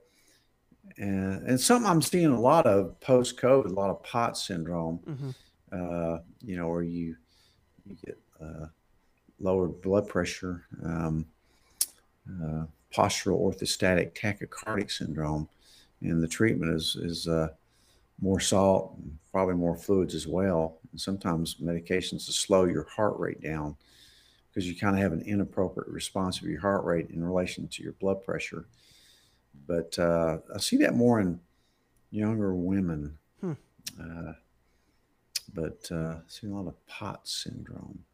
and, 0.98 1.46
and 1.46 1.60
something 1.60 1.90
I'm 1.90 2.02
seeing 2.02 2.26
a 2.26 2.40
lot 2.40 2.66
of 2.66 2.98
post 3.00 3.38
COVID, 3.40 3.66
a 3.66 3.68
lot 3.68 3.90
of 3.90 4.02
POT 4.02 4.36
syndrome. 4.36 5.00
Mm-hmm. 5.06 5.30
Uh, 5.72 6.18
you 6.42 6.56
know, 6.56 6.68
where 6.68 6.82
you 6.82 7.16
you 7.86 7.96
get 8.04 8.18
uh, 8.40 8.66
lowered 9.40 9.80
blood 9.82 10.08
pressure, 10.08 10.64
um, 10.84 11.26
uh, 12.28 12.64
postural 12.94 13.40
orthostatic 13.40 14.14
tachycardic 14.14 14.90
syndrome, 14.90 15.48
and 16.00 16.22
the 16.22 16.28
treatment 16.28 16.72
is 16.72 16.96
is 16.96 17.26
uh, 17.26 17.48
more 18.20 18.40
salt, 18.40 18.96
probably 19.32 19.54
more 19.54 19.76
fluids 19.76 20.14
as 20.14 20.28
well, 20.28 20.78
and 20.92 21.00
sometimes 21.00 21.56
medications 21.56 22.26
to 22.26 22.32
slow 22.32 22.64
your 22.64 22.84
heart 22.84 23.18
rate 23.18 23.42
down 23.42 23.76
because 24.54 24.68
you 24.68 24.76
kind 24.76 24.94
of 24.94 25.02
have 25.02 25.12
an 25.12 25.22
inappropriate 25.22 25.88
response 25.88 26.40
of 26.40 26.44
your 26.44 26.60
heart 26.60 26.84
rate 26.84 27.10
in 27.10 27.24
relation 27.24 27.66
to 27.66 27.82
your 27.82 27.92
blood 27.92 28.22
pressure. 28.22 28.66
But 29.66 29.98
uh, 29.98 30.38
I 30.54 30.58
see 30.58 30.76
that 30.78 30.94
more 30.94 31.20
in 31.20 31.40
younger 32.10 32.54
women. 32.54 33.18
Hmm. 33.40 33.52
Uh, 34.00 34.32
but 35.52 35.88
uh, 35.90 35.96
I 35.96 36.20
see 36.28 36.46
a 36.46 36.50
lot 36.50 36.68
of 36.68 36.86
POT 36.86 37.26
syndrome. 37.26 38.04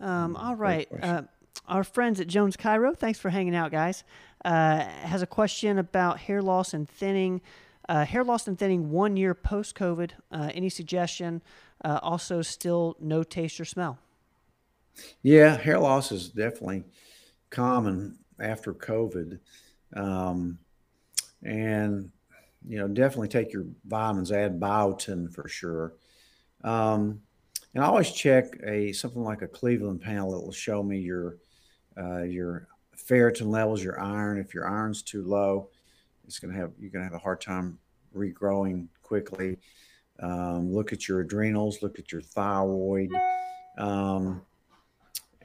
Um, 0.00 0.34
mm, 0.34 0.42
all 0.42 0.56
right. 0.56 0.88
Uh, 1.00 1.22
our 1.68 1.84
friends 1.84 2.20
at 2.20 2.26
Jones 2.26 2.56
Chiro, 2.56 2.96
thanks 2.96 3.18
for 3.18 3.30
hanging 3.30 3.54
out, 3.54 3.70
guys. 3.70 4.04
Uh, 4.44 4.80
has 4.84 5.22
a 5.22 5.26
question 5.26 5.78
about 5.78 6.20
hair 6.20 6.42
loss 6.42 6.74
and 6.74 6.88
thinning. 6.88 7.40
Uh, 7.88 8.04
hair 8.04 8.24
loss 8.24 8.48
and 8.48 8.58
thinning 8.58 8.90
one 8.90 9.16
year 9.16 9.34
post 9.34 9.76
COVID. 9.76 10.10
Uh, 10.30 10.50
any 10.54 10.68
suggestion? 10.68 11.42
Uh, 11.84 12.00
also, 12.02 12.42
still 12.42 12.96
no 13.00 13.22
taste 13.22 13.60
or 13.60 13.64
smell. 13.64 13.98
Yeah, 15.22 15.56
hair 15.56 15.78
loss 15.78 16.12
is 16.12 16.28
definitely 16.28 16.84
common 17.50 18.18
after 18.40 18.72
COVID. 18.74 19.38
Um, 19.94 20.58
and, 21.42 22.10
you 22.66 22.78
know, 22.78 22.88
definitely 22.88 23.28
take 23.28 23.52
your 23.52 23.66
vitamins, 23.84 24.32
add 24.32 24.60
biotin 24.60 25.32
for 25.32 25.48
sure. 25.48 25.94
Um, 26.64 27.20
and 27.74 27.84
I 27.84 27.88
always 27.88 28.10
check 28.10 28.58
a 28.64 28.92
something 28.92 29.22
like 29.22 29.42
a 29.42 29.48
Cleveland 29.48 30.00
panel 30.00 30.32
that 30.32 30.40
will 30.40 30.52
show 30.52 30.82
me 30.82 30.98
your 30.98 31.36
uh, 31.98 32.22
your 32.22 32.68
ferritin 32.96 33.48
levels, 33.48 33.84
your 33.84 34.00
iron. 34.00 34.38
If 34.38 34.54
your 34.54 34.66
iron's 34.66 35.02
too 35.02 35.22
low, 35.22 35.68
it's 36.26 36.38
gonna 36.38 36.54
have 36.54 36.72
you're 36.80 36.90
gonna 36.90 37.04
have 37.04 37.12
a 37.12 37.18
hard 37.18 37.40
time 37.42 37.78
regrowing 38.16 38.88
quickly. 39.02 39.58
Um, 40.20 40.72
look 40.72 40.92
at 40.94 41.06
your 41.06 41.20
adrenals, 41.20 41.82
look 41.82 41.98
at 41.98 42.10
your 42.10 42.22
thyroid. 42.22 43.10
Um, 43.76 44.40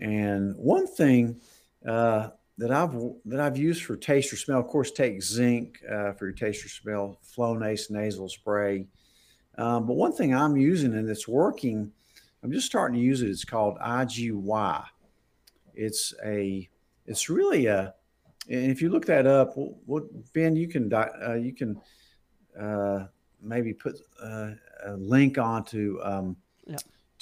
and 0.01 0.55
one 0.57 0.87
thing 0.87 1.39
uh, 1.87 2.29
that 2.57 2.71
I've 2.71 2.93
that 3.25 3.39
I've 3.39 3.57
used 3.57 3.83
for 3.83 3.95
taste 3.95 4.33
or 4.33 4.35
smell, 4.35 4.59
of 4.59 4.67
course, 4.67 4.91
take 4.91 5.21
zinc 5.21 5.79
uh, 5.89 6.13
for 6.13 6.25
your 6.25 6.35
taste 6.35 6.65
or 6.65 6.69
smell, 6.69 7.19
Flonase 7.35 7.89
nasal 7.89 8.27
spray. 8.27 8.87
Um, 9.57 9.85
but 9.85 9.93
one 9.93 10.11
thing 10.11 10.33
I'm 10.33 10.57
using 10.57 10.93
and 10.95 11.09
it's 11.09 11.27
working, 11.27 11.91
I'm 12.43 12.51
just 12.51 12.65
starting 12.65 12.99
to 12.99 13.05
use 13.05 13.21
it. 13.21 13.29
It's 13.29 13.45
called 13.45 13.77
IGY. 13.79 14.85
It's 15.75 16.13
a 16.25 16.67
it's 17.05 17.29
really 17.29 17.67
a 17.67 17.93
and 18.49 18.71
if 18.71 18.81
you 18.81 18.89
look 18.89 19.05
that 19.05 19.27
up, 19.27 19.53
what 19.55 20.03
Ben, 20.33 20.55
you 20.55 20.67
can 20.67 20.91
uh, 20.91 21.37
you 21.39 21.53
can 21.53 21.79
uh, 22.59 23.05
maybe 23.39 23.71
put 23.73 23.99
uh, 24.21 24.51
a 24.85 24.93
link 24.97 25.37
onto 25.37 25.99
um. 26.01 26.35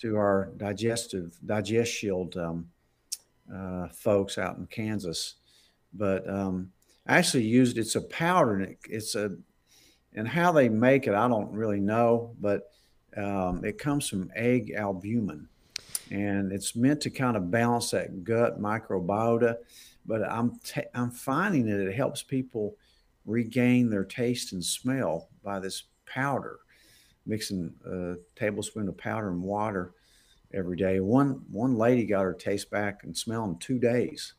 To 0.02 0.18
our 0.18 0.52
digestive 0.58 1.38
digest 1.46 1.94
shield 1.94 2.38
um, 2.38 2.70
uh, 3.54 3.88
folks 3.90 4.38
out 4.38 4.58
in 4.58 4.68
Kansas. 4.68 5.36
But 5.94 6.30
um, 6.30 6.72
I 7.08 7.18
actually 7.18 7.46
used 7.46 7.78
it's 7.78 7.96
a 7.96 8.02
powder 8.02 8.56
and 8.56 8.64
it, 8.64 8.78
it's 8.90 9.16
a 9.16 9.36
and 10.14 10.28
how 10.28 10.52
they 10.52 10.70
make 10.70 11.08
it 11.08 11.14
I 11.14 11.28
don't 11.28 11.52
really 11.52 11.80
know, 11.80 12.36
but 12.40 12.72
um, 13.18 13.64
it 13.66 13.78
comes 13.78 14.08
from 14.08 14.32
egg 14.36 14.72
albumin, 14.72 15.48
and 16.12 16.52
it's 16.52 16.76
meant 16.76 17.02
to 17.02 17.10
kind 17.10 17.36
of 17.36 17.52
balance 17.52 17.92
that 17.92 18.24
gut 18.24 18.62
microbiota. 18.62 19.58
But 20.06 20.24
I'm 20.24 20.60
t- 20.64 20.82
I'm 20.94 21.12
finding 21.12 21.66
that 21.66 21.80
it 21.86 21.96
helps 21.96 22.24
people 22.24 22.76
regain 23.26 23.90
their 23.90 24.04
taste 24.04 24.54
and 24.54 24.64
smell 24.64 25.30
by 25.44 25.60
this 25.60 25.84
powder, 26.06 26.60
mixing 27.30 27.74
a 27.86 28.16
tablespoon 28.38 28.90
of 28.90 28.98
powder 28.98 29.30
and 29.30 29.42
water 29.42 29.94
every 30.54 30.76
day. 30.76 31.00
One 31.00 31.44
one 31.52 31.78
lady 31.78 32.06
got 32.06 32.24
her 32.24 32.34
taste 32.34 32.70
back 32.70 33.04
and 33.04 33.16
smell 33.16 33.46
in 33.46 33.58
two 33.60 33.80
days. 33.80 34.34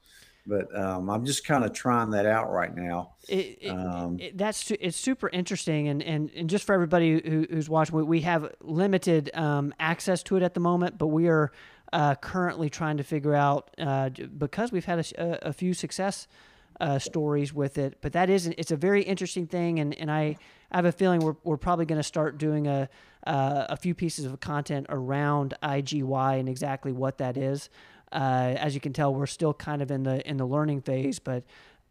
But 0.47 0.75
um, 0.77 1.11
I'm 1.11 1.25
just 1.27 1.47
kind 1.47 1.65
of 1.65 1.73
trying 1.73 2.11
that 2.11 2.27
out 2.27 2.51
right 2.51 2.75
now. 2.75 3.13
It, 3.29 3.59
it, 3.61 3.69
um, 3.69 4.19
it, 4.19 4.39
that's 4.39 4.71
it's 4.71 4.97
super 4.97 5.29
interesting, 5.29 5.89
and, 5.89 6.03
and, 6.03 6.31
and 6.35 6.49
just 6.49 6.65
for 6.65 6.75
everybody 6.75 7.21
who, 7.21 7.47
who's 7.49 7.69
watching, 7.69 7.95
we, 7.95 8.03
we 8.03 8.21
have 8.23 8.53
limited 8.63 9.31
um, 9.35 9.75
access 9.79 10.23
to 10.25 10.37
it 10.37 10.43
at 10.43 10.55
the 10.55 10.61
moment, 10.61 10.97
but 10.97 11.09
we 11.09 11.29
are 11.29 11.53
uh, 11.93 12.15
currently 12.17 12.71
trying 12.71 12.97
to 12.97 13.05
figure 13.05 13.35
out 13.35 13.71
uh, 13.79 14.09
because 14.09 14.73
we've 14.73 14.87
had 14.87 14.99
a, 14.99 15.49
a 15.49 15.53
few 15.53 15.75
success 15.75 16.27
uh, 16.81 16.99
stories 16.99 17.53
with 17.53 17.79
it. 17.79 17.99
But 18.01 18.13
that 18.13 18.31
is 18.31 18.47
it's 18.47 18.71
a 18.71 18.77
very 18.77 19.03
interesting 19.03 19.47
thing, 19.47 19.79
and, 19.79 19.95
and 19.99 20.11
I, 20.11 20.37
I 20.73 20.77
have 20.77 20.87
a 20.87 20.93
feeling 20.93 21.21
we're, 21.21 21.37
we're 21.45 21.57
probably 21.57 21.85
going 21.85 22.01
to 22.01 22.05
start 22.05 22.39
doing 22.39 22.67
a 22.67 22.89
uh, 23.27 23.67
a 23.69 23.77
few 23.77 23.95
pieces 23.95 24.25
of 24.25 24.41
content 24.41 24.87
around 24.89 25.55
IGY 25.63 26.41
and 26.41 26.49
exactly 26.49 26.91
what 26.93 27.19
that 27.19 27.37
is. 27.37 27.69
Uh, 28.13 28.55
as 28.57 28.75
you 28.75 28.81
can 28.81 28.93
tell, 28.93 29.15
we're 29.15 29.27
still 29.27 29.55
kind 29.55 29.83
of 29.83 29.91
in 29.91 30.03
the 30.03 30.27
in 30.29 30.37
the 30.37 30.47
learning 30.47 30.81
phase, 30.81 31.19
but 31.19 31.45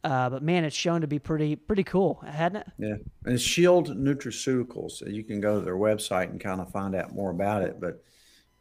uh, 0.03 0.29
but 0.29 0.41
man, 0.41 0.63
it's 0.63 0.75
shown 0.75 1.01
to 1.01 1.07
be 1.07 1.19
pretty 1.19 1.55
pretty 1.55 1.83
cool, 1.83 2.15
hadn't 2.25 2.61
it? 2.61 2.67
Yeah, 2.77 2.95
and 3.25 3.39
Shield 3.39 3.89
Nutraceuticals. 3.89 5.07
You 5.11 5.23
can 5.23 5.39
go 5.39 5.59
to 5.59 5.65
their 5.65 5.75
website 5.75 6.29
and 6.29 6.41
kind 6.41 6.59
of 6.59 6.71
find 6.71 6.95
out 6.95 7.13
more 7.13 7.29
about 7.29 7.61
it. 7.61 7.79
But 7.79 8.03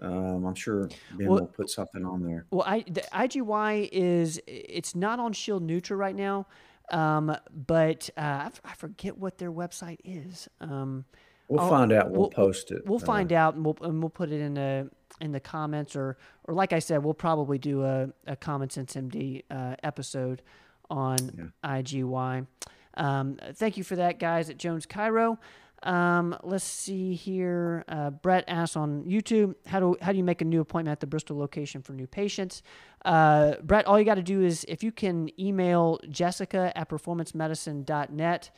um, 0.01 0.45
I'm 0.45 0.55
sure 0.55 0.89
Ben 1.17 1.29
well, 1.29 1.41
will 1.41 1.47
put 1.47 1.71
something 1.71 2.05
on 2.05 2.23
there. 2.23 2.47
Well, 2.51 2.65
I, 2.67 2.85
the 2.89 3.03
IGY 3.13 3.89
is 3.91 4.41
it's 4.47 4.95
not 4.95 5.19
on 5.19 5.33
Shield 5.33 5.67
Nutra 5.67 5.97
right 5.97 6.15
now, 6.15 6.47
um, 6.91 7.37
but 7.67 8.09
uh, 8.17 8.51
I, 8.65 8.75
forget 8.77 9.19
what 9.19 9.39
their 9.39 9.51
website 9.51 9.99
is. 10.05 10.49
Um, 10.61 11.05
we'll 11.49 11.61
I'll, 11.61 11.69
find 11.69 11.93
out. 11.93 12.11
We'll, 12.11 12.21
we'll, 12.21 12.31
post 12.31 12.71
it. 12.71 12.87
We'll 12.87 13.03
uh, 13.03 13.07
find 13.07 13.33
out, 13.33 13.55
and 13.55 13.65
we'll 13.65 13.77
and 13.83 14.01
we'll 14.01 14.11
put 14.11 14.31
it 14.31 14.41
in 14.41 14.55
the 14.55 14.89
in 15.21 15.33
the 15.33 15.41
comments, 15.41 15.97
or 15.97 16.17
or 16.45 16.55
like 16.55 16.73
I 16.73 16.79
said, 16.79 17.03
we'll 17.03 17.15
probably 17.15 17.59
do 17.59 17.85
a, 17.85 18.09
a 18.27 18.37
Common 18.37 18.71
Sense 18.71 18.95
MD 18.95 19.43
uh, 19.51 19.75
episode 19.83 20.43
on 20.91 21.19
yeah. 21.37 21.81
IGY. 21.83 22.47
Um, 22.95 23.39
thank 23.55 23.77
you 23.77 23.85
for 23.85 23.97
that, 23.97 24.19
guys 24.19 24.49
at 24.51 24.59
Jones 24.59 24.87
Chiro. 24.87 25.39
Um, 25.83 26.37
let's 26.43 26.65
see 26.65 27.15
here. 27.15 27.85
Uh, 27.89 28.11
Brett 28.11 28.45
asks 28.49 28.77
on 28.77 29.05
YouTube, 29.05 29.55
how 29.67 29.81
do 29.81 29.97
how 30.03 30.13
do 30.13 30.19
you 30.19 30.25
make 30.25 30.41
a 30.41 30.45
new 30.45 30.61
appointment 30.61 30.93
at 30.93 31.01
the 31.01 31.07
Bristol 31.07 31.39
location 31.39 31.83
for 31.83 31.93
new 31.93 32.07
patients? 32.07 32.63
Uh, 33.05 33.55
Brett, 33.63 33.87
all 33.87 33.99
you 33.99 34.05
got 34.05 34.17
to 34.17 34.23
do 34.23 34.43
is 34.43 34.65
if 34.69 34.83
you 34.83 34.91
can 34.91 35.31
email 35.41 36.01
Jessica 36.11 36.73
at 36.77 36.89
performancemedicine.net. 36.89 38.51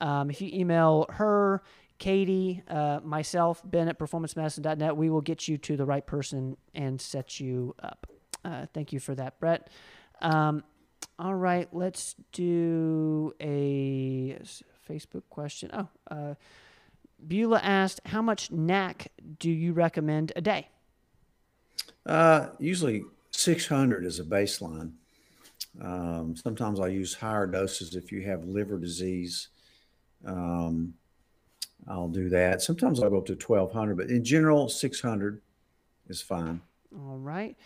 Um, 0.00 0.30
if 0.30 0.40
you 0.40 0.50
email 0.52 1.06
her, 1.10 1.62
Katie, 1.98 2.62
uh, 2.68 3.00
myself, 3.02 3.60
Ben 3.64 3.88
at 3.88 3.98
performancemedicine.net, 3.98 4.96
we 4.96 5.10
will 5.10 5.20
get 5.20 5.48
you 5.48 5.58
to 5.58 5.76
the 5.76 5.84
right 5.84 6.06
person 6.06 6.56
and 6.74 7.00
set 7.00 7.40
you 7.40 7.74
up. 7.82 8.06
Uh, 8.44 8.66
thank 8.72 8.92
you 8.92 9.00
for 9.00 9.16
that, 9.16 9.40
Brett. 9.40 9.68
Um, 10.22 10.62
all 11.18 11.34
right, 11.34 11.68
let's 11.72 12.14
do 12.32 13.34
a 13.40 14.38
Facebook 14.88 15.24
question. 15.28 15.70
Oh, 15.72 15.88
uh, 16.08 16.34
Beulah 17.26 17.60
asked, 17.62 18.00
"How 18.06 18.22
much 18.22 18.50
NAC 18.50 19.08
do 19.38 19.50
you 19.50 19.72
recommend 19.72 20.32
a 20.36 20.40
day?" 20.40 20.68
Uh, 22.06 22.48
usually 22.58 23.04
600 23.30 24.04
is 24.04 24.18
a 24.18 24.24
baseline. 24.24 24.92
Um, 25.80 26.34
sometimes 26.36 26.80
I 26.80 26.88
use 26.88 27.14
higher 27.14 27.46
doses 27.46 27.94
if 27.94 28.10
you 28.10 28.22
have 28.22 28.44
liver 28.44 28.78
disease. 28.78 29.48
Um, 30.24 30.94
I'll 31.86 32.08
do 32.08 32.28
that. 32.30 32.62
Sometimes 32.62 33.02
I'll 33.02 33.10
go 33.10 33.18
up 33.18 33.26
to 33.26 33.34
1200, 33.34 33.96
but 33.96 34.10
in 34.10 34.24
general, 34.24 34.68
600 34.68 35.40
is 36.08 36.20
fine. 36.20 36.60
All 36.94 37.18
right. 37.18 37.56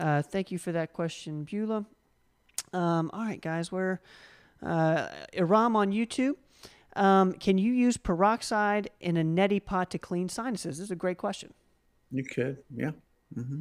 Uh, 0.00 0.22
thank 0.22 0.50
you 0.50 0.58
for 0.58 0.72
that 0.72 0.92
question, 0.92 1.44
Beulah. 1.44 1.84
Um, 2.72 3.10
all 3.12 3.24
right, 3.24 3.40
guys, 3.40 3.70
we're 3.70 4.00
uh, 4.62 5.08
Iram 5.34 5.76
on 5.76 5.92
YouTube. 5.92 6.36
Um, 6.94 7.32
can 7.32 7.58
you 7.58 7.72
use 7.72 7.96
peroxide 7.96 8.90
in 9.00 9.16
a 9.16 9.24
neti 9.24 9.64
pot 9.64 9.90
to 9.90 9.98
clean 9.98 10.28
sinuses? 10.28 10.78
This 10.78 10.84
is 10.84 10.90
a 10.90 10.96
great 10.96 11.18
question. 11.18 11.52
You 12.10 12.24
could, 12.24 12.58
yeah. 12.74 12.90
Mm-hmm. 13.36 13.60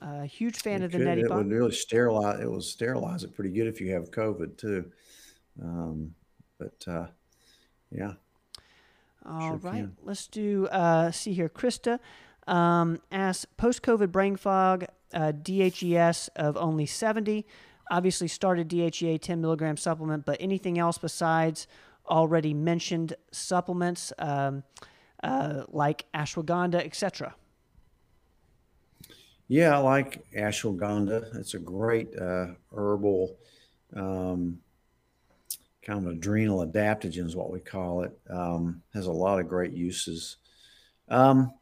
Uh, 0.00 0.22
huge 0.22 0.56
fan 0.56 0.80
you 0.80 0.86
of 0.86 0.92
the 0.92 0.98
could. 0.98 1.06
neti 1.06 1.24
it 1.24 1.28
pot. 1.28 1.34
It 1.40 1.44
would 1.44 1.52
really 1.52 1.72
sterilize. 1.72 2.40
It 2.40 2.50
will 2.50 2.62
sterilize 2.62 3.24
it 3.24 3.34
pretty 3.34 3.50
good 3.50 3.66
if 3.66 3.80
you 3.80 3.92
have 3.92 4.10
COVID 4.10 4.56
too. 4.56 4.90
Um, 5.62 6.14
but 6.58 6.84
uh, 6.86 7.06
yeah. 7.90 8.14
All 9.26 9.40
sure 9.40 9.56
right, 9.56 9.88
let's 10.02 10.26
do. 10.26 10.66
Uh, 10.68 11.10
see 11.10 11.34
here, 11.34 11.50
Krista 11.50 11.98
um, 12.46 13.00
asks 13.12 13.44
post-COVID 13.44 14.10
brain 14.10 14.36
fog, 14.36 14.86
uh, 15.12 15.32
DHES 15.32 16.30
of 16.36 16.56
only 16.56 16.86
seventy. 16.86 17.46
Obviously, 17.90 18.28
started 18.28 18.68
DHEA 18.68 19.20
10 19.20 19.40
milligram 19.40 19.76
supplement, 19.76 20.24
but 20.24 20.36
anything 20.38 20.78
else 20.78 20.96
besides 20.96 21.66
already 22.08 22.54
mentioned 22.54 23.14
supplements 23.32 24.12
um, 24.18 24.62
uh, 25.22 25.64
like 25.68 26.06
ashwagandha, 26.14 26.84
etc. 26.84 27.34
Yeah, 29.48 29.76
I 29.76 29.78
like 29.78 30.24
ashwagandha. 30.32 31.36
It's 31.36 31.54
a 31.54 31.58
great 31.58 32.16
uh, 32.16 32.48
herbal, 32.74 33.36
um, 33.96 34.60
kind 35.82 36.06
of 36.06 36.12
adrenal 36.12 36.64
adaptogen 36.64 37.26
is 37.26 37.34
what 37.34 37.50
we 37.50 37.58
call 37.58 38.04
it. 38.04 38.16
Um, 38.28 38.82
has 38.94 39.06
a 39.06 39.12
lot 39.12 39.40
of 39.40 39.48
great 39.48 39.72
uses. 39.72 40.36
Um, 41.08 41.52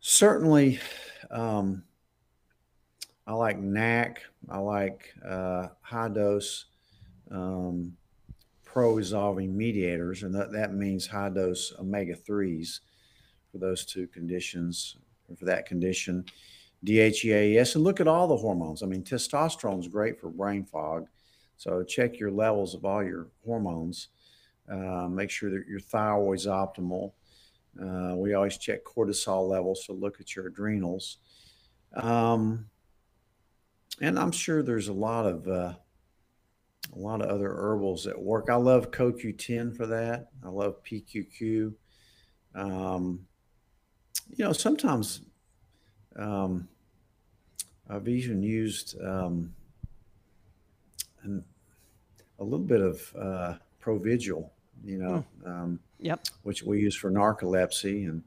certainly, 0.00 0.78
um, 1.30 1.84
I 3.26 3.32
like 3.32 3.58
NAC. 3.58 4.22
I 4.50 4.58
like 4.58 5.14
uh, 5.26 5.68
high 5.80 6.08
dose 6.08 6.66
um, 7.30 7.96
pro 8.74 8.92
resolving 8.92 9.56
mediators, 9.56 10.24
and 10.24 10.34
that, 10.34 10.50
that 10.50 10.74
means 10.74 11.06
high 11.06 11.28
dose 11.28 11.72
omega 11.78 12.16
3s 12.16 12.80
for 13.52 13.58
those 13.58 13.86
two 13.86 14.08
conditions, 14.08 14.96
or 15.28 15.36
for 15.36 15.44
that 15.44 15.64
condition. 15.64 16.24
DHEAS, 16.82 17.76
and 17.76 17.84
look 17.84 18.00
at 18.00 18.08
all 18.08 18.26
the 18.26 18.36
hormones. 18.36 18.82
I 18.82 18.86
mean, 18.86 19.04
testosterone 19.04 19.78
is 19.78 19.86
great 19.86 20.20
for 20.20 20.28
brain 20.28 20.64
fog. 20.64 21.06
So 21.56 21.84
check 21.84 22.18
your 22.18 22.32
levels 22.32 22.74
of 22.74 22.84
all 22.84 23.04
your 23.04 23.28
hormones. 23.44 24.08
Uh, 24.68 25.06
make 25.08 25.30
sure 25.30 25.50
that 25.50 25.68
your 25.68 25.78
thyroid's 25.78 26.46
optimal. 26.46 27.12
Uh, 27.80 28.16
we 28.16 28.34
always 28.34 28.58
check 28.58 28.82
cortisol 28.82 29.48
levels, 29.48 29.86
so 29.86 29.92
look 29.92 30.20
at 30.20 30.34
your 30.34 30.48
adrenals. 30.48 31.18
Um, 31.94 32.66
and 34.00 34.18
I'm 34.18 34.32
sure 34.32 34.64
there's 34.64 34.88
a 34.88 34.92
lot 34.92 35.26
of 35.26 35.46
uh, 35.46 35.74
a 36.92 36.98
lot 36.98 37.20
of 37.20 37.28
other 37.28 37.52
herbals 37.52 38.04
that 38.04 38.20
work. 38.20 38.48
I 38.50 38.56
love 38.56 38.90
CoQ10 38.90 39.76
for 39.76 39.86
that. 39.86 40.28
I 40.44 40.48
love 40.48 40.82
PQQ. 40.84 41.72
Um, 42.54 43.26
you 44.36 44.44
know, 44.44 44.52
sometimes 44.52 45.20
um, 46.16 46.68
I've 47.88 48.08
even 48.08 48.42
used 48.42 49.00
um, 49.02 49.54
an, 51.22 51.44
a 52.38 52.44
little 52.44 52.58
bit 52.58 52.80
of 52.80 53.14
uh, 53.18 53.54
Provigil, 53.82 54.48
you 54.84 54.98
know, 54.98 55.24
hmm. 55.42 55.48
um, 55.48 55.80
yep. 55.98 56.20
which 56.42 56.62
we 56.62 56.80
use 56.80 56.96
for 56.96 57.10
narcolepsy, 57.10 58.08
and 58.08 58.22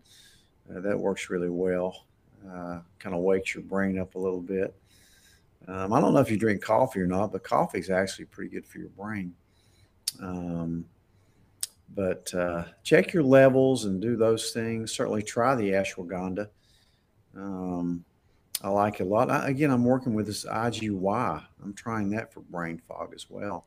uh, 0.70 0.82
that 0.82 0.98
works 0.98 1.30
really 1.30 1.50
well. 1.50 2.06
Uh, 2.48 2.80
kind 3.00 3.16
of 3.16 3.22
wakes 3.22 3.56
your 3.56 3.64
brain 3.64 3.98
up 4.00 4.16
a 4.16 4.20
little 4.20 4.42
bit. 4.42 4.74
Um, 5.68 5.92
I 5.92 6.00
don't 6.00 6.14
know 6.14 6.20
if 6.20 6.32
you 6.32 6.38
drink 6.38 6.62
coffee 6.62 7.02
or 7.02 7.08
not, 7.08 7.32
but 7.32 7.44
coffee 7.44 7.80
is 7.80 7.90
actually 7.90 8.26
pretty 8.26 8.50
good 8.50 8.66
for 8.66 8.80
your 8.80 8.90
brain. 8.90 9.34
Um, 10.22 10.86
but 11.94 12.34
uh, 12.34 12.66
check 12.84 13.14
your 13.14 13.24
levels 13.24 13.86
and 13.86 14.02
do 14.02 14.16
those 14.16 14.52
things. 14.52 14.92
Certainly 14.92 15.24
try 15.24 15.56
the 15.56 15.72
ashwagandha. 15.72 16.48
Um, 17.36 18.04
I 18.62 18.70
like 18.70 19.00
it 19.00 19.04
a 19.04 19.06
lot. 19.06 19.30
I, 19.30 19.50
again, 19.50 19.72
I'm 19.72 19.84
working 19.84 20.14
with 20.14 20.26
this 20.26 20.46
IGY. 20.46 21.44
I'm 21.64 21.74
trying 21.74 22.10
that 22.12 22.34
for 22.34 22.42
brain 22.42 22.82
fog 22.88 23.14
as 23.14 23.30
well. 23.30 23.66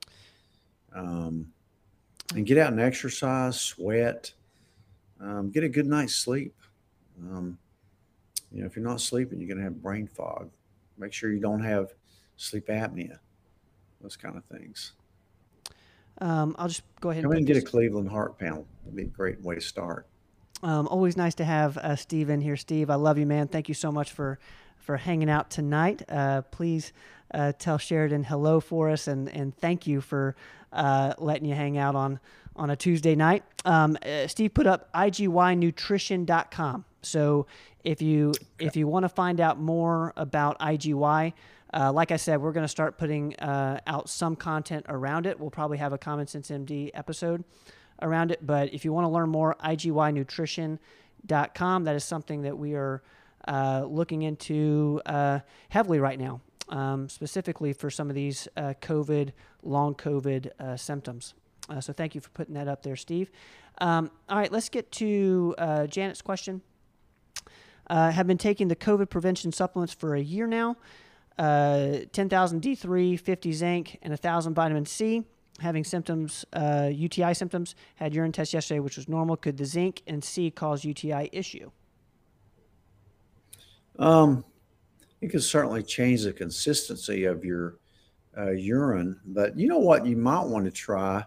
Um, 0.95 1.53
and 2.35 2.47
get 2.47 2.59
out 2.59 2.73
and 2.73 2.81
exercise, 2.81 3.61
sweat, 3.61 4.33
um, 5.21 5.51
get 5.51 5.65
a 5.65 5.69
good 5.69 5.87
night's 5.87 6.15
sleep. 6.15 6.55
Um, 7.21 7.59
you 8.51 8.61
know, 8.61 8.67
if 8.67 8.75
you're 8.75 8.85
not 8.85 9.01
sleeping, 9.01 9.39
you're 9.39 9.49
going 9.49 9.59
to 9.59 9.65
have 9.65 9.83
brain 9.83 10.07
fog. 10.07 10.51
Make 11.01 11.13
sure 11.13 11.33
you 11.33 11.41
don't 11.41 11.63
have 11.63 11.95
sleep 12.37 12.69
apnea, 12.69 13.19
those 14.01 14.17
kind 14.17 14.37
of 14.37 14.45
things. 14.45 14.93
Um, 16.19 16.55
I'll 16.59 16.69
just 16.69 16.83
go 17.01 17.11
ahead 17.11 17.23
Come 17.23 17.33
and 17.33 17.39
and 17.39 17.47
get 17.47 17.57
a 17.57 17.63
Cleveland 17.63 18.11
heart 18.11 18.39
panel. 18.39 18.67
That'd 18.85 18.97
be 18.97 19.03
a 19.05 19.07
great 19.07 19.41
way 19.41 19.55
to 19.55 19.61
start. 19.61 20.07
Um, 20.63 20.87
always 20.89 21.17
nice 21.17 21.35
to 21.37 21.45
have 21.45 21.79
uh, 21.79 21.97
Steve 21.97 22.29
in 22.29 22.41
here. 22.41 22.57
Steve, 22.57 22.91
I 22.91 22.97
love 22.97 23.17
you, 23.17 23.25
man. 23.27 23.49
Thank 23.49 23.69
you 23.69 23.75
so 23.75 23.91
much 23.91 24.13
for 24.13 24.39
for 24.77 24.97
hanging 24.97 25.31
out 25.31 25.51
tonight. 25.51 26.03
Uh, 26.09 26.43
please 26.43 26.93
uh, 27.33 27.53
tell 27.59 27.79
Sheridan 27.79 28.25
hello 28.25 28.61
for 28.61 28.91
us, 28.91 29.09
and 29.09 29.29
and 29.31 29.57
thank 29.57 29.87
you 29.87 30.01
for 30.01 30.37
uh, 30.73 31.15
letting 31.19 31.49
you 31.49 31.55
hang 31.55 31.79
out 31.79 31.95
on 31.95 32.21
on 32.57 32.71
a 32.71 32.77
Tuesday 32.77 33.15
night. 33.15 33.43
Um, 33.65 33.97
uh, 34.05 34.27
Steve 34.27 34.53
put 34.53 34.67
up 34.67 34.93
igYnutrition.com. 34.93 36.85
So 37.03 37.47
if 37.85 38.03
you 38.03 38.33
if 38.59 38.77
you 38.77 38.87
want 38.87 39.05
to 39.05 39.09
find 39.09 39.41
out 39.41 39.59
more 39.59 40.13
about 40.17 40.59
IGY, 40.59 41.33
uh, 41.73 41.93
like 41.93 42.11
I 42.11 42.17
said, 42.17 42.43
we're 42.43 42.51
going 42.53 42.65
to 42.65 42.69
start 42.69 42.99
putting 42.99 43.37
uh, 43.37 43.79
out 43.87 44.09
some 44.09 44.35
content 44.37 44.87
around 44.89 45.27
it. 45.27 45.39
We'll 45.39 45.51
probably 45.51 45.77
have 45.79 45.93
a 45.93 45.99
Common 45.99 46.27
Sense 46.27 46.51
MD 46.51 46.91
episode 46.95 47.45
around 48.03 48.33
it. 48.33 48.45
But 48.45 48.75
if 48.75 48.85
you 48.85 48.93
want 48.93 49.05
to 49.05 49.09
learn 49.09 49.29
more, 49.29 49.55
igYnutrition.com. 49.65 51.85
That 51.85 51.97
is 51.97 52.05
something 52.05 52.43
that 52.43 52.59
we 52.59 52.75
are 52.75 53.03
uh, 53.47 53.87
looking 53.89 54.23
into 54.23 55.01
uh, 55.07 55.39
heavily 55.69 56.01
right 56.01 56.19
now, 56.19 56.41
um, 56.69 57.09
specifically 57.09 57.73
for 57.73 57.89
some 57.91 58.09
of 58.09 58.17
these 58.17 58.49
uh, 58.57 58.75
COVID, 58.81 59.31
long 59.63 59.95
COVID 59.95 60.51
uh, 60.59 60.77
symptoms. 60.77 61.35
so 61.81 61.93
thank 61.93 62.17
you 62.17 62.21
for 62.21 62.31
putting 62.31 62.55
that 62.55 62.67
up 62.69 62.83
there, 62.83 62.97
Steve. 62.97 63.31
Um, 63.79 64.11
all 64.29 64.37
right, 64.37 64.51
let's 64.51 64.69
get 64.69 64.91
to 64.93 65.55
Janet's 65.89 66.21
question 66.21 66.63
uh, 67.91 68.11
have 68.13 68.27
been 68.27 68.39
taking 68.39 68.69
the 68.69 68.77
COVID 68.77 69.11
prevention 69.11 69.51
supplements 69.53 69.93
for 69.93 70.15
a 70.15 70.21
year 70.21 70.47
now. 70.47 70.77
Uh, 71.37 71.99
10,000 72.13 72.63
D3, 72.63 73.19
50 73.19 73.53
zinc, 73.53 73.99
and 74.03 74.13
1,000 74.13 74.55
vitamin 74.55 74.87
C. 74.87 75.25
Having 75.59 75.85
symptoms, 75.85 76.47
uh, 76.53 76.89
UTI 76.91 77.35
symptoms, 77.35 77.75
had 77.97 78.15
urine 78.15 78.33
test 78.33 78.55
yesterday, 78.55 78.81
which 78.81 78.97
was 78.97 79.09
normal. 79.09 79.37
Could 79.37 79.59
the 79.59 79.65
zinc 79.65 80.03
and 80.07 80.23
C 80.23 80.51
cause 80.51 80.85
UTI 80.85 81.29
issue? 81.33 81.71
Um, 83.99 84.45
it 85.21 85.29
could 85.29 85.43
certainly 85.43 85.83
change 85.83 86.23
the 86.23 86.33
consistency 86.33 87.25
of 87.25 87.45
your 87.45 87.79
uh, 88.39 88.53
urine, 88.53 89.21
but 89.27 89.59
you 89.59 89.67
know 89.67 89.79
what 89.79 90.07
you 90.07 90.17
might 90.17 90.45
want 90.45 90.65
to 90.65 90.71
try 90.71 91.25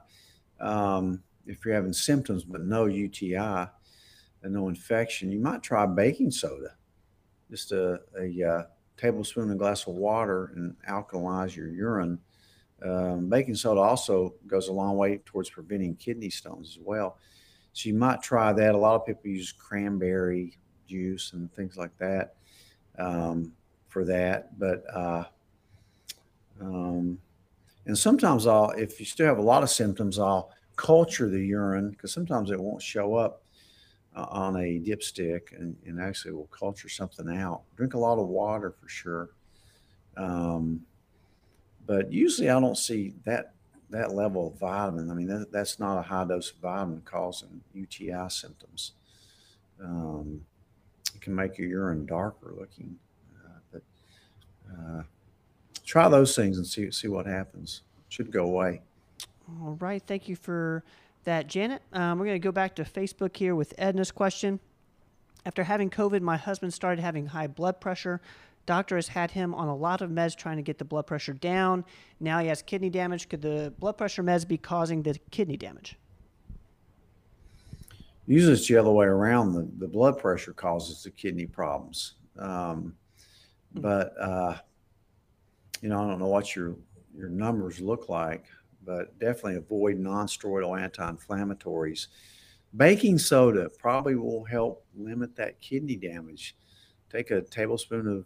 um, 0.60 1.22
if 1.46 1.64
you're 1.66 1.76
having 1.76 1.94
symptoms 1.94 2.44
but 2.44 2.62
no 2.62 2.86
UTI 2.86 3.68
and 4.44 4.54
no 4.54 4.68
infection, 4.68 5.32
you 5.32 5.40
might 5.40 5.64
try 5.64 5.86
baking 5.86 6.32
soda. 6.32 6.76
Just 7.50 7.72
a, 7.72 8.00
a, 8.20 8.42
a 8.42 8.50
uh, 8.50 8.64
tablespoon 8.98 9.50
and 9.50 9.60
glass 9.60 9.88
of 9.88 9.96
water 9.96 10.52
and 10.56 10.76
alkalize 10.90 11.56
your 11.56 11.70
urine. 11.70 12.20
Um, 12.84 13.30
baking 13.30 13.56
soda 13.56 13.80
also 13.80 14.36
goes 14.48 14.68
a 14.68 14.74
long 14.74 14.98
way 14.98 15.20
towards 15.26 15.50
preventing 15.50 15.96
kidney 15.96 16.30
stones 16.30 16.78
as 16.78 16.84
well. 16.84 17.18
So 17.72 17.90
you 17.90 17.96
might 17.96 18.22
try 18.22 18.54
that. 18.54 18.76
A 18.76 18.78
lot 18.78 18.96
of 18.96 19.06
people 19.06 19.30
use 19.30 19.52
cranberry 19.52 20.58
juice 20.88 21.34
and 21.34 21.52
things 21.54 21.78
like 21.78 21.98
that 21.98 22.36
um, 23.00 23.54
for 23.88 24.04
that. 24.06 24.60
But 24.60 24.84
uh, 24.94 25.24
um, 26.62 27.20
and 27.86 27.98
sometimes 27.98 28.48
I'll, 28.48 28.72
if 28.72 29.00
you 29.00 29.06
still 29.06 29.26
have 29.26 29.38
a 29.38 29.42
lot 29.42 29.64
of 29.64 29.70
symptoms, 29.70 30.20
I'll 30.20 30.52
culture 30.76 31.30
the 31.30 31.40
urine 31.40 31.92
because 31.92 32.12
sometimes 32.12 32.52
it 32.52 32.60
won't 32.60 32.82
show 32.82 33.16
up 33.16 33.43
uh, 34.16 34.26
on 34.30 34.56
a 34.58 34.80
dipstick 34.80 35.58
and, 35.58 35.76
and 35.86 36.00
actually 36.00 36.34
will 36.34 36.48
culture 36.48 36.90
something 36.90 37.30
out. 37.30 37.62
Drink 37.76 37.94
a 37.94 38.00
lot 38.00 38.20
of 38.20 38.28
water 38.28 38.72
for 38.72 38.88
sure. 38.88 39.30
Um, 40.18 40.86
but 41.86 42.12
usually 42.12 42.50
I 42.50 42.60
don't 42.60 42.78
see 42.78 43.14
that 43.26 43.54
that 43.90 44.14
level 44.14 44.48
of 44.48 44.60
vitamin. 44.60 45.12
I 45.12 45.14
mean, 45.14 45.28
that, 45.28 45.52
that's 45.52 45.80
not 45.80 46.00
a 46.00 46.02
high 46.02 46.26
dose 46.26 46.50
of 46.50 46.58
vitamin 46.58 47.02
causing 47.06 47.62
UTI 47.74 48.28
symptoms. 48.30 48.94
Um, 49.82 50.44
it 51.14 51.22
can 51.22 51.36
make 51.36 51.58
your 51.58 51.68
urine 51.68 52.06
darker 52.06 52.54
looking. 52.58 52.98
Uh, 53.36 53.60
but 53.72 53.82
uh, 54.72 55.04
try 55.86 56.10
those 56.10 56.36
things 56.36 56.58
and 56.58 56.66
see 56.66 56.90
see 56.92 57.08
what 57.08 57.26
happens. 57.26 57.82
Should 58.10 58.32
go 58.32 58.46
away. 58.46 58.82
All 59.62 59.78
right. 59.80 60.02
Thank 60.06 60.28
you 60.30 60.36
for 60.36 60.84
that, 61.24 61.48
Janet. 61.48 61.82
Um, 61.92 62.20
we're 62.20 62.26
going 62.26 62.42
to 62.42 62.46
go 62.46 62.52
back 62.52 62.76
to 62.76 62.84
Facebook 62.84 63.36
here 63.36 63.56
with 63.56 63.74
Edna's 63.78 64.12
question. 64.12 64.60
After 65.46 65.64
having 65.64 65.90
COVID, 65.90 66.22
my 66.22 66.38
husband 66.38 66.74
started 66.74 67.02
having 67.02 67.28
high 67.28 67.48
blood 67.48 67.82
pressure. 67.82 68.22
Doctor 68.66 68.96
has 68.96 69.10
had 69.10 69.32
him 69.32 69.54
on 69.54 69.68
a 69.68 69.76
lot 69.76 70.02
of 70.02 70.10
meds 70.10 70.36
trying 70.36 70.56
to 70.58 70.64
get 70.64 70.78
the 70.78 70.86
blood 70.86 71.06
pressure 71.06 71.34
down. 71.34 71.84
Now 72.20 72.40
he 72.40 72.48
has 72.48 72.62
kidney 72.62 72.90
damage. 72.90 73.28
Could 73.28 73.42
the 73.42 73.74
blood 73.78 73.98
pressure 73.98 74.24
meds 74.24 74.48
be 74.48 74.58
causing 74.58 75.04
the 75.04 75.20
kidney 75.32 75.58
damage? 75.58 75.98
Usually 78.26 78.54
it's 78.54 78.68
the 78.68 78.78
other 78.78 78.92
way 78.92 79.06
around. 79.06 79.54
The, 79.54 79.68
the 79.80 79.88
blood 79.88 80.18
pressure 80.18 80.54
causes 80.54 81.04
the 81.04 81.12
kidney 81.12 81.46
problems. 81.46 82.14
Um, 82.40 82.96
but, 83.74 84.14
uh, 84.18 84.58
you 85.82 85.90
know, 85.90 85.98
I 86.02 86.08
don't 86.08 86.20
know 86.20 86.28
what 86.28 86.56
your, 86.56 86.76
your 87.14 87.28
numbers 87.28 87.82
look 87.82 88.08
like 88.08 88.46
but 88.86 89.18
definitely 89.20 89.56
avoid 89.56 90.00
nonsteroidal 90.00 90.80
anti-inflammatories. 90.80 92.08
Baking 92.76 93.18
soda 93.20 93.70
probably 93.78 94.16
will 94.16 94.44
help 94.44 94.86
limit 94.96 95.36
that 95.36 95.62
kidney 95.62 95.96
damage. 95.96 96.56
Take 97.10 97.32
a 97.32 97.42
tablespoon 97.42 98.08
of 98.08 98.26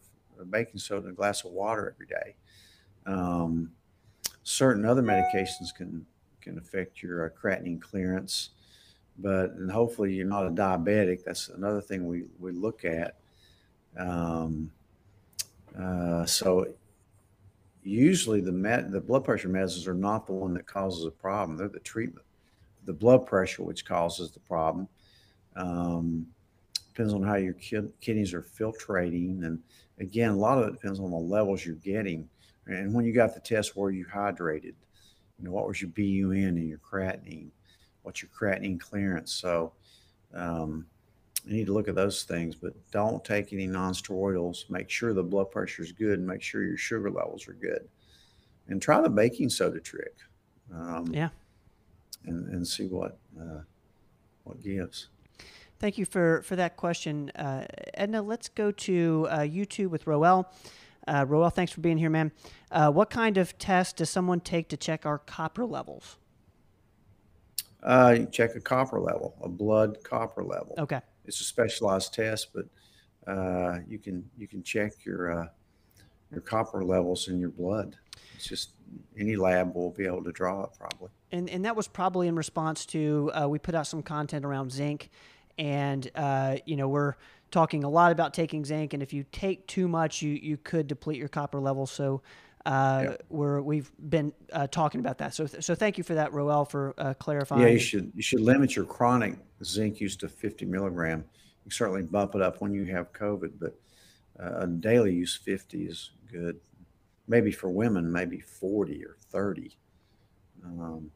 baking 0.50 0.80
soda 0.80 1.08
and 1.08 1.14
a 1.14 1.16
glass 1.16 1.44
of 1.44 1.52
water 1.52 1.94
every 1.94 2.08
day. 2.08 2.36
Um, 3.06 3.72
certain 4.44 4.86
other 4.86 5.02
medications 5.02 5.74
can 5.76 6.06
can 6.42 6.58
affect 6.58 7.04
your 7.04 7.26
uh, 7.26 7.30
creatinine 7.30 7.82
clearance, 7.82 8.52
but 9.18 9.52
and 9.52 9.70
hopefully 9.70 10.14
you're 10.14 10.26
not 10.26 10.48
a 10.48 10.50
diabetic. 10.50 11.24
That's 11.26 11.50
another 11.50 11.82
thing 11.82 12.08
we 12.08 12.26
we 12.40 12.52
look 12.52 12.86
at. 12.86 13.18
Um, 13.98 14.72
uh, 15.78 16.26
so 16.26 16.68
usually 17.88 18.42
the 18.42 18.52
med- 18.52 18.92
the 18.92 19.02
blood 19.02 19.24
pressure 19.24 19.50
medicines 19.50 19.88
are 19.88 19.94
not 19.94 20.26
the 20.26 20.34
one 20.34 20.54
that 20.54 20.68
causes 20.68 21.06
a 21.06 21.12
problem. 21.12 21.58
They're 21.58 21.68
the 21.68 21.80
treatment, 21.80 22.26
the 22.86 22.94
blood 22.94 23.26
pressure, 23.26 23.64
which 23.64 23.86
causes 23.86 24.32
the 24.32 24.40
problem. 24.42 24.88
Um, 25.56 26.28
depends 26.90 27.14
on 27.14 27.24
how 27.24 27.36
your 27.36 27.54
kid- 27.54 27.94
kidneys 28.02 28.34
are 28.34 28.42
filtrating, 28.42 29.46
and 29.46 29.62
again, 30.00 30.32
a 30.32 30.38
lot 30.38 30.58
of 30.58 30.68
it 30.68 30.74
depends 30.74 31.00
on 31.00 31.12
the 31.12 31.18
levels 31.18 31.66
you're 31.66 31.76
getting. 31.76 32.30
And 32.66 32.94
when 32.94 33.06
you 33.06 33.14
got 33.14 33.34
the 33.34 33.40
test, 33.40 33.76
were 33.76 33.92
you 33.92 34.06
hydrated? 34.06 34.76
You 35.38 35.46
know, 35.46 35.52
what 35.52 35.68
was 35.68 35.82
your 35.82 35.92
BUN 35.92 36.58
and 36.58 36.68
your 36.68 36.80
creatinine? 36.80 37.50
What's 38.02 38.22
your 38.22 38.30
creatinine 38.38 38.80
clearance? 38.80 39.32
So, 39.32 39.74
um, 40.34 40.86
you 41.46 41.54
need 41.54 41.68
to 41.68 41.74
look 41.74 41.88
at 41.88 41.96
those 41.96 42.24
things, 42.24 42.56
but 42.56 42.74
don't 42.92 43.24
take 43.24 43.54
any 43.54 43.68
nonsteroidals. 43.68 44.70
Make 44.70 44.90
sure 44.90 45.14
the 45.14 45.24
blood 45.24 45.52
pressure 45.52 45.82
is 45.82 45.92
good 45.92 46.20
and 46.20 46.28
make 46.28 46.42
sure 46.42 46.64
your 46.64 46.78
sugar 46.78 47.10
levels 47.10 47.48
are 47.48 47.54
good. 47.54 47.88
And 48.68 48.82
try 48.82 49.02
the 49.02 49.10
baking 49.10 49.50
soda 49.50 49.80
trick. 49.80 50.16
Um, 50.74 51.08
yeah. 51.14 51.30
and, 52.26 52.48
and 52.50 52.68
see 52.68 52.88
what 52.88 53.18
uh, 53.40 53.62
what 54.44 54.62
gives. 54.62 55.08
Thank 55.80 55.98
you 55.98 56.06
for, 56.06 56.42
for 56.42 56.56
that 56.56 56.76
question. 56.76 57.32
Uh, 57.36 57.66
Edna, 57.94 58.22
let's 58.22 58.50
go 58.50 58.72
to 58.72 59.28
uh, 59.30 59.40
YouTube 59.40 59.90
with 59.90 60.08
Roel. 60.08 60.52
Uh, 61.08 61.26
Roel, 61.28 61.50
thanks 61.50 61.72
for 61.72 61.82
being 61.82 61.98
here, 61.98 62.10
man. 62.10 62.32
Uh, 62.72 62.92
what 62.92 63.10
kind 63.10 63.38
of 63.38 63.58
test 63.58 63.98
does 63.98 64.10
someone 64.10 64.40
take 64.40 64.70
to 64.70 64.78
check 64.78 65.06
our 65.06 65.20
copper 65.20 65.66
levels? 65.66 66.18
Uh, 67.84 68.16
you 68.20 68.26
check 68.26 68.56
a 68.56 68.60
copper 68.60 69.00
level, 69.00 69.36
a 69.42 69.48
blood 69.48 70.04
copper 70.04 70.44
level. 70.44 70.76
Okay. 70.80 71.00
It's 71.28 71.42
a 71.42 71.44
specialized 71.44 72.14
test, 72.14 72.50
but 72.54 72.66
uh, 73.28 73.80
you 73.88 74.00
can 74.00 74.30
you 74.38 74.48
can 74.48 74.64
check 74.64 75.06
your 75.06 75.42
uh, 75.42 75.48
your 76.32 76.42
copper 76.42 76.84
levels 76.84 77.28
in 77.28 77.40
your 77.40 77.50
blood. 77.50 77.98
It's 78.36 78.48
just 78.48 78.72
any 79.18 79.36
lab 79.36 79.76
will 79.76 79.92
be 79.92 80.06
able 80.06 80.24
to 80.24 80.32
draw 80.32 80.64
it 80.64 80.70
probably. 80.80 81.10
And 81.32 81.50
and 81.50 81.66
that 81.66 81.76
was 81.76 81.88
probably 81.88 82.28
in 82.28 82.36
response 82.36 82.86
to 82.88 83.32
uh, 83.34 83.48
we 83.50 83.60
put 83.60 83.76
out 83.76 83.88
some 83.88 84.02
content 84.02 84.46
around 84.46 84.72
zinc, 84.72 85.10
and 85.58 86.10
uh, 86.16 86.58
you 86.66 86.78
know 86.78 86.88
we're 86.88 87.16
talking 87.52 87.84
a 87.84 87.90
lot 87.90 88.12
about 88.12 88.34
taking 88.34 88.64
zinc, 88.64 88.94
and 88.94 89.04
if 89.04 89.14
you 89.14 89.26
take 89.32 89.68
too 89.68 89.88
much, 89.88 90.22
you 90.22 90.32
you 90.32 90.58
could 90.58 90.88
deplete 90.88 91.18
your 91.18 91.30
copper 91.30 91.60
levels. 91.60 91.92
So. 91.92 92.22
Uh, 92.66 93.04
yeah. 93.06 93.16
We're 93.30 93.62
we've 93.62 93.90
been 93.98 94.34
uh, 94.52 94.68
talking 94.68 95.00
about 95.00 95.20
that, 95.20 95.34
so 95.34 95.48
th- 95.48 95.64
so 95.64 95.74
thank 95.74 95.98
you 95.98 96.04
for 96.04 96.16
that, 96.16 96.34
Roel, 96.34 96.66
for 96.66 96.94
uh, 96.98 97.14
clarifying. 97.14 97.62
Yeah, 97.62 97.70
you 97.70 97.80
should 97.80 98.12
you 98.14 98.22
should 98.22 98.42
limit 98.42 98.76
your 98.76 98.84
chronic 98.84 99.38
zinc 99.64 100.00
used 100.00 100.20
to 100.22 100.30
50 100.30 100.66
milligram. 100.66 101.26
You 101.66 101.72
certainly 101.72 102.04
bump 102.04 102.36
it 102.36 102.42
up 102.42 102.62
when 102.62 102.74
you 102.74 102.86
have 102.86 103.12
COVID, 103.14 103.54
but 103.60 103.80
uh, 104.40 104.62
a 104.62 104.68
daily 104.68 105.14
use 105.14 105.36
50 105.36 105.86
is 105.86 106.12
good. 106.32 106.60
Maybe 107.28 107.52
for 107.52 107.70
women, 107.70 108.12
maybe 108.12 108.40
40 108.40 109.04
or 109.04 109.18
30. 109.32 109.76
Um, 110.64 111.12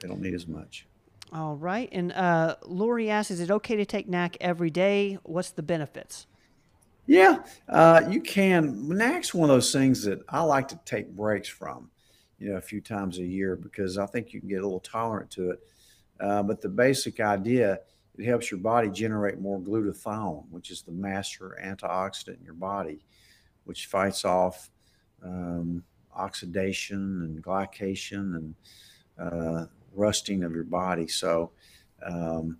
they 0.00 0.08
don't 0.08 0.20
need 0.20 0.34
as 0.34 0.48
much. 0.48 0.86
All 1.32 1.56
right. 1.56 1.88
And 1.92 2.12
uh, 2.12 2.56
Lori 2.64 3.08
asks, 3.08 3.30
is 3.30 3.40
it 3.40 3.50
okay 3.50 3.76
to 3.76 3.86
take 3.86 4.08
NAC 4.08 4.36
every 4.40 4.70
day? 4.70 5.18
What's 5.22 5.50
the 5.50 5.62
benefits? 5.62 6.26
Yeah, 7.06 7.38
uh, 7.68 8.02
you 8.08 8.20
can. 8.20 8.88
NAC's 8.88 9.34
one 9.34 9.50
of 9.50 9.56
those 9.56 9.72
things 9.72 10.04
that 10.04 10.20
I 10.28 10.42
like 10.42 10.68
to 10.68 10.78
take 10.84 11.10
breaks 11.10 11.48
from, 11.48 11.90
you 12.38 12.50
know, 12.50 12.56
a 12.56 12.60
few 12.60 12.80
times 12.80 13.18
a 13.18 13.24
year 13.24 13.56
because 13.56 13.98
I 13.98 14.06
think 14.06 14.32
you 14.32 14.40
can 14.40 14.48
get 14.48 14.60
a 14.60 14.64
little 14.64 14.80
tolerant 14.80 15.30
to 15.32 15.50
it. 15.50 15.60
Uh, 16.22 16.42
but 16.42 16.60
the 16.60 16.68
basic 16.68 17.18
idea, 17.20 17.80
it 18.16 18.24
helps 18.24 18.50
your 18.50 18.60
body 18.60 18.88
generate 18.88 19.40
more 19.40 19.58
glutathione, 19.58 20.44
which 20.50 20.70
is 20.70 20.82
the 20.82 20.92
master 20.92 21.58
antioxidant 21.62 22.38
in 22.38 22.44
your 22.44 22.54
body, 22.54 23.04
which 23.64 23.86
fights 23.86 24.24
off 24.24 24.70
um, 25.24 25.82
oxidation 26.14 27.22
and 27.22 27.42
glycation 27.42 28.36
and 28.36 28.54
uh, 29.18 29.66
rusting 29.94 30.44
of 30.44 30.54
your 30.54 30.64
body. 30.64 31.08
So, 31.08 31.50
um, 32.06 32.58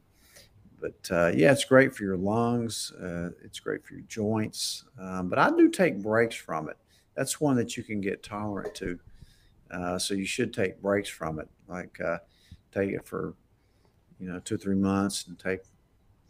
but 0.81 1.09
uh, 1.11 1.31
yeah, 1.35 1.53
it's 1.53 1.65
great 1.65 1.95
for 1.95 2.03
your 2.03 2.17
lungs. 2.17 2.93
Uh, 3.01 3.31
it's 3.45 3.61
great 3.61 3.85
for 3.85 3.95
your 3.95 4.03
joints. 4.09 4.85
Um, 4.99 5.29
but 5.29 5.39
I 5.39 5.51
do 5.51 5.69
take 5.69 6.03
breaks 6.03 6.35
from 6.35 6.69
it. 6.69 6.77
That's 7.15 7.41
one 7.41 7.57
that 7.57 7.77
you 7.77 7.85
can 7.85 8.01
get 8.01 8.25
tolerant 8.25 8.75
to. 8.77 8.99
Uh, 9.71 9.99
so 9.99 10.15
you 10.15 10.27
should 10.27 10.53
take 10.53 10.83
breaks 10.83 11.09
from 11.09 11.39
it, 11.39 11.49
like 11.69 11.99
uh, 12.01 12.19
take 12.73 12.91
it 12.91 13.07
for 13.07 13.35
you 14.23 14.33
know 14.33 14.39
two 14.39 14.57
three 14.57 14.77
months 14.77 15.27
and 15.27 15.39
take 15.39 15.61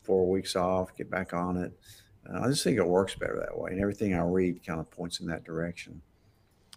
four 0.03 0.29
weeks 0.29 0.57
off, 0.57 0.97
get 0.97 1.11
back 1.11 1.35
on 1.35 1.57
it. 1.59 1.73
Uh, 2.29 2.41
I 2.41 2.49
just 2.49 2.65
think 2.65 2.79
it 2.79 2.87
works 2.87 3.15
better 3.15 3.39
that 3.39 3.57
way, 3.57 3.73
and 3.73 3.81
everything 3.81 4.15
I 4.15 4.23
read 4.23 4.65
kind 4.65 4.81
of 4.81 4.91
points 4.91 5.21
in 5.21 5.27
that 5.27 5.45
direction. 5.45 6.01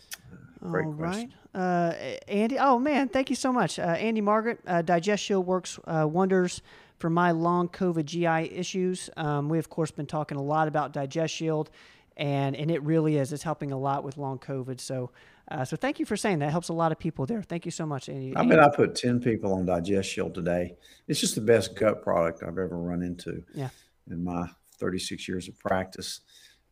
Uh, 0.02 0.68
great 0.70 0.86
All 0.86 0.94
question. 0.94 1.34
right. 1.54 1.60
Uh, 1.60 1.94
Andy, 2.28 2.60
oh 2.60 2.78
man, 2.78 3.08
thank 3.08 3.30
you 3.30 3.36
so 3.36 3.54
much. 3.54 3.80
Uh, 3.80 3.84
Andy 3.84 4.22
Margaret, 4.22 4.60
uh, 4.68 4.82
Digest 4.82 5.24
Shield 5.24 5.48
works 5.48 5.80
uh, 5.86 6.06
wonders 6.08 6.62
for 6.98 7.10
my 7.10 7.32
long 7.32 7.70
COVID 7.70 8.06
GI 8.06 8.54
issues. 8.54 9.10
Um, 9.16 9.48
we, 9.48 9.58
of 9.58 9.70
course, 9.70 9.92
been 9.92 10.06
talking 10.06 10.38
a 10.38 10.44
lot 10.44 10.68
about 10.68 10.92
Digest 10.92 11.34
Shield, 11.34 11.70
and, 12.18 12.56
and 12.56 12.70
it 12.70 12.82
really 12.84 13.18
is. 13.18 13.32
It's 13.32 13.44
helping 13.44 13.72
a 13.72 13.78
lot 13.78 14.04
with 14.04 14.18
long 14.18 14.38
COVID. 14.40 14.82
So, 14.82 15.12
uh, 15.50 15.64
so 15.64 15.78
thank 15.78 16.00
you 16.00 16.06
for 16.06 16.18
saying 16.18 16.40
that. 16.40 16.52
Helps 16.52 16.70
a 16.70 16.74
lot 16.74 16.92
of 16.92 17.00
people 17.00 17.26
there. 17.26 17.42
Thank 17.42 17.66
you 17.66 17.72
so 17.72 17.86
much, 17.86 18.10
Andy. 18.10 18.36
I 18.36 18.44
bet 18.46 18.60
I 18.60 18.70
put 18.70 18.96
10 18.96 19.20
people 19.20 19.54
on 19.54 19.66
Digest 19.66 20.10
Shield 20.10 20.34
today. 20.34 20.76
It's 21.08 21.20
just 21.20 21.36
the 21.36 21.42
best 21.42 21.76
gut 21.76 22.02
product 22.02 22.42
I've 22.42 22.58
ever 22.58 22.78
run 22.78 23.04
into 23.04 23.44
yeah. 23.54 23.70
in 24.10 24.24
my 24.24 24.48
36 24.80 25.28
years 25.28 25.48
of 25.48 25.58
practice. 25.60 26.22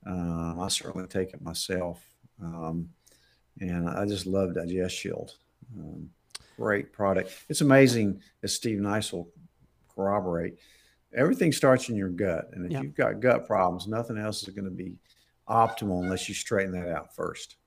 Uh, 0.05 0.59
I 0.59 0.67
certainly 0.69 1.07
take 1.07 1.33
it 1.33 1.41
myself. 1.41 2.03
Um, 2.41 2.89
and 3.59 3.87
I 3.87 4.05
just 4.05 4.25
love 4.25 4.55
Digest 4.55 4.95
Shield. 4.95 5.35
Um, 5.77 6.09
great 6.57 6.91
product. 6.91 7.31
It's 7.49 7.61
amazing, 7.61 8.21
as 8.41 8.53
Steve 8.53 8.79
Nice 8.79 9.13
will 9.13 9.29
corroborate. 9.93 10.57
Everything 11.15 11.51
starts 11.51 11.89
in 11.89 11.95
your 11.95 12.09
gut, 12.09 12.49
and 12.53 12.65
if 12.65 12.71
yep. 12.71 12.83
you've 12.83 12.95
got 12.95 13.19
gut 13.19 13.45
problems, 13.45 13.87
nothing 13.87 14.17
else 14.17 14.41
is 14.41 14.49
going 14.49 14.65
to 14.65 14.71
be 14.71 14.97
optimal 15.47 16.01
unless 16.01 16.27
you 16.27 16.33
straighten 16.33 16.71
that 16.71 16.89
out 16.89 17.15
first. 17.15 17.57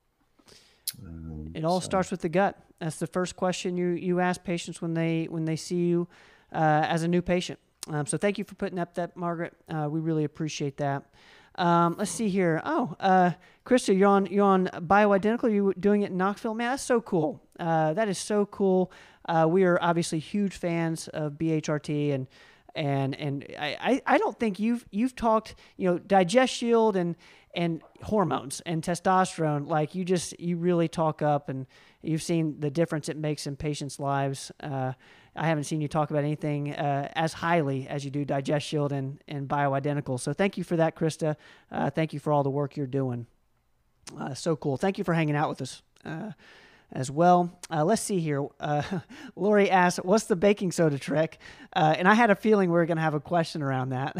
Um, 1.03 1.51
it 1.53 1.63
all 1.63 1.81
so. 1.81 1.85
starts 1.85 2.11
with 2.11 2.21
the 2.21 2.29
gut. 2.29 2.57
That's 2.79 2.97
the 2.97 3.07
first 3.07 3.35
question 3.35 3.77
you 3.77 3.89
you 3.89 4.19
ask 4.19 4.43
patients 4.43 4.81
when 4.81 4.93
they 4.93 5.27
when 5.29 5.45
they 5.45 5.55
see 5.55 5.87
you 5.87 6.07
uh, 6.53 6.85
as 6.87 7.03
a 7.03 7.07
new 7.07 7.21
patient. 7.21 7.59
Um, 7.89 8.05
so 8.05 8.17
thank 8.17 8.37
you 8.37 8.43
for 8.43 8.55
putting 8.55 8.79
up 8.79 8.95
that, 8.95 9.15
Margaret. 9.15 9.53
Uh, 9.69 9.87
we 9.89 9.99
really 9.99 10.23
appreciate 10.23 10.77
that. 10.77 11.05
Um, 11.55 11.95
let's 11.97 12.11
see 12.11 12.29
here. 12.29 12.61
Oh, 12.65 12.95
uh, 12.99 13.31
Krista, 13.65 13.97
you're 13.97 14.07
on 14.07 14.27
you're 14.27 14.45
on 14.45 14.67
bioidentical. 14.67 15.53
You're 15.53 15.73
doing 15.73 16.03
it 16.03 16.11
in 16.11 16.17
Knoxville, 16.17 16.53
man. 16.53 16.71
That's 16.71 16.83
so 16.83 17.01
cool. 17.01 17.41
Uh, 17.59 17.93
that 17.93 18.07
is 18.07 18.17
so 18.17 18.45
cool. 18.45 18.91
Uh, 19.27 19.47
we 19.49 19.63
are 19.63 19.79
obviously 19.81 20.19
huge 20.19 20.55
fans 20.55 21.07
of 21.09 21.33
BHRT, 21.33 22.13
and 22.13 22.27
and 22.75 23.15
and 23.15 23.45
I, 23.59 24.01
I 24.05 24.17
don't 24.19 24.39
think 24.39 24.59
you've 24.59 24.85
you've 24.91 25.15
talked 25.15 25.55
you 25.77 25.89
know 25.89 25.97
digest 25.97 26.53
shield 26.53 26.95
and 26.95 27.15
and 27.57 27.81
hormones 28.03 28.61
and 28.67 28.83
testosterone 28.83 29.67
like 29.67 29.95
you 29.95 30.05
just 30.05 30.39
you 30.39 30.57
really 30.57 30.87
talk 30.87 31.23
up 31.23 31.49
and 31.49 31.65
you've 32.03 32.21
seen 32.21 32.59
the 32.59 32.69
difference 32.69 33.09
it 33.09 33.17
makes 33.17 33.47
in 33.47 33.55
patients' 33.55 33.99
lives. 33.99 34.51
Uh, 34.61 34.93
I 35.35 35.47
haven't 35.47 35.63
seen 35.63 35.81
you 35.81 35.87
talk 35.87 36.11
about 36.11 36.23
anything 36.23 36.73
uh, 36.73 37.11
as 37.15 37.33
highly 37.33 37.87
as 37.87 38.05
you 38.05 38.11
do 38.11 38.23
Digest 38.23 38.65
Shield 38.65 38.91
and, 38.91 39.21
and 39.27 39.47
Bioidentical. 39.47 40.19
So 40.19 40.33
thank 40.33 40.57
you 40.57 40.63
for 40.63 40.75
that, 40.77 40.95
Krista. 40.95 41.35
Uh, 41.71 41.89
thank 41.89 42.13
you 42.13 42.19
for 42.19 42.31
all 42.31 42.43
the 42.43 42.49
work 42.51 42.77
you're 42.77 42.85
doing. 42.85 43.25
Uh, 44.17 44.35
so 44.35 44.55
cool. 44.55 44.77
Thank 44.77 44.99
you 44.99 45.03
for 45.03 45.15
hanging 45.15 45.35
out 45.35 45.49
with 45.49 45.61
us 45.63 45.81
uh, 46.05 46.31
as 46.91 47.09
well. 47.09 47.59
Uh, 47.71 47.83
let's 47.83 48.03
see 48.03 48.19
here. 48.19 48.47
Uh, 48.59 48.83
Lori 49.35 49.69
asked, 49.71 50.05
"What's 50.05 50.25
the 50.25 50.35
baking 50.35 50.71
soda 50.71 50.99
trick?" 50.99 51.39
and 51.73 52.07
I 52.07 52.13
had 52.13 52.29
a 52.29 52.35
feeling 52.35 52.69
we 52.69 52.75
were 52.75 52.85
going 52.85 52.97
to 52.97 53.03
have 53.03 53.15
a 53.15 53.19
question 53.19 53.63
around 53.63 53.89
that. 53.89 54.15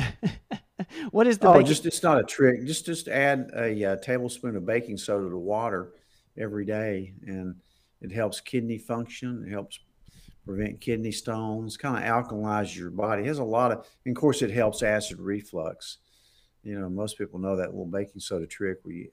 what 1.11 1.27
is 1.27 1.37
the? 1.37 1.47
Oh, 1.47 1.53
baking- 1.53 1.67
just 1.67 1.85
it's 1.85 2.03
not 2.03 2.19
a 2.19 2.23
trick. 2.23 2.65
Just 2.65 2.85
just 2.85 3.07
add 3.07 3.51
a, 3.55 3.83
a 3.83 3.97
tablespoon 3.97 4.55
of 4.55 4.65
baking 4.65 4.97
soda 4.97 5.29
to 5.29 5.37
water 5.37 5.93
every 6.37 6.65
day, 6.65 7.13
and 7.25 7.55
it 8.01 8.11
helps 8.11 8.39
kidney 8.39 8.77
function. 8.77 9.43
It 9.47 9.51
helps 9.51 9.79
prevent 10.45 10.79
kidney 10.79 11.11
stones, 11.11 11.77
kind 11.77 11.97
of 11.97 12.03
alkalize 12.03 12.75
your 12.75 12.89
body. 12.89 13.23
It 13.23 13.27
has 13.27 13.39
a 13.39 13.43
lot 13.43 13.71
of, 13.71 13.85
and 14.05 14.15
of 14.15 14.19
course, 14.19 14.41
it 14.41 14.49
helps 14.49 14.81
acid 14.81 15.19
reflux. 15.19 15.97
You 16.63 16.79
know, 16.79 16.89
most 16.89 17.17
people 17.17 17.39
know 17.39 17.55
that 17.57 17.69
little 17.69 17.85
baking 17.85 18.21
soda 18.21 18.47
trick 18.47 18.79
where 18.83 18.95
you 18.95 19.09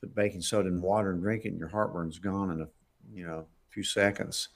put 0.00 0.14
baking 0.14 0.40
soda 0.42 0.68
in 0.68 0.80
water 0.80 1.12
and 1.12 1.20
drink 1.20 1.44
it, 1.44 1.48
and 1.48 1.58
your 1.58 1.68
heartburn's 1.68 2.18
gone 2.18 2.50
in 2.50 2.62
a, 2.62 2.68
you 3.12 3.26
know, 3.26 3.46
few 3.68 3.82
seconds. 3.82 4.48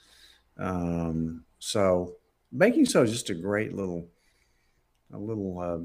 Um, 0.59 1.44
so 1.59 2.16
baking 2.57 2.86
soda 2.86 3.05
is 3.05 3.12
just 3.12 3.30
a 3.30 3.34
great 3.34 3.74
little, 3.74 4.09
a 5.12 5.18
little 5.18 5.59
uh, 5.61 5.78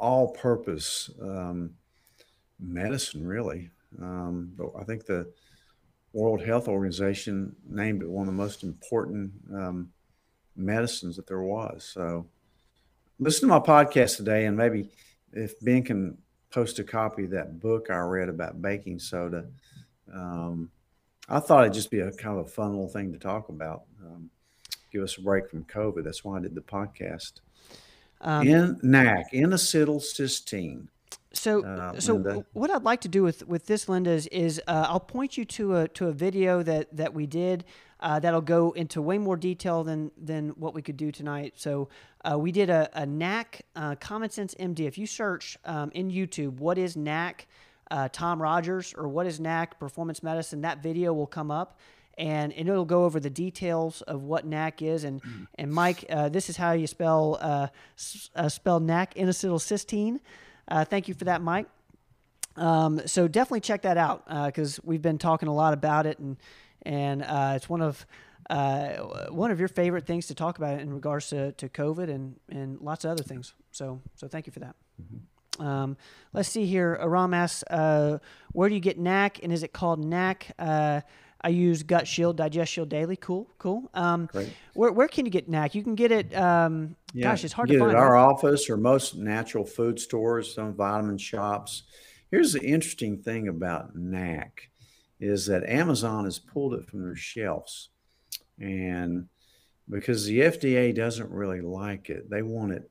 all-purpose 0.00 1.10
um, 1.20 1.74
medicine, 2.58 3.26
really. 3.26 3.70
Um, 4.00 4.52
but 4.56 4.72
I 4.78 4.84
think 4.84 5.04
the 5.04 5.32
World 6.12 6.42
Health 6.42 6.68
Organization 6.68 7.54
named 7.68 8.02
it 8.02 8.08
one 8.08 8.22
of 8.22 8.34
the 8.34 8.42
most 8.42 8.62
important 8.64 9.32
um, 9.54 9.90
medicines 10.56 11.16
that 11.16 11.26
there 11.26 11.42
was. 11.42 11.84
So 11.84 12.26
listen 13.18 13.48
to 13.48 13.54
my 13.54 13.60
podcast 13.60 14.16
today, 14.16 14.46
and 14.46 14.56
maybe 14.56 14.90
if 15.32 15.58
Ben 15.60 15.82
can 15.82 16.18
post 16.50 16.78
a 16.78 16.84
copy 16.84 17.24
of 17.24 17.30
that 17.30 17.60
book 17.60 17.90
I 17.90 17.98
read 17.98 18.28
about 18.28 18.60
baking 18.60 18.98
soda. 18.98 19.46
Um, 20.12 20.70
I 21.28 21.38
thought 21.38 21.62
it'd 21.62 21.74
just 21.74 21.90
be 21.90 22.00
a 22.00 22.10
kind 22.10 22.38
of 22.38 22.46
a 22.46 22.48
fun 22.48 22.70
little 22.70 22.88
thing 22.88 23.12
to 23.12 23.18
talk 23.18 23.48
about. 23.48 23.82
Um, 24.04 24.30
give 24.92 25.02
us 25.02 25.16
a 25.16 25.22
break 25.22 25.48
from 25.48 25.64
COVID. 25.64 26.02
That's 26.02 26.24
why 26.24 26.38
I 26.38 26.40
did 26.40 26.56
the 26.56 26.60
podcast. 26.60 27.34
Um, 28.20 28.46
in 28.46 28.80
NAC, 28.82 29.26
N-acetylcysteine. 29.32 30.88
So, 31.32 31.64
uh, 31.64 31.98
so 32.00 32.14
Linda. 32.14 32.44
what 32.52 32.70
I'd 32.70 32.82
like 32.82 33.00
to 33.02 33.08
do 33.08 33.22
with 33.22 33.46
with 33.46 33.66
this, 33.66 33.88
Linda, 33.88 34.10
is, 34.10 34.26
is 34.28 34.60
uh, 34.66 34.86
I'll 34.88 35.00
point 35.00 35.38
you 35.38 35.44
to 35.44 35.76
a 35.76 35.88
to 35.88 36.08
a 36.08 36.12
video 36.12 36.62
that 36.62 36.94
that 36.96 37.14
we 37.14 37.26
did 37.26 37.64
uh, 38.00 38.18
that'll 38.18 38.40
go 38.40 38.72
into 38.72 39.00
way 39.00 39.16
more 39.16 39.36
detail 39.36 39.84
than 39.84 40.10
than 40.16 40.50
what 40.50 40.74
we 40.74 40.82
could 40.82 40.96
do 40.96 41.12
tonight. 41.12 41.54
So, 41.56 41.88
uh, 42.24 42.36
we 42.36 42.50
did 42.50 42.68
a, 42.68 42.90
a 42.94 43.06
NAC 43.06 43.62
uh, 43.76 43.94
Common 43.94 44.30
Sense 44.30 44.54
MD. 44.58 44.80
If 44.80 44.98
you 44.98 45.06
search 45.06 45.56
um, 45.64 45.90
in 45.94 46.10
YouTube, 46.10 46.58
what 46.58 46.78
is 46.78 46.96
NAC 46.96 47.46
uh, 47.90 48.08
Tom 48.12 48.40
Rogers 48.40 48.94
or 48.96 49.08
what 49.08 49.26
is 49.26 49.40
NAC 49.40 49.78
Performance 49.78 50.22
Medicine, 50.22 50.60
that 50.62 50.82
video 50.82 51.12
will 51.12 51.26
come 51.26 51.50
up. 51.50 51.78
And, 52.20 52.52
and 52.52 52.68
it'll 52.68 52.84
go 52.84 53.04
over 53.04 53.18
the 53.18 53.30
details 53.30 54.02
of 54.02 54.22
what 54.22 54.44
NAC 54.44 54.82
is. 54.82 55.04
And 55.04 55.22
mm. 55.22 55.46
and 55.54 55.72
Mike, 55.72 56.04
uh, 56.10 56.28
this 56.28 56.50
is 56.50 56.56
how 56.56 56.72
you 56.72 56.86
spell 56.86 57.38
uh, 57.40 57.68
s- 57.96 58.30
uh, 58.36 58.48
spell 58.48 58.78
NAC. 58.78 59.14
Uh, 60.68 60.84
thank 60.84 61.08
you 61.08 61.14
for 61.14 61.24
that, 61.24 61.40
Mike. 61.40 61.66
Um, 62.56 63.00
so 63.06 63.26
definitely 63.26 63.60
check 63.60 63.82
that 63.82 63.96
out 63.96 64.26
because 64.46 64.78
uh, 64.78 64.82
we've 64.84 65.00
been 65.02 65.18
talking 65.18 65.48
a 65.48 65.54
lot 65.54 65.72
about 65.72 66.06
it, 66.06 66.18
and 66.18 66.36
and 66.82 67.22
uh, 67.22 67.54
it's 67.56 67.68
one 67.68 67.80
of 67.80 68.06
one 69.30 69.50
of 69.50 69.58
your 69.58 69.68
favorite 69.68 70.06
things 70.06 70.26
to 70.26 70.34
talk 70.34 70.58
about 70.58 70.78
in 70.80 70.92
regards 70.92 71.28
to, 71.28 71.52
to 71.52 71.68
COVID 71.68 72.10
and, 72.10 72.34
and 72.48 72.80
lots 72.80 73.04
of 73.04 73.12
other 73.12 73.22
things. 73.22 73.54
So 73.70 74.02
so 74.14 74.28
thank 74.28 74.46
you 74.46 74.52
for 74.52 74.60
that. 74.60 74.76
Mm-hmm. 75.00 75.66
Um, 75.66 75.96
let's 76.32 76.48
see 76.48 76.66
here. 76.66 76.98
Aram 77.00 77.34
asks, 77.34 77.62
uh, 77.70 78.18
where 78.52 78.68
do 78.68 78.74
you 78.74 78.80
get 78.80 78.98
NAC, 78.98 79.42
and 79.42 79.52
is 79.52 79.62
it 79.62 79.72
called 79.72 80.04
NAC? 80.04 80.52
I 81.42 81.48
use 81.48 81.82
Gut 81.82 82.06
Shield, 82.06 82.36
Digest 82.36 82.72
Shield 82.72 82.88
daily. 82.88 83.16
Cool, 83.16 83.48
cool. 83.58 83.90
Um, 83.94 84.26
Great. 84.26 84.52
Where, 84.74 84.92
where 84.92 85.08
can 85.08 85.24
you 85.24 85.30
get 85.30 85.48
NAC? 85.48 85.74
You 85.74 85.82
can 85.82 85.94
get 85.94 86.12
it. 86.12 86.34
Um, 86.36 86.96
yeah, 87.14 87.30
gosh, 87.30 87.44
it's 87.44 87.52
hard 87.52 87.68
to 87.68 87.78
find. 87.78 87.90
Get 87.90 87.96
it 87.96 87.98
at 87.98 88.02
our 88.02 88.16
office 88.16 88.68
or 88.68 88.76
most 88.76 89.16
natural 89.16 89.64
food 89.64 89.98
stores, 89.98 90.54
some 90.54 90.74
vitamin 90.74 91.18
shops. 91.18 91.84
Here's 92.30 92.52
the 92.52 92.62
interesting 92.62 93.18
thing 93.18 93.48
about 93.48 93.96
NAC 93.96 94.70
is 95.18 95.46
that 95.46 95.68
Amazon 95.68 96.24
has 96.24 96.38
pulled 96.38 96.74
it 96.74 96.86
from 96.86 97.02
their 97.02 97.16
shelves, 97.16 97.90
and 98.58 99.26
because 99.88 100.24
the 100.24 100.40
FDA 100.40 100.94
doesn't 100.94 101.30
really 101.30 101.60
like 101.60 102.10
it, 102.10 102.30
they 102.30 102.42
want 102.42 102.72
it 102.72 102.90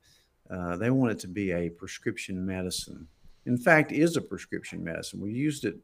uh, 0.49 0.75
they 0.77 0.89
want 0.89 1.11
it 1.11 1.19
to 1.19 1.27
be 1.27 1.51
a 1.51 1.69
prescription 1.69 2.45
medicine. 2.45 3.07
In 3.45 3.57
fact, 3.57 3.91
is 3.91 4.17
a 4.17 4.21
prescription 4.21 4.83
medicine. 4.83 5.21
We 5.21 5.31
used 5.31 5.63
it, 5.63 5.77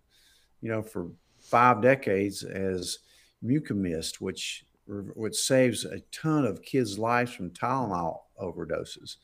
you 0.62 0.70
know, 0.70 0.82
for 0.82 1.10
five 1.46 1.82
decades 1.82 2.44
as 2.44 3.00
Mucomyst, 3.44 4.22
which 4.22 4.66
which 4.88 5.36
saves 5.36 5.84
a 5.84 6.00
ton 6.12 6.46
of 6.46 6.62
kids' 6.62 7.00
lives 7.00 7.34
from 7.34 7.50
Tylenol 7.50 8.20
overdoses. 8.40 9.16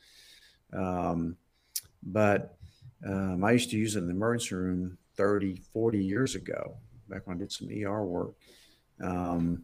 Um, 0.73 1.37
but 2.01 2.57
um, 3.05 3.43
I 3.43 3.51
used 3.51 3.69
to 3.69 3.77
use 3.77 3.95
it 3.95 3.99
in 3.99 4.07
the 4.07 4.13
emergency 4.13 4.55
room 4.55 4.97
30, 5.17 5.61
40 5.71 6.03
years 6.03 6.33
ago, 6.33 6.77
back 7.09 7.27
when 7.27 7.37
I 7.37 7.39
did 7.39 7.51
some 7.51 7.69
ER 7.69 8.03
work. 8.03 8.33
Um, 9.03 9.63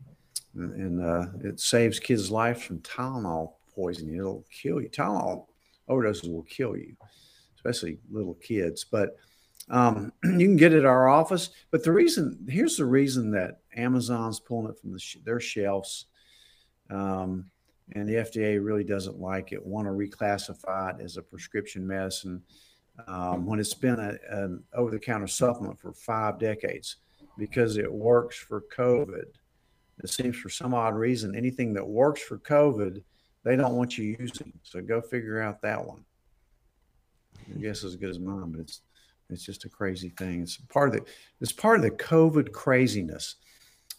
and, 0.53 1.03
uh, 1.03 1.27
it 1.43 1.59
saves 1.59 1.99
kids' 1.99 2.31
lives 2.31 2.61
from 2.61 2.79
Tylenol 2.79 3.53
poisoning. 3.73 4.17
It'll 4.17 4.45
kill 4.51 4.81
you. 4.81 4.89
Tylenol 4.89 5.45
overdoses 5.89 6.31
will 6.31 6.43
kill 6.43 6.75
you, 6.75 6.95
especially 7.55 7.99
little 8.09 8.35
kids. 8.35 8.83
But 8.83 9.15
um, 9.70 10.11
you 10.24 10.47
can 10.47 10.55
get 10.55 10.74
it 10.74 10.80
at 10.80 10.86
our 10.86 11.07
office. 11.07 11.49
But 11.72 11.84
the 11.84 11.91
reason 11.91 12.45
here's 12.49 12.78
the 12.78 12.86
reason 12.86 13.32
that 13.32 13.59
Amazon's 13.76 14.39
pulling 14.39 14.72
it 14.72 14.80
from 14.80 14.93
the 14.93 14.99
sh- 14.99 15.18
their 15.24 15.39
shelves, 15.39 16.05
um, 16.89 17.49
and 17.93 18.07
the 18.07 18.15
FDA 18.15 18.63
really 18.63 18.84
doesn't 18.84 19.20
like 19.20 19.51
it. 19.51 19.65
Want 19.65 19.88
to 19.88 19.91
reclassify 19.91 20.99
it 20.99 21.03
as 21.03 21.18
a 21.18 21.22
prescription 21.22 21.86
medicine 21.86 22.41
um, 23.07 23.45
when 23.45 23.59
it's 23.59 23.74
been 23.74 23.99
an 23.99 24.63
over-the-counter 24.74 25.28
supplement 25.28 25.80
for 25.80 25.93
five 25.93 26.39
decades 26.39 26.97
because 27.38 27.78
it 27.78 27.91
works 27.91 28.38
for 28.38 28.63
COVID. 28.76 29.26
It 30.03 30.09
seems 30.09 30.36
for 30.36 30.49
some 30.49 30.74
odd 30.74 30.95
reason 30.95 31.36
anything 31.36 31.74
that 31.74 31.88
works 31.88 32.22
for 32.22 32.38
COVID 32.39 33.01
they 33.47 33.55
don't 33.55 33.76
want 33.76 33.97
you 33.97 34.18
using. 34.20 34.51
So 34.63 34.82
go 34.82 34.99
figure 34.99 35.41
out 35.41 35.61
that 35.61 35.86
one. 35.86 36.03
I 37.55 37.57
guess 37.59 37.86
as 37.86 37.95
good 37.95 38.09
as 38.09 38.20
mine, 38.20 38.51
but 38.51 38.59
it's 38.59 38.82
it's 39.30 39.43
just 39.43 39.65
a 39.65 39.69
crazy 39.69 40.09
thing. 40.09 40.41
It's 40.41 40.57
part 40.57 40.89
of 40.89 40.95
the 40.95 41.11
it's 41.41 41.51
part 41.51 41.78
of 41.78 41.84
the 41.84 41.91
COVID 41.91 42.51
craziness. 42.51 43.36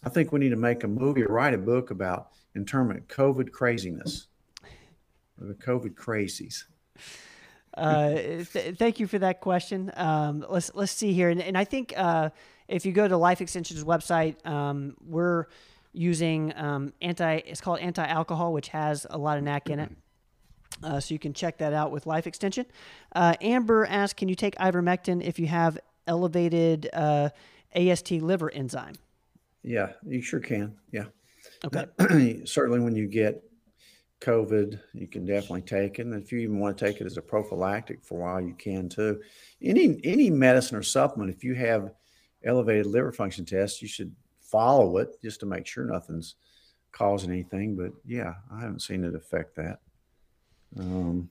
I 0.03 0.09
think 0.09 0.31
we 0.31 0.39
need 0.39 0.49
to 0.49 0.55
make 0.55 0.83
a 0.83 0.87
movie 0.87 1.23
or 1.23 1.27
write 1.27 1.53
a 1.53 1.57
book 1.57 1.91
about 1.91 2.29
in 2.55 2.65
terms 2.65 2.95
of 2.95 3.07
COVID 3.07 3.51
craziness, 3.51 4.27
the 5.37 5.53
COVID 5.53 5.95
crazies. 5.95 6.63
Uh, 7.77 8.43
th- 8.51 8.77
thank 8.77 8.99
you 8.99 9.07
for 9.07 9.19
that 9.19 9.41
question. 9.41 9.91
Um, 9.95 10.45
let's 10.49 10.71
let's 10.73 10.91
see 10.91 11.13
here, 11.13 11.29
and, 11.29 11.41
and 11.41 11.57
I 11.57 11.63
think 11.63 11.93
uh, 11.95 12.29
if 12.67 12.85
you 12.85 12.91
go 12.91 13.07
to 13.07 13.17
Life 13.17 13.39
Extension's 13.39 13.83
website, 13.83 14.45
um, 14.45 14.95
we're 15.01 15.45
using 15.93 16.53
um, 16.55 16.93
anti. 17.01 17.35
It's 17.45 17.61
called 17.61 17.79
anti-alcohol, 17.79 18.53
which 18.53 18.69
has 18.69 19.05
a 19.09 19.17
lot 19.17 19.37
of 19.37 19.43
NAC 19.43 19.69
in 19.69 19.79
it. 19.79 19.91
Uh, 20.83 20.99
so 20.99 21.13
you 21.13 21.19
can 21.19 21.33
check 21.33 21.57
that 21.57 21.73
out 21.73 21.91
with 21.91 22.05
Life 22.05 22.27
Extension. 22.27 22.65
Uh, 23.15 23.35
Amber 23.41 23.85
asked, 23.85 24.17
"Can 24.17 24.29
you 24.29 24.35
take 24.35 24.55
ivermectin 24.55 25.23
if 25.23 25.39
you 25.39 25.47
have 25.47 25.79
elevated 26.07 26.89
uh, 26.93 27.29
AST 27.75 28.11
liver 28.11 28.51
enzyme?" 28.51 28.95
Yeah, 29.63 29.91
you 30.05 30.21
sure 30.21 30.39
can. 30.39 30.75
Yeah. 30.91 31.05
Okay. 31.65 32.43
Certainly, 32.45 32.79
when 32.79 32.95
you 32.95 33.07
get 33.07 33.43
COVID, 34.21 34.79
you 34.93 35.07
can 35.07 35.25
definitely 35.25 35.61
take 35.61 35.99
it. 35.99 36.05
And 36.05 36.21
if 36.21 36.31
you 36.31 36.39
even 36.39 36.59
want 36.59 36.77
to 36.77 36.85
take 36.85 37.01
it 37.01 37.05
as 37.05 37.17
a 37.17 37.21
prophylactic 37.21 38.03
for 38.03 38.15
a 38.15 38.21
while, 38.21 38.41
you 38.41 38.53
can 38.53 38.89
too. 38.89 39.21
Any 39.61 39.99
any 40.03 40.29
medicine 40.29 40.77
or 40.77 40.83
supplement, 40.83 41.33
if 41.35 41.43
you 41.43 41.55
have 41.55 41.91
elevated 42.43 42.85
liver 42.85 43.11
function 43.11 43.45
tests, 43.45 43.81
you 43.81 43.87
should 43.87 44.13
follow 44.39 44.97
it 44.97 45.21
just 45.21 45.39
to 45.41 45.45
make 45.45 45.67
sure 45.67 45.85
nothing's 45.85 46.35
causing 46.91 47.31
anything. 47.31 47.75
But 47.75 47.91
yeah, 48.05 48.33
I 48.51 48.61
haven't 48.61 48.81
seen 48.81 49.03
it 49.03 49.15
affect 49.15 49.55
that. 49.55 49.79
Um, 50.77 51.29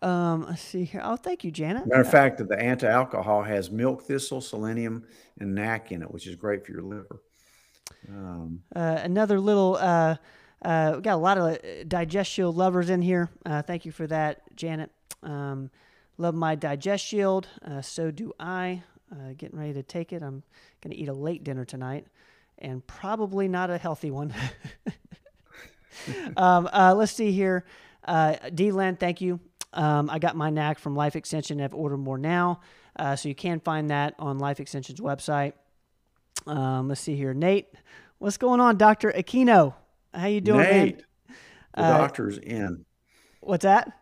um, 0.00 0.46
let's 0.46 0.62
see 0.62 0.84
here. 0.84 1.00
Oh, 1.04 1.16
thank 1.16 1.44
you, 1.44 1.50
Janet. 1.50 1.86
Matter 1.86 2.00
of 2.00 2.10
fact, 2.10 2.38
the 2.38 2.58
anti-alcohol 2.58 3.42
has 3.44 3.70
milk 3.70 4.02
thistle, 4.02 4.40
selenium, 4.40 5.04
and 5.38 5.54
NAC 5.54 5.92
in 5.92 6.02
it, 6.02 6.10
which 6.10 6.26
is 6.26 6.34
great 6.34 6.66
for 6.66 6.72
your 6.72 6.82
liver. 6.82 7.22
Um, 8.08 8.62
uh, 8.74 8.98
another 9.02 9.38
little, 9.38 9.76
uh, 9.76 10.16
uh, 10.62 10.94
we 10.96 11.02
got 11.02 11.14
a 11.14 11.16
lot 11.16 11.38
of 11.38 11.44
uh, 11.44 11.58
Digest 11.86 12.30
Shield 12.32 12.56
lovers 12.56 12.90
in 12.90 13.00
here. 13.00 13.30
Uh, 13.46 13.62
thank 13.62 13.84
you 13.84 13.92
for 13.92 14.06
that, 14.08 14.42
Janet. 14.56 14.90
Um, 15.22 15.70
love 16.18 16.34
my 16.34 16.56
Digest 16.56 17.04
Shield. 17.04 17.46
Uh, 17.64 17.80
so 17.80 18.10
do 18.10 18.32
I. 18.40 18.82
Uh, 19.12 19.34
getting 19.36 19.58
ready 19.58 19.74
to 19.74 19.82
take 19.82 20.10
it. 20.10 20.22
I'm 20.22 20.42
going 20.80 20.90
to 20.90 20.96
eat 20.96 21.08
a 21.08 21.12
late 21.12 21.44
dinner 21.44 21.66
tonight 21.66 22.06
and 22.58 22.86
probably 22.86 23.46
not 23.46 23.68
a 23.68 23.76
healthy 23.76 24.10
one. 24.10 24.32
um, 26.36 26.68
uh, 26.72 26.94
let's 26.96 27.12
see 27.12 27.30
here. 27.30 27.66
Uh, 28.04 28.36
D 28.54 28.72
Len, 28.72 28.96
thank 28.96 29.20
you. 29.20 29.40
Um, 29.72 30.10
I 30.10 30.18
got 30.18 30.36
my 30.36 30.50
NAC 30.50 30.78
from 30.78 30.94
Life 30.94 31.16
Extension. 31.16 31.60
I've 31.60 31.74
ordered 31.74 31.98
more 31.98 32.18
now. 32.18 32.60
Uh, 32.96 33.16
so 33.16 33.28
you 33.28 33.34
can 33.34 33.60
find 33.60 33.90
that 33.90 34.14
on 34.18 34.38
Life 34.38 34.60
Extension's 34.60 35.00
website. 35.00 35.54
Um, 36.46 36.88
let's 36.88 37.00
see 37.00 37.16
here. 37.16 37.32
Nate, 37.32 37.68
what's 38.18 38.36
going 38.36 38.60
on, 38.60 38.76
Dr. 38.76 39.12
Aquino? 39.12 39.74
How 40.12 40.26
you 40.26 40.40
doing, 40.40 40.60
Nate, 40.60 40.96
man? 40.96 41.04
The 41.74 41.82
uh, 41.82 41.98
doctor's 41.98 42.38
in. 42.38 42.84
What's 43.40 43.62
that? 43.62 43.92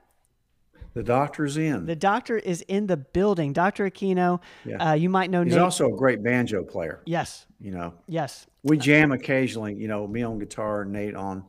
The 0.94 1.04
doctor's 1.04 1.56
in. 1.56 1.86
The 1.86 1.94
doctor 1.94 2.36
is 2.36 2.62
in 2.62 2.88
the 2.88 2.96
building. 2.96 3.52
Dr. 3.52 3.88
Aquino, 3.88 4.40
yeah. 4.64 4.90
Uh, 4.90 4.94
you 4.94 5.08
might 5.08 5.30
know 5.30 5.44
He's 5.44 5.52
Nate. 5.52 5.62
also 5.62 5.92
a 5.92 5.96
great 5.96 6.20
banjo 6.22 6.64
player. 6.64 7.00
Yes. 7.06 7.46
You 7.60 7.70
know. 7.70 7.94
Yes. 8.08 8.46
We 8.64 8.76
jam 8.76 9.12
occasionally, 9.12 9.74
you 9.74 9.86
know, 9.86 10.06
me 10.08 10.22
on 10.24 10.40
guitar, 10.40 10.84
Nate 10.84 11.14
on 11.14 11.44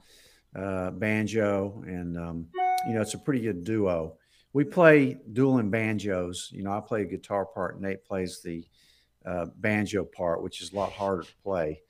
uh, 0.56 0.92
banjo, 0.92 1.84
and, 1.86 2.18
um, 2.18 2.48
you 2.88 2.94
know, 2.94 3.02
it's 3.02 3.14
a 3.14 3.18
pretty 3.18 3.42
good 3.42 3.64
duo. 3.64 4.18
We 4.54 4.64
play 4.64 5.18
dueling 5.32 5.70
banjos. 5.70 6.50
You 6.52 6.64
know, 6.64 6.72
I 6.72 6.82
play 6.82 7.04
a 7.04 7.06
guitar 7.06 7.46
part, 7.46 7.80
Nate 7.80 8.04
plays 8.04 8.42
the 8.44 8.66
uh, 9.26 9.46
banjo 9.58 10.04
part, 10.04 10.42
which 10.42 10.62
is 10.62 10.74
a 10.74 10.76
lot 10.76 10.92
harder 10.92 11.24
to 11.24 11.36
play 11.44 11.82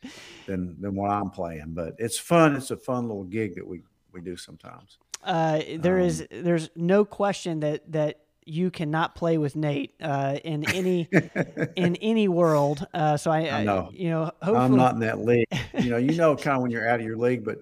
than, 0.45 0.79
than 0.79 0.95
what 0.95 1.09
I'm 1.09 1.29
playing. 1.29 1.73
But 1.73 1.95
it's 1.97 2.19
fun. 2.19 2.55
It's 2.55 2.71
a 2.71 2.77
fun 2.77 3.07
little 3.07 3.23
gig 3.23 3.55
that 3.55 3.65
we, 3.65 3.81
we 4.11 4.21
do 4.21 4.35
sometimes. 4.35 4.97
Uh, 5.23 5.61
there 5.79 5.99
um, 5.99 6.05
is, 6.05 6.27
there's 6.31 6.69
no 6.75 7.05
question 7.05 7.59
that 7.61 7.91
that 7.91 8.21
you 8.43 8.71
cannot 8.71 9.15
play 9.15 9.37
with 9.37 9.55
Nate 9.55 9.93
uh, 10.01 10.37
in 10.43 10.67
any 10.71 11.07
in 11.75 11.95
any 11.97 12.27
world. 12.27 12.85
Uh, 12.93 13.17
so 13.17 13.31
I, 13.31 13.49
I 13.49 13.63
know, 13.63 13.89
I, 13.91 13.95
you 13.95 14.09
know, 14.09 14.25
hopefully... 14.41 14.57
I'm 14.57 14.75
not 14.75 14.95
in 14.95 14.99
that 15.01 15.19
league. 15.19 15.47
You 15.79 15.91
know, 15.91 15.97
you 15.97 16.13
know, 16.13 16.35
kind 16.35 16.57
of 16.57 16.63
when 16.63 16.71
you're 16.71 16.87
out 16.87 16.99
of 16.99 17.05
your 17.05 17.17
league, 17.17 17.45
but 17.45 17.59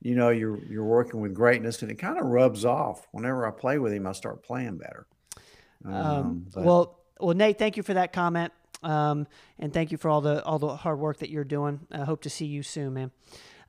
you 0.00 0.14
know, 0.14 0.30
you're 0.30 0.58
you're 0.64 0.84
working 0.84 1.20
with 1.20 1.34
greatness, 1.34 1.82
and 1.82 1.90
it 1.90 1.96
kind 1.96 2.18
of 2.18 2.26
rubs 2.26 2.64
off. 2.64 3.06
Whenever 3.12 3.46
I 3.46 3.50
play 3.50 3.78
with 3.78 3.92
him, 3.92 4.06
I 4.06 4.12
start 4.12 4.42
playing 4.42 4.78
better. 4.78 5.06
Um, 5.84 5.94
um, 5.94 6.46
well, 6.56 7.00
well, 7.20 7.34
Nate, 7.34 7.58
thank 7.58 7.76
you 7.76 7.82
for 7.82 7.94
that 7.94 8.12
comment, 8.12 8.52
um, 8.82 9.26
and 9.58 9.72
thank 9.72 9.90
you 9.90 9.98
for 9.98 10.08
all 10.08 10.20
the 10.20 10.44
all 10.44 10.58
the 10.58 10.76
hard 10.76 10.98
work 10.98 11.18
that 11.18 11.30
you're 11.30 11.44
doing. 11.44 11.80
I 11.90 12.04
hope 12.04 12.22
to 12.22 12.30
see 12.30 12.46
you 12.46 12.62
soon, 12.62 12.94
man. 12.94 13.10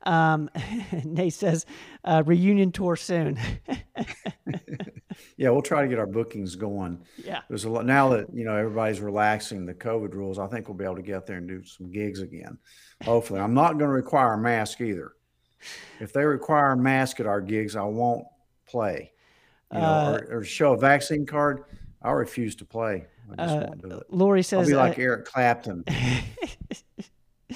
Um, 0.02 0.50
Nate 1.04 1.34
says, 1.34 1.66
uh, 2.04 2.22
reunion 2.24 2.72
tour 2.72 2.96
soon. 2.96 3.38
yeah, 5.36 5.50
we'll 5.50 5.62
try 5.62 5.82
to 5.82 5.88
get 5.88 5.98
our 5.98 6.06
bookings 6.06 6.56
going. 6.56 7.02
Yeah. 7.22 7.40
There's 7.48 7.64
a 7.64 7.70
lot 7.70 7.86
now 7.86 8.08
that, 8.10 8.32
you 8.32 8.44
know, 8.44 8.56
everybody's 8.56 9.00
relaxing 9.00 9.66
the 9.66 9.74
COVID 9.74 10.14
rules. 10.14 10.38
I 10.38 10.46
think 10.46 10.68
we'll 10.68 10.76
be 10.76 10.84
able 10.84 10.96
to 10.96 11.02
get 11.02 11.16
out 11.16 11.26
there 11.26 11.36
and 11.36 11.48
do 11.48 11.62
some 11.64 11.90
gigs 11.90 12.20
again. 12.20 12.58
Hopefully. 13.04 13.40
I'm 13.40 13.54
not 13.54 13.72
going 13.72 13.80
to 13.80 13.88
require 13.88 14.34
a 14.34 14.38
mask 14.38 14.80
either. 14.80 15.12
If 16.00 16.12
they 16.12 16.24
require 16.24 16.72
a 16.72 16.76
mask 16.76 17.20
at 17.20 17.26
our 17.26 17.40
gigs, 17.40 17.76
I 17.76 17.82
won't 17.82 18.26
play. 18.66 19.12
You 19.72 19.78
know, 19.78 19.84
uh, 19.84 20.20
or, 20.28 20.38
or, 20.38 20.44
show 20.44 20.72
a 20.72 20.76
vaccine 20.76 21.26
card. 21.26 21.64
I 22.02 22.10
refuse 22.10 22.56
to 22.56 22.64
play. 22.64 23.06
I 23.30 23.36
just 23.36 23.56
uh, 23.56 23.66
won't 23.68 23.82
do 23.82 23.98
it. 23.98 24.06
Lori 24.10 24.42
says, 24.42 24.60
I'll 24.60 24.66
be 24.66 24.74
like 24.74 24.98
uh, 24.98 25.02
Eric 25.02 25.26
Clapton. 25.26 25.84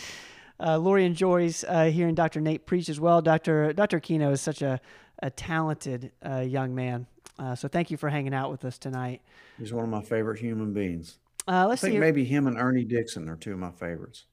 uh, 0.60 0.78
Lori 0.78 1.04
enjoys 1.04 1.64
uh, 1.66 1.86
hearing 1.86 2.14
Dr. 2.14 2.40
Nate 2.40 2.66
preach 2.66 2.88
as 2.88 3.00
well. 3.00 3.20
Dr. 3.20 3.72
Dr. 3.72 3.98
Kino 3.98 4.30
is 4.30 4.40
such 4.40 4.62
a, 4.62 4.80
a 5.22 5.30
talented 5.30 6.12
uh, 6.24 6.40
young 6.40 6.74
man. 6.74 7.06
Uh, 7.38 7.54
so 7.54 7.66
thank 7.66 7.90
you 7.90 7.96
for 7.96 8.08
hanging 8.08 8.34
out 8.34 8.50
with 8.50 8.64
us 8.64 8.78
tonight. 8.78 9.20
He's 9.58 9.72
one 9.72 9.84
of 9.84 9.90
my 9.90 10.02
favorite 10.02 10.38
human 10.38 10.72
beings. 10.72 11.18
Uh, 11.48 11.66
let's 11.66 11.82
I 11.82 11.88
think 11.88 11.96
see. 11.96 12.00
maybe 12.00 12.24
him 12.24 12.46
and 12.46 12.58
Ernie 12.58 12.84
Dixon 12.84 13.28
are 13.28 13.36
two 13.36 13.52
of 13.52 13.58
my 13.58 13.72
favorites. 13.72 14.24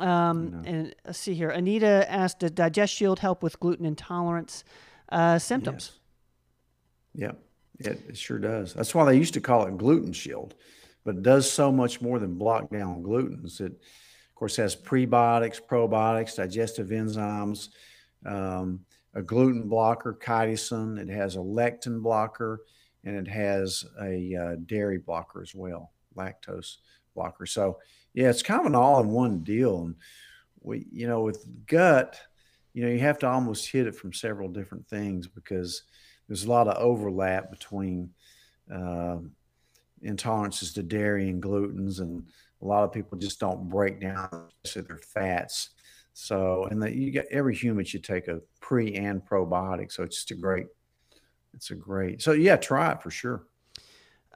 Um. 0.00 0.62
And 0.64 0.94
let's 1.04 1.18
see 1.18 1.34
here. 1.34 1.50
Anita 1.50 2.10
asked, 2.10 2.40
"Does 2.40 2.52
Digest 2.52 2.94
Shield 2.94 3.18
help 3.18 3.42
with 3.42 3.58
gluten 3.60 3.84
intolerance 3.84 4.64
uh, 5.10 5.38
symptoms?" 5.38 5.92
Yes. 5.92 5.98
Yep, 7.14 7.42
it, 7.80 8.02
it 8.10 8.16
sure 8.16 8.38
does. 8.38 8.74
That's 8.74 8.94
why 8.94 9.04
they 9.04 9.16
used 9.16 9.34
to 9.34 9.40
call 9.40 9.66
it 9.66 9.76
gluten 9.76 10.12
shield, 10.12 10.54
but 11.04 11.16
it 11.16 11.22
does 11.22 11.50
so 11.50 11.72
much 11.72 12.00
more 12.00 12.18
than 12.18 12.34
block 12.34 12.70
down 12.70 13.02
glutens. 13.02 13.60
It, 13.60 13.72
of 13.72 14.34
course, 14.36 14.54
has 14.56 14.76
prebiotics, 14.76 15.60
probiotics, 15.60 16.36
digestive 16.36 16.88
enzymes, 16.88 17.70
um, 18.24 18.84
a 19.14 19.22
gluten 19.22 19.68
blocker, 19.68 20.16
chitosan. 20.20 20.98
It 20.98 21.08
has 21.08 21.34
a 21.34 21.40
lectin 21.40 22.00
blocker, 22.02 22.60
and 23.02 23.16
it 23.16 23.26
has 23.26 23.84
a 24.00 24.36
uh, 24.36 24.56
dairy 24.66 24.98
blocker 24.98 25.42
as 25.42 25.56
well, 25.56 25.90
lactose 26.16 26.76
blocker. 27.16 27.46
So, 27.46 27.78
yeah, 28.18 28.30
it's 28.30 28.42
kind 28.42 28.58
of 28.58 28.66
an 28.66 28.74
all-in-one 28.74 29.44
deal. 29.44 29.84
And 29.84 29.94
we, 30.60 30.88
you 30.90 31.06
know, 31.06 31.20
with 31.20 31.46
gut, 31.66 32.18
you 32.72 32.82
know, 32.82 32.90
you 32.90 32.98
have 32.98 33.20
to 33.20 33.28
almost 33.28 33.70
hit 33.70 33.86
it 33.86 33.94
from 33.94 34.12
several 34.12 34.48
different 34.48 34.88
things 34.88 35.28
because 35.28 35.84
there's 36.26 36.42
a 36.42 36.50
lot 36.50 36.66
of 36.66 36.76
overlap 36.78 37.48
between 37.48 38.10
uh, 38.74 39.18
intolerances 40.04 40.74
to 40.74 40.82
dairy 40.82 41.28
and 41.28 41.40
glutens, 41.40 42.00
and 42.00 42.26
a 42.60 42.66
lot 42.66 42.82
of 42.82 42.90
people 42.92 43.16
just 43.16 43.38
don't 43.38 43.68
break 43.68 44.00
down 44.00 44.48
their 44.74 44.98
fats. 44.98 45.70
So, 46.12 46.66
and 46.72 46.82
that 46.82 46.96
you 46.96 47.12
get 47.12 47.28
every 47.30 47.54
human 47.54 47.84
should 47.84 48.02
take 48.02 48.26
a 48.26 48.40
pre 48.60 48.96
and 48.96 49.24
probiotic. 49.24 49.92
So 49.92 50.02
it's 50.02 50.16
just 50.16 50.32
a 50.32 50.34
great, 50.34 50.66
it's 51.54 51.70
a 51.70 51.76
great. 51.76 52.20
So 52.20 52.32
yeah, 52.32 52.56
try 52.56 52.90
it 52.90 53.00
for 53.00 53.12
sure. 53.12 53.44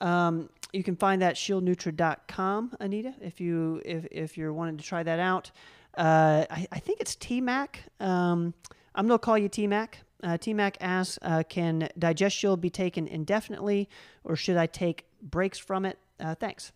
Um, 0.01 0.51
you 0.73 0.83
can 0.83 0.97
find 0.97 1.23
that 1.23 1.37
shieldnutra.com, 1.37 2.77
Anita, 2.81 3.15
if 3.21 3.41
you 3.41 3.83
if 3.85 4.07
if 4.11 4.39
you're 4.39 4.53
wanting 4.53 4.79
to 4.79 4.85
try 4.85 5.03
that 5.03 5.19
out. 5.19 5.51
Uh, 5.97 6.47
I, 6.51 6.67
I 6.73 6.79
think 6.79 7.01
it's 7.01 7.15
TMAC. 7.17 7.77
Um, 8.01 8.55
I'm 8.95 9.07
gonna 9.07 9.19
call 9.19 9.37
you 9.37 9.49
TMAC. 9.49 9.95
Uh, 10.23 10.39
TMAC 10.39 10.77
asks, 10.81 11.19
uh, 11.23 11.43
can 11.49 11.89
Digest 11.99 12.37
Shield 12.37 12.61
be 12.61 12.71
taken 12.71 13.09
indefinitely, 13.09 13.89
or 14.23 14.37
should 14.37 14.57
I 14.57 14.67
take 14.67 15.05
breaks 15.21 15.59
from 15.59 15.85
it? 15.85 15.99
Uh, 16.21 16.35
thanks. 16.37 16.73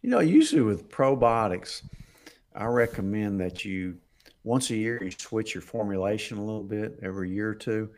You 0.00 0.08
know, 0.08 0.20
usually 0.20 0.62
with 0.62 0.88
probiotics, 0.88 1.82
I 2.54 2.64
recommend 2.64 3.40
that 3.40 3.64
you 3.64 3.98
once 4.44 4.70
a 4.70 4.76
year 4.76 5.02
you 5.02 5.10
switch 5.10 5.54
your 5.54 5.60
formulation 5.60 6.38
a 6.38 6.44
little 6.44 6.62
bit 6.62 6.98
every 7.02 7.30
year 7.30 7.50
or 7.50 7.54
two. 7.54 7.90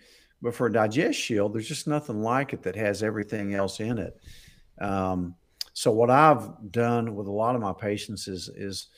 But 0.43 0.55
for 0.55 0.69
Digest 0.69 1.19
Shield, 1.19 1.55
there's 1.55 1.69
just 1.69 1.87
nothing 1.87 2.23
like 2.23 2.53
it 2.53 2.63
that 2.63 2.77
has 2.77 3.03
everything 3.03 3.55
else 3.55 3.81
in 3.81 3.99
it. 3.99 4.21
Um, 4.81 5.35
so 5.73 5.91
what 5.91 6.11
I've 6.11 6.49
done 6.71 7.15
with 7.15 7.27
a 7.27 7.33
lot 7.33 7.55
of 7.55 7.61
my 7.61 7.73
patients 7.73 8.29
is 8.29 8.49
is 8.49 8.89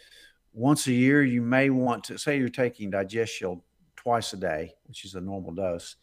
once 0.52 0.86
a 0.86 0.92
year 0.92 1.22
you 1.22 1.42
may 1.42 1.70
want 1.70 2.04
to 2.04 2.18
say 2.18 2.38
you're 2.38 2.48
taking 2.48 2.90
Digest 2.90 3.34
Shield 3.34 3.60
twice 3.96 4.32
a 4.32 4.36
day, 4.36 4.74
which 4.86 5.04
is 5.04 5.14
a 5.14 5.20
normal 5.20 5.52
dose. 5.52 5.96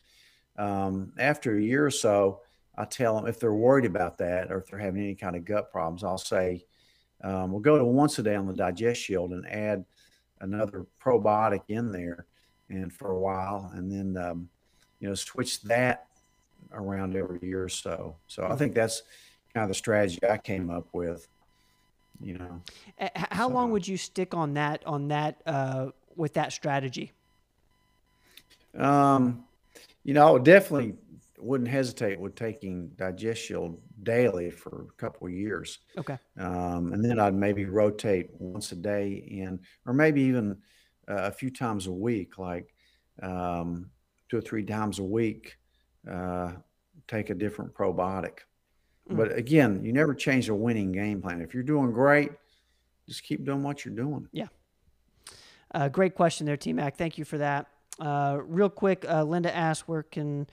Um, 0.58 1.14
after 1.18 1.58
a 1.58 1.62
year 1.62 1.86
or 1.86 1.92
so, 1.92 2.42
I 2.78 2.86
tell 2.86 3.16
them 3.16 3.28
if 3.28 3.40
they're 3.40 3.54
worried 3.54 3.86
about 3.86 4.18
that 4.20 4.52
or 4.52 4.60
if 4.60 4.68
they're 4.68 4.80
having 4.80 5.02
any 5.02 5.16
kind 5.16 5.36
of 5.36 5.46
gut 5.46 5.72
problems, 5.72 6.04
I'll 6.04 6.18
say, 6.18 6.66
um, 7.24 7.52
we'll 7.52 7.62
go 7.62 7.78
to 7.78 7.86
once 7.86 8.20
a 8.20 8.24
day 8.24 8.36
on 8.36 8.46
the 8.46 8.54
Digest 8.54 9.02
Shield 9.02 9.32
and 9.32 9.48
add 9.48 9.84
another 10.42 10.86
probiotic 11.04 11.62
in 11.68 11.92
there 11.92 12.28
and 12.70 12.94
for 12.94 13.12
a 13.12 13.20
while, 13.20 13.72
and 13.74 13.92
then, 13.92 14.24
um, 14.24 14.50
you 15.00 15.08
know, 15.08 15.16
switch 15.16 15.62
that 15.64 16.08
around 16.72 17.16
every 17.16 17.40
year 17.42 17.64
or 17.64 17.70
so. 17.70 18.18
So 18.28 18.46
I 18.46 18.56
think 18.56 18.76
that's 18.76 19.04
kind 19.54 19.64
of 19.64 19.70
the 19.70 19.76
strategy 19.76 20.20
I 20.30 20.38
came 20.38 20.70
up 20.70 20.88
with, 20.94 21.28
you 22.22 22.38
know. 22.38 22.62
How 23.16 23.48
so. 23.48 23.54
long 23.54 23.72
would 23.72 23.88
you 23.88 23.98
stick 23.98 24.34
on 24.34 24.54
that, 24.56 24.86
on 24.86 25.08
that, 25.10 25.42
uh, 25.46 25.88
with 26.16 26.34
that 26.34 26.52
strategy? 26.52 27.12
Um, 28.78 29.46
you 30.04 30.14
know, 30.14 30.28
I 30.28 30.32
would 30.32 30.44
definitely 30.44 30.96
wouldn't 31.40 31.70
hesitate 31.70 32.20
with 32.20 32.36
taking 32.36 32.90
Digest 32.90 33.44
Shield 33.44 33.80
daily 34.04 34.50
for 34.50 34.88
a 34.90 35.02
couple 35.02 35.28
of 35.28 35.34
years. 35.34 35.80
Okay. 35.98 36.18
Um, 36.38 36.94
and 36.94 37.04
then 37.04 37.20
I'd 37.20 37.36
maybe 37.36 37.66
rotate 37.66 38.30
once 38.40 38.72
a 38.72 38.76
day 38.76 39.14
in, 39.28 39.60
or 39.86 39.94
maybe 39.94 40.22
even 40.22 40.58
uh, 41.08 41.24
a 41.24 41.32
few 41.32 41.50
times 41.50 41.88
a 41.88 41.92
week, 41.92 42.38
like 42.38 42.74
um, 43.22 43.90
two 44.30 44.38
or 44.38 44.42
three 44.42 44.64
times 44.64 45.00
a 45.00 45.04
week, 45.04 45.58
uh, 46.10 46.54
take 47.08 47.30
a 47.30 47.36
different 47.36 47.74
probiotic. 47.74 48.40
Mm. 49.10 49.18
But 49.18 49.38
again, 49.38 49.84
you 49.84 49.94
never 49.94 50.14
change 50.14 50.50
a 50.50 50.56
winning 50.56 50.92
game 50.92 51.22
plan. 51.22 51.42
If 51.42 51.54
you're 51.54 51.64
doing 51.64 51.92
great, 51.92 52.32
just 53.08 53.24
keep 53.24 53.46
doing 53.46 53.64
what 53.64 53.86
you're 53.86 53.96
doing. 53.96 54.28
Yeah. 54.32 54.48
Uh, 55.74 55.90
great 55.90 56.16
question 56.16 56.46
there, 56.46 56.58
T 56.58 56.74
Mac. 56.74 56.98
Thank 56.98 57.18
you 57.18 57.26
for 57.26 57.38
that. 57.38 57.68
Uh, 58.00 58.40
real 58.44 58.70
quick, 58.70 59.06
uh, 59.08 59.24
Linda 59.24 59.56
asked 59.56 59.88
where 59.88 60.04
can 60.04 60.48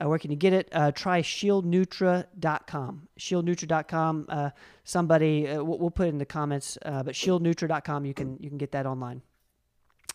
uh, 0.00 0.08
where 0.08 0.18
can 0.18 0.30
you 0.30 0.36
get 0.36 0.52
it? 0.52 0.68
Uh, 0.72 0.90
try 0.92 1.20
shieldnutra.com. 1.20 3.08
Shieldnutra.com. 3.18 4.26
Uh, 4.28 4.50
somebody 4.84 5.48
uh, 5.48 5.62
we'll, 5.62 5.78
we'll, 5.78 5.90
put 5.90 6.06
it 6.06 6.10
in 6.10 6.18
the 6.18 6.26
comments, 6.26 6.78
uh, 6.84 7.02
but 7.02 7.14
shieldnutra.com. 7.14 8.04
You 8.04 8.14
can 8.14 8.36
you 8.40 8.48
can 8.48 8.58
get 8.58 8.72
that 8.72 8.86
online. 8.86 9.22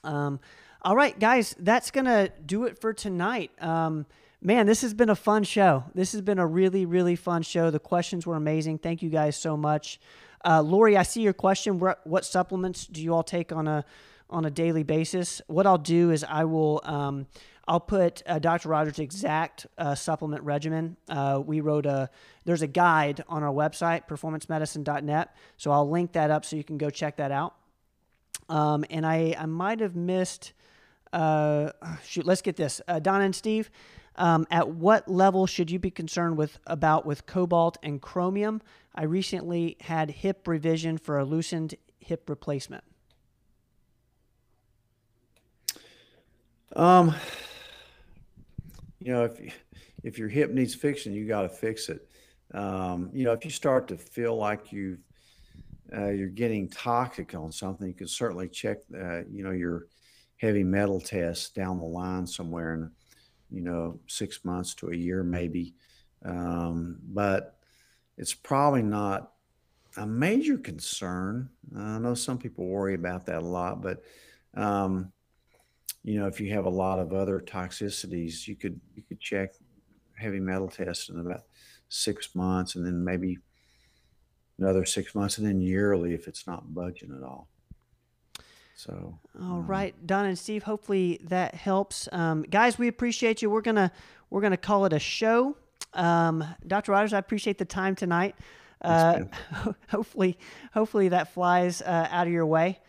Um, 0.03 0.39
all 0.81 0.95
right, 0.95 1.17
guys, 1.19 1.55
that's 1.59 1.91
gonna 1.91 2.29
do 2.45 2.65
it 2.65 2.79
for 2.79 2.93
tonight. 2.93 3.51
Um, 3.61 4.05
man, 4.41 4.65
this 4.65 4.81
has 4.81 4.93
been 4.93 5.09
a 5.09 5.15
fun 5.15 5.43
show. 5.43 5.83
This 5.93 6.11
has 6.11 6.21
been 6.21 6.39
a 6.39 6.47
really 6.47 6.85
really 6.85 7.15
fun 7.15 7.41
show. 7.41 7.69
The 7.69 7.79
questions 7.79 8.25
were 8.25 8.35
amazing. 8.35 8.79
Thank 8.79 9.01
you 9.01 9.09
guys 9.09 9.35
so 9.35 9.57
much. 9.57 9.99
Uh, 10.45 10.61
Lori, 10.61 10.95
I 10.95 11.03
see 11.03 11.21
your 11.21 11.33
question. 11.33 11.79
What, 11.79 12.25
supplements 12.25 12.85
do 12.85 13.01
you 13.01 13.13
all 13.13 13.23
take 13.23 13.51
on 13.51 13.67
a 13.67 13.83
on 14.29 14.45
a 14.45 14.51
daily 14.51 14.83
basis. 14.83 15.41
What 15.47 15.65
I'll 15.65 15.77
do 15.77 16.11
is 16.11 16.23
I 16.23 16.43
will 16.43 16.81
um, 16.83 17.27
I'll 17.67 17.79
put 17.79 18.23
uh, 18.25 18.39
Dr. 18.39 18.69
Rogers' 18.69 18.99
exact 18.99 19.67
uh, 19.77 19.95
supplement 19.95 20.43
regimen. 20.43 20.97
Uh, 21.09 21.41
we 21.45 21.61
wrote 21.61 21.85
a 21.85 22.09
there's 22.45 22.61
a 22.61 22.67
guide 22.67 23.23
on 23.27 23.43
our 23.43 23.53
website 23.53 24.07
performancemedicine.net, 24.07 25.35
so 25.57 25.71
I'll 25.71 25.89
link 25.89 26.13
that 26.13 26.31
up 26.31 26.45
so 26.45 26.55
you 26.55 26.63
can 26.63 26.77
go 26.77 26.89
check 26.89 27.17
that 27.17 27.31
out. 27.31 27.55
Um, 28.49 28.85
and 28.89 29.05
I 29.05 29.35
I 29.37 29.45
might 29.45 29.79
have 29.79 29.95
missed. 29.95 30.53
Uh, 31.13 31.71
shoot, 32.03 32.25
let's 32.25 32.41
get 32.41 32.57
this. 32.57 32.81
Uh, 32.87 32.99
Don 32.99 33.21
and 33.21 33.33
Steve, 33.33 33.69
um, 34.17 34.47
at 34.51 34.69
what 34.69 35.07
level 35.07 35.45
should 35.45 35.69
you 35.69 35.79
be 35.79 35.91
concerned 35.91 36.37
with 36.37 36.59
about 36.67 37.05
with 37.05 37.25
cobalt 37.25 37.77
and 37.83 38.01
chromium? 38.01 38.61
I 38.95 39.03
recently 39.03 39.77
had 39.81 40.09
hip 40.09 40.47
revision 40.47 40.97
for 40.97 41.19
a 41.19 41.25
loosened 41.25 41.75
hip 41.99 42.29
replacement. 42.29 42.83
Um, 46.75 47.15
you 48.99 49.13
know, 49.13 49.25
if 49.25 49.53
if 50.03 50.17
your 50.17 50.29
hip 50.29 50.51
needs 50.51 50.75
fixing, 50.75 51.13
you 51.13 51.27
got 51.27 51.41
to 51.43 51.49
fix 51.49 51.89
it. 51.89 52.07
Um, 52.53 53.09
you 53.13 53.23
know, 53.25 53.33
if 53.33 53.43
you 53.43 53.51
start 53.51 53.87
to 53.89 53.97
feel 53.97 54.35
like 54.35 54.71
you 54.71 54.97
uh, 55.95 56.09
you're 56.09 56.27
getting 56.27 56.69
toxic 56.69 57.33
on 57.33 57.51
something, 57.51 57.87
you 57.87 57.93
can 57.93 58.07
certainly 58.07 58.49
check, 58.49 58.79
uh, 58.93 59.19
you 59.31 59.43
know, 59.43 59.51
your 59.51 59.87
heavy 60.37 60.63
metal 60.63 60.99
test 60.99 61.55
down 61.55 61.79
the 61.79 61.85
line 61.85 62.27
somewhere 62.27 62.73
in, 62.73 62.91
you 63.51 63.61
know, 63.61 63.99
six 64.07 64.43
months 64.43 64.73
to 64.75 64.89
a 64.89 64.95
year 64.95 65.23
maybe. 65.23 65.73
Um, 66.25 66.99
but 67.03 67.57
it's 68.17 68.33
probably 68.33 68.81
not 68.81 69.33
a 69.97 70.05
major 70.05 70.57
concern. 70.57 71.49
I 71.75 71.99
know 71.99 72.13
some 72.13 72.37
people 72.37 72.65
worry 72.65 72.95
about 72.95 73.25
that 73.27 73.41
a 73.41 73.45
lot, 73.45 73.81
but 73.81 74.03
um, 74.55 75.11
you 76.03 76.19
know, 76.19 76.27
if 76.27 76.39
you 76.39 76.53
have 76.53 76.65
a 76.65 76.69
lot 76.69 76.99
of 76.99 77.13
other 77.13 77.39
toxicities, 77.39 78.47
you 78.47 78.55
could 78.55 78.79
you 78.95 79.03
could 79.03 79.19
check 79.19 79.51
heavy 80.15 80.39
metal 80.39 80.67
tests 80.67 81.09
in 81.09 81.19
about 81.19 81.41
six 81.89 82.33
months, 82.35 82.75
and 82.75 82.85
then 82.85 83.03
maybe 83.03 83.37
another 84.57 84.85
six 84.85 85.13
months, 85.13 85.37
and 85.37 85.45
then 85.45 85.61
yearly 85.61 86.13
if 86.13 86.27
it's 86.27 86.47
not 86.47 86.73
budging 86.73 87.13
at 87.15 87.23
all. 87.23 87.49
So, 88.77 89.17
all 89.41 89.59
um, 89.59 89.67
right, 89.67 89.95
Don 90.05 90.25
and 90.25 90.37
Steve. 90.37 90.63
Hopefully 90.63 91.19
that 91.23 91.55
helps, 91.55 92.07
um, 92.11 92.43
guys. 92.43 92.77
We 92.77 92.87
appreciate 92.87 93.41
you. 93.41 93.49
We're 93.49 93.61
gonna 93.61 93.91
we're 94.29 94.41
gonna 94.41 94.55
call 94.55 94.85
it 94.85 94.93
a 94.93 94.99
show. 94.99 95.57
Um, 95.93 96.43
Dr. 96.67 96.91
Rogers, 96.91 97.13
I 97.13 97.17
appreciate 97.17 97.57
the 97.57 97.65
time 97.65 97.95
tonight. 97.95 98.35
Uh, 98.81 99.21
hopefully, 99.89 100.37
hopefully 100.73 101.09
that 101.09 101.33
flies 101.33 101.81
uh, 101.81 102.07
out 102.11 102.27
of 102.27 102.33
your 102.33 102.45
way 102.45 102.79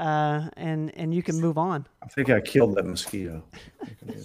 uh, 0.00 0.48
and 0.56 0.92
and 0.96 1.14
you 1.14 1.22
can 1.22 1.38
move 1.40 1.58
on. 1.58 1.86
I 2.02 2.08
think 2.08 2.30
I 2.30 2.40
killed 2.40 2.76
that 2.76 2.86
mosquito. 2.86 3.44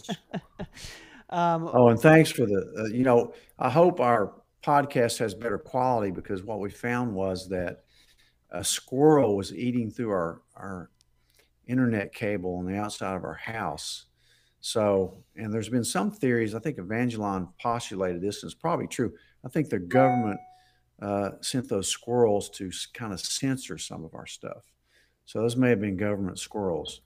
um, 1.29 1.69
oh, 1.73 1.89
and 1.89 1.99
thanks 1.99 2.31
for 2.31 2.45
the. 2.45 2.73
Uh, 2.79 2.85
you 2.85 3.03
know, 3.03 3.33
I 3.59 3.69
hope 3.69 3.99
our 3.99 4.33
podcast 4.63 5.19
has 5.19 5.33
better 5.33 5.57
quality 5.57 6.11
because 6.11 6.43
what 6.43 6.59
we 6.59 6.69
found 6.69 7.13
was 7.13 7.49
that 7.49 7.83
a 8.51 8.63
squirrel 8.63 9.35
was 9.35 9.53
eating 9.53 9.91
through 9.91 10.11
our 10.11 10.41
our 10.55 10.89
internet 11.67 12.13
cable 12.13 12.57
on 12.57 12.65
the 12.65 12.77
outside 12.77 13.15
of 13.15 13.23
our 13.23 13.33
house. 13.33 14.05
So, 14.61 15.23
and 15.35 15.53
there's 15.53 15.69
been 15.69 15.83
some 15.83 16.11
theories. 16.11 16.55
I 16.55 16.59
think 16.59 16.79
Evangeline 16.79 17.47
postulated 17.61 18.21
this, 18.21 18.41
and 18.41 18.51
it's 18.51 18.59
probably 18.59 18.87
true. 18.87 19.13
I 19.45 19.49
think 19.49 19.69
the 19.69 19.79
government 19.79 20.39
uh, 21.01 21.31
sent 21.41 21.69
those 21.69 21.87
squirrels 21.87 22.49
to 22.51 22.71
kind 22.93 23.13
of 23.13 23.19
censor 23.19 23.77
some 23.77 24.03
of 24.03 24.15
our 24.15 24.25
stuff. 24.25 24.63
So 25.25 25.39
those 25.39 25.55
may 25.55 25.69
have 25.69 25.81
been 25.81 25.97
government 25.97 26.39
squirrels. 26.39 27.01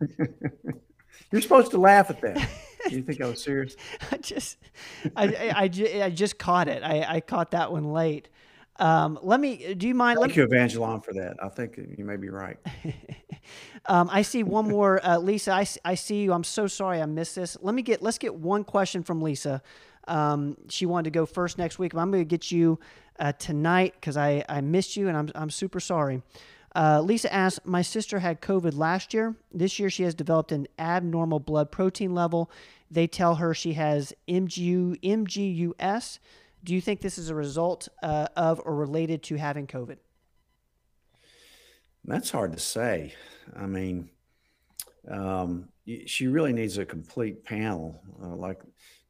You're 1.32 1.40
supposed 1.40 1.70
to 1.72 1.78
laugh 1.78 2.10
at 2.10 2.20
that. 2.20 2.48
Do 2.88 2.96
you 2.96 3.02
think 3.02 3.20
I 3.20 3.26
was 3.28 3.42
serious? 3.42 3.76
I 4.12 4.16
just, 4.18 4.58
I, 5.16 5.24
I, 5.26 5.50
I, 5.50 5.70
I, 6.04 6.10
just 6.10 6.38
caught 6.38 6.68
it. 6.68 6.82
I, 6.82 7.16
I 7.16 7.20
caught 7.20 7.52
that 7.52 7.72
one 7.72 7.84
late. 7.84 8.28
Um, 8.76 9.18
let 9.22 9.40
me. 9.40 9.74
Do 9.74 9.86
you 9.86 9.94
mind? 9.94 10.18
Thank 10.20 10.36
you, 10.36 10.44
Evangeline, 10.44 11.00
for 11.00 11.12
that. 11.14 11.36
I 11.42 11.48
think 11.48 11.76
you 11.76 12.04
may 12.04 12.16
be 12.16 12.28
right. 12.28 12.58
um, 13.86 14.08
I 14.10 14.22
see 14.22 14.42
one 14.42 14.68
more, 14.68 15.04
uh, 15.04 15.18
Lisa. 15.18 15.52
I, 15.52 15.66
I 15.84 15.94
see 15.94 16.22
you. 16.22 16.32
I'm 16.32 16.44
so 16.44 16.66
sorry 16.66 17.00
I 17.00 17.06
missed 17.06 17.36
this. 17.36 17.56
Let 17.60 17.74
me 17.74 17.82
get. 17.82 18.02
Let's 18.02 18.18
get 18.18 18.34
one 18.34 18.64
question 18.64 19.02
from 19.02 19.22
Lisa. 19.22 19.62
Um, 20.08 20.56
she 20.68 20.86
wanted 20.86 21.04
to 21.04 21.10
go 21.10 21.24
first 21.24 21.56
next 21.56 21.78
week, 21.78 21.94
but 21.94 22.00
I'm 22.00 22.10
going 22.10 22.22
to 22.24 22.28
get 22.28 22.50
you 22.50 22.78
uh, 23.18 23.32
tonight 23.32 23.94
because 23.94 24.16
I 24.16 24.44
I 24.48 24.60
missed 24.60 24.96
you 24.96 25.08
and 25.08 25.16
I'm 25.16 25.30
I'm 25.34 25.50
super 25.50 25.80
sorry. 25.80 26.22
Uh, 26.74 27.00
Lisa 27.00 27.32
asks, 27.32 27.60
My 27.64 27.82
sister 27.82 28.18
had 28.18 28.40
COVID 28.40 28.76
last 28.76 29.14
year. 29.14 29.36
This 29.52 29.78
year, 29.78 29.90
she 29.90 30.02
has 30.02 30.14
developed 30.14 30.50
an 30.50 30.66
abnormal 30.78 31.38
blood 31.38 31.70
protein 31.70 32.14
level. 32.14 32.50
They 32.90 33.06
tell 33.06 33.36
her 33.36 33.54
she 33.54 33.74
has 33.74 34.12
MGU, 34.28 35.00
MGUS. 35.00 36.18
Do 36.64 36.74
you 36.74 36.80
think 36.80 37.02
this 37.02 37.18
is 37.18 37.28
a 37.28 37.34
result 37.34 37.88
uh, 38.02 38.26
of 38.36 38.60
or 38.64 38.74
related 38.74 39.22
to 39.24 39.36
having 39.36 39.66
COVID? 39.66 39.98
That's 42.06 42.30
hard 42.30 42.52
to 42.52 42.58
say. 42.58 43.14
I 43.54 43.66
mean, 43.66 44.08
um, 45.08 45.68
she 46.06 46.26
really 46.26 46.54
needs 46.54 46.78
a 46.78 46.86
complete 46.86 47.44
panel, 47.44 48.02
uh, 48.22 48.34
like 48.34 48.62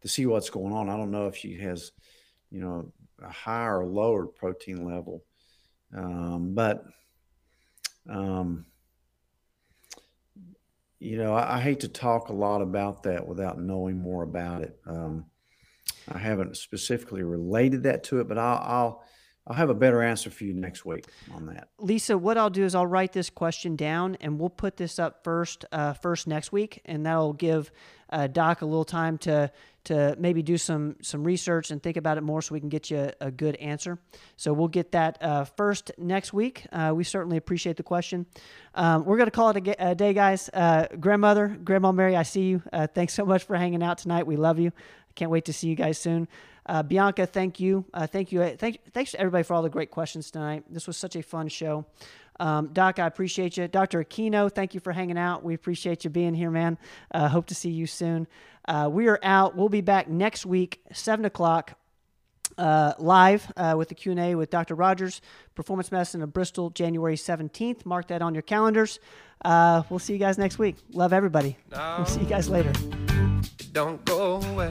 to 0.02 0.08
see 0.08 0.26
what's 0.26 0.50
going 0.50 0.72
on. 0.72 0.88
I 0.88 0.96
don't 0.96 1.12
know 1.12 1.28
if 1.28 1.36
she 1.36 1.54
has, 1.58 1.92
you 2.50 2.60
know, 2.60 2.92
a 3.22 3.30
higher 3.30 3.80
or 3.80 3.86
lower 3.86 4.26
protein 4.26 4.84
level, 4.84 5.24
um, 5.96 6.54
but 6.54 6.84
um, 8.08 8.66
you 10.98 11.16
know, 11.16 11.34
I, 11.34 11.56
I, 11.56 11.60
hate 11.60 11.80
to 11.80 11.88
talk 11.88 12.28
a 12.28 12.34
lot 12.34 12.60
about 12.60 13.04
that 13.04 13.26
without 13.26 13.58
knowing 13.58 13.98
more 13.98 14.22
about 14.22 14.62
it. 14.62 14.78
Um, 14.86 15.26
I 16.12 16.18
haven't 16.18 16.56
specifically 16.56 17.22
related 17.22 17.84
that 17.84 18.04
to 18.04 18.20
it, 18.20 18.28
but 18.28 18.38
I'll, 18.38 18.58
I'll 18.58 19.04
I'll 19.46 19.56
have 19.56 19.68
a 19.68 19.74
better 19.74 20.02
answer 20.02 20.30
for 20.30 20.44
you 20.44 20.54
next 20.54 20.86
week 20.86 21.04
on 21.34 21.46
that. 21.46 21.68
Lisa, 21.78 22.16
what 22.16 22.38
I'll 22.38 22.48
do 22.48 22.64
is 22.64 22.74
I'll 22.74 22.86
write 22.86 23.12
this 23.12 23.28
question 23.28 23.76
down 23.76 24.16
and 24.22 24.40
we'll 24.40 24.48
put 24.48 24.78
this 24.78 24.98
up 24.98 25.22
first 25.22 25.66
uh, 25.70 25.92
first 25.92 26.26
next 26.26 26.50
week, 26.50 26.80
and 26.86 27.04
that'll 27.04 27.34
give 27.34 27.70
uh, 28.08 28.26
Doc 28.26 28.62
a 28.62 28.66
little 28.66 28.86
time 28.86 29.18
to 29.18 29.50
to 29.84 30.16
maybe 30.18 30.42
do 30.42 30.56
some 30.56 30.96
some 31.02 31.22
research 31.24 31.70
and 31.70 31.82
think 31.82 31.98
about 31.98 32.16
it 32.16 32.22
more, 32.22 32.40
so 32.40 32.54
we 32.54 32.60
can 32.60 32.70
get 32.70 32.90
you 32.90 32.96
a, 33.20 33.26
a 33.26 33.30
good 33.30 33.56
answer. 33.56 33.98
So 34.36 34.54
we'll 34.54 34.68
get 34.68 34.92
that 34.92 35.18
uh, 35.20 35.44
first 35.44 35.92
next 35.98 36.32
week. 36.32 36.66
Uh, 36.72 36.92
we 36.96 37.04
certainly 37.04 37.36
appreciate 37.36 37.76
the 37.76 37.82
question. 37.82 38.24
Um, 38.74 39.04
we're 39.04 39.22
to 39.22 39.30
call 39.30 39.50
it 39.50 39.68
a, 39.68 39.90
a 39.90 39.94
day, 39.94 40.14
guys. 40.14 40.48
Uh, 40.54 40.86
grandmother, 40.98 41.48
Grandma 41.48 41.92
Mary, 41.92 42.16
I 42.16 42.22
see 42.22 42.44
you. 42.44 42.62
Uh, 42.72 42.86
thanks 42.86 43.12
so 43.12 43.26
much 43.26 43.44
for 43.44 43.56
hanging 43.56 43.82
out 43.82 43.98
tonight. 43.98 44.26
We 44.26 44.36
love 44.36 44.58
you. 44.58 44.72
Can't 45.14 45.30
wait 45.30 45.44
to 45.46 45.52
see 45.52 45.68
you 45.68 45.74
guys 45.74 45.98
soon. 45.98 46.28
Uh, 46.66 46.82
Bianca, 46.82 47.26
thank 47.26 47.60
you. 47.60 47.84
Uh, 47.92 48.06
thank 48.06 48.32
you. 48.32 48.42
Thank, 48.56 48.80
thanks 48.92 49.10
to 49.12 49.20
everybody 49.20 49.44
for 49.44 49.54
all 49.54 49.62
the 49.62 49.70
great 49.70 49.90
questions 49.90 50.30
tonight. 50.30 50.64
This 50.70 50.86
was 50.86 50.96
such 50.96 51.14
a 51.16 51.22
fun 51.22 51.48
show. 51.48 51.84
Um, 52.40 52.68
Doc, 52.72 52.98
I 52.98 53.06
appreciate 53.06 53.56
you. 53.56 53.68
Dr. 53.68 54.02
Aquino, 54.02 54.50
thank 54.50 54.74
you 54.74 54.80
for 54.80 54.92
hanging 54.92 55.18
out. 55.18 55.44
We 55.44 55.54
appreciate 55.54 56.04
you 56.04 56.10
being 56.10 56.34
here, 56.34 56.50
man. 56.50 56.78
Uh, 57.12 57.28
hope 57.28 57.46
to 57.46 57.54
see 57.54 57.70
you 57.70 57.86
soon. 57.86 58.26
Uh, 58.66 58.88
we 58.90 59.08
are 59.08 59.20
out. 59.22 59.56
We'll 59.56 59.68
be 59.68 59.82
back 59.82 60.08
next 60.08 60.46
week, 60.46 60.80
7 60.92 61.24
o'clock. 61.24 61.78
Uh, 62.56 62.92
live 62.98 63.50
uh, 63.56 63.74
with 63.76 63.88
the 63.88 63.96
q&a 63.96 64.36
with 64.36 64.48
dr 64.48 64.72
rogers 64.76 65.20
performance 65.56 65.90
medicine 65.90 66.22
of 66.22 66.32
bristol 66.32 66.70
january 66.70 67.16
17th 67.16 67.84
mark 67.84 68.06
that 68.06 68.22
on 68.22 68.32
your 68.32 68.42
calendars 68.42 69.00
uh, 69.44 69.82
we'll 69.90 69.98
see 69.98 70.12
you 70.12 70.20
guys 70.20 70.38
next 70.38 70.56
week 70.56 70.76
love 70.92 71.12
everybody 71.12 71.56
no, 71.72 71.94
we'll 71.98 72.06
see 72.06 72.20
you 72.20 72.26
guys 72.26 72.48
later 72.48 72.70
don't 73.72 74.04
go 74.04 74.40
away 74.40 74.70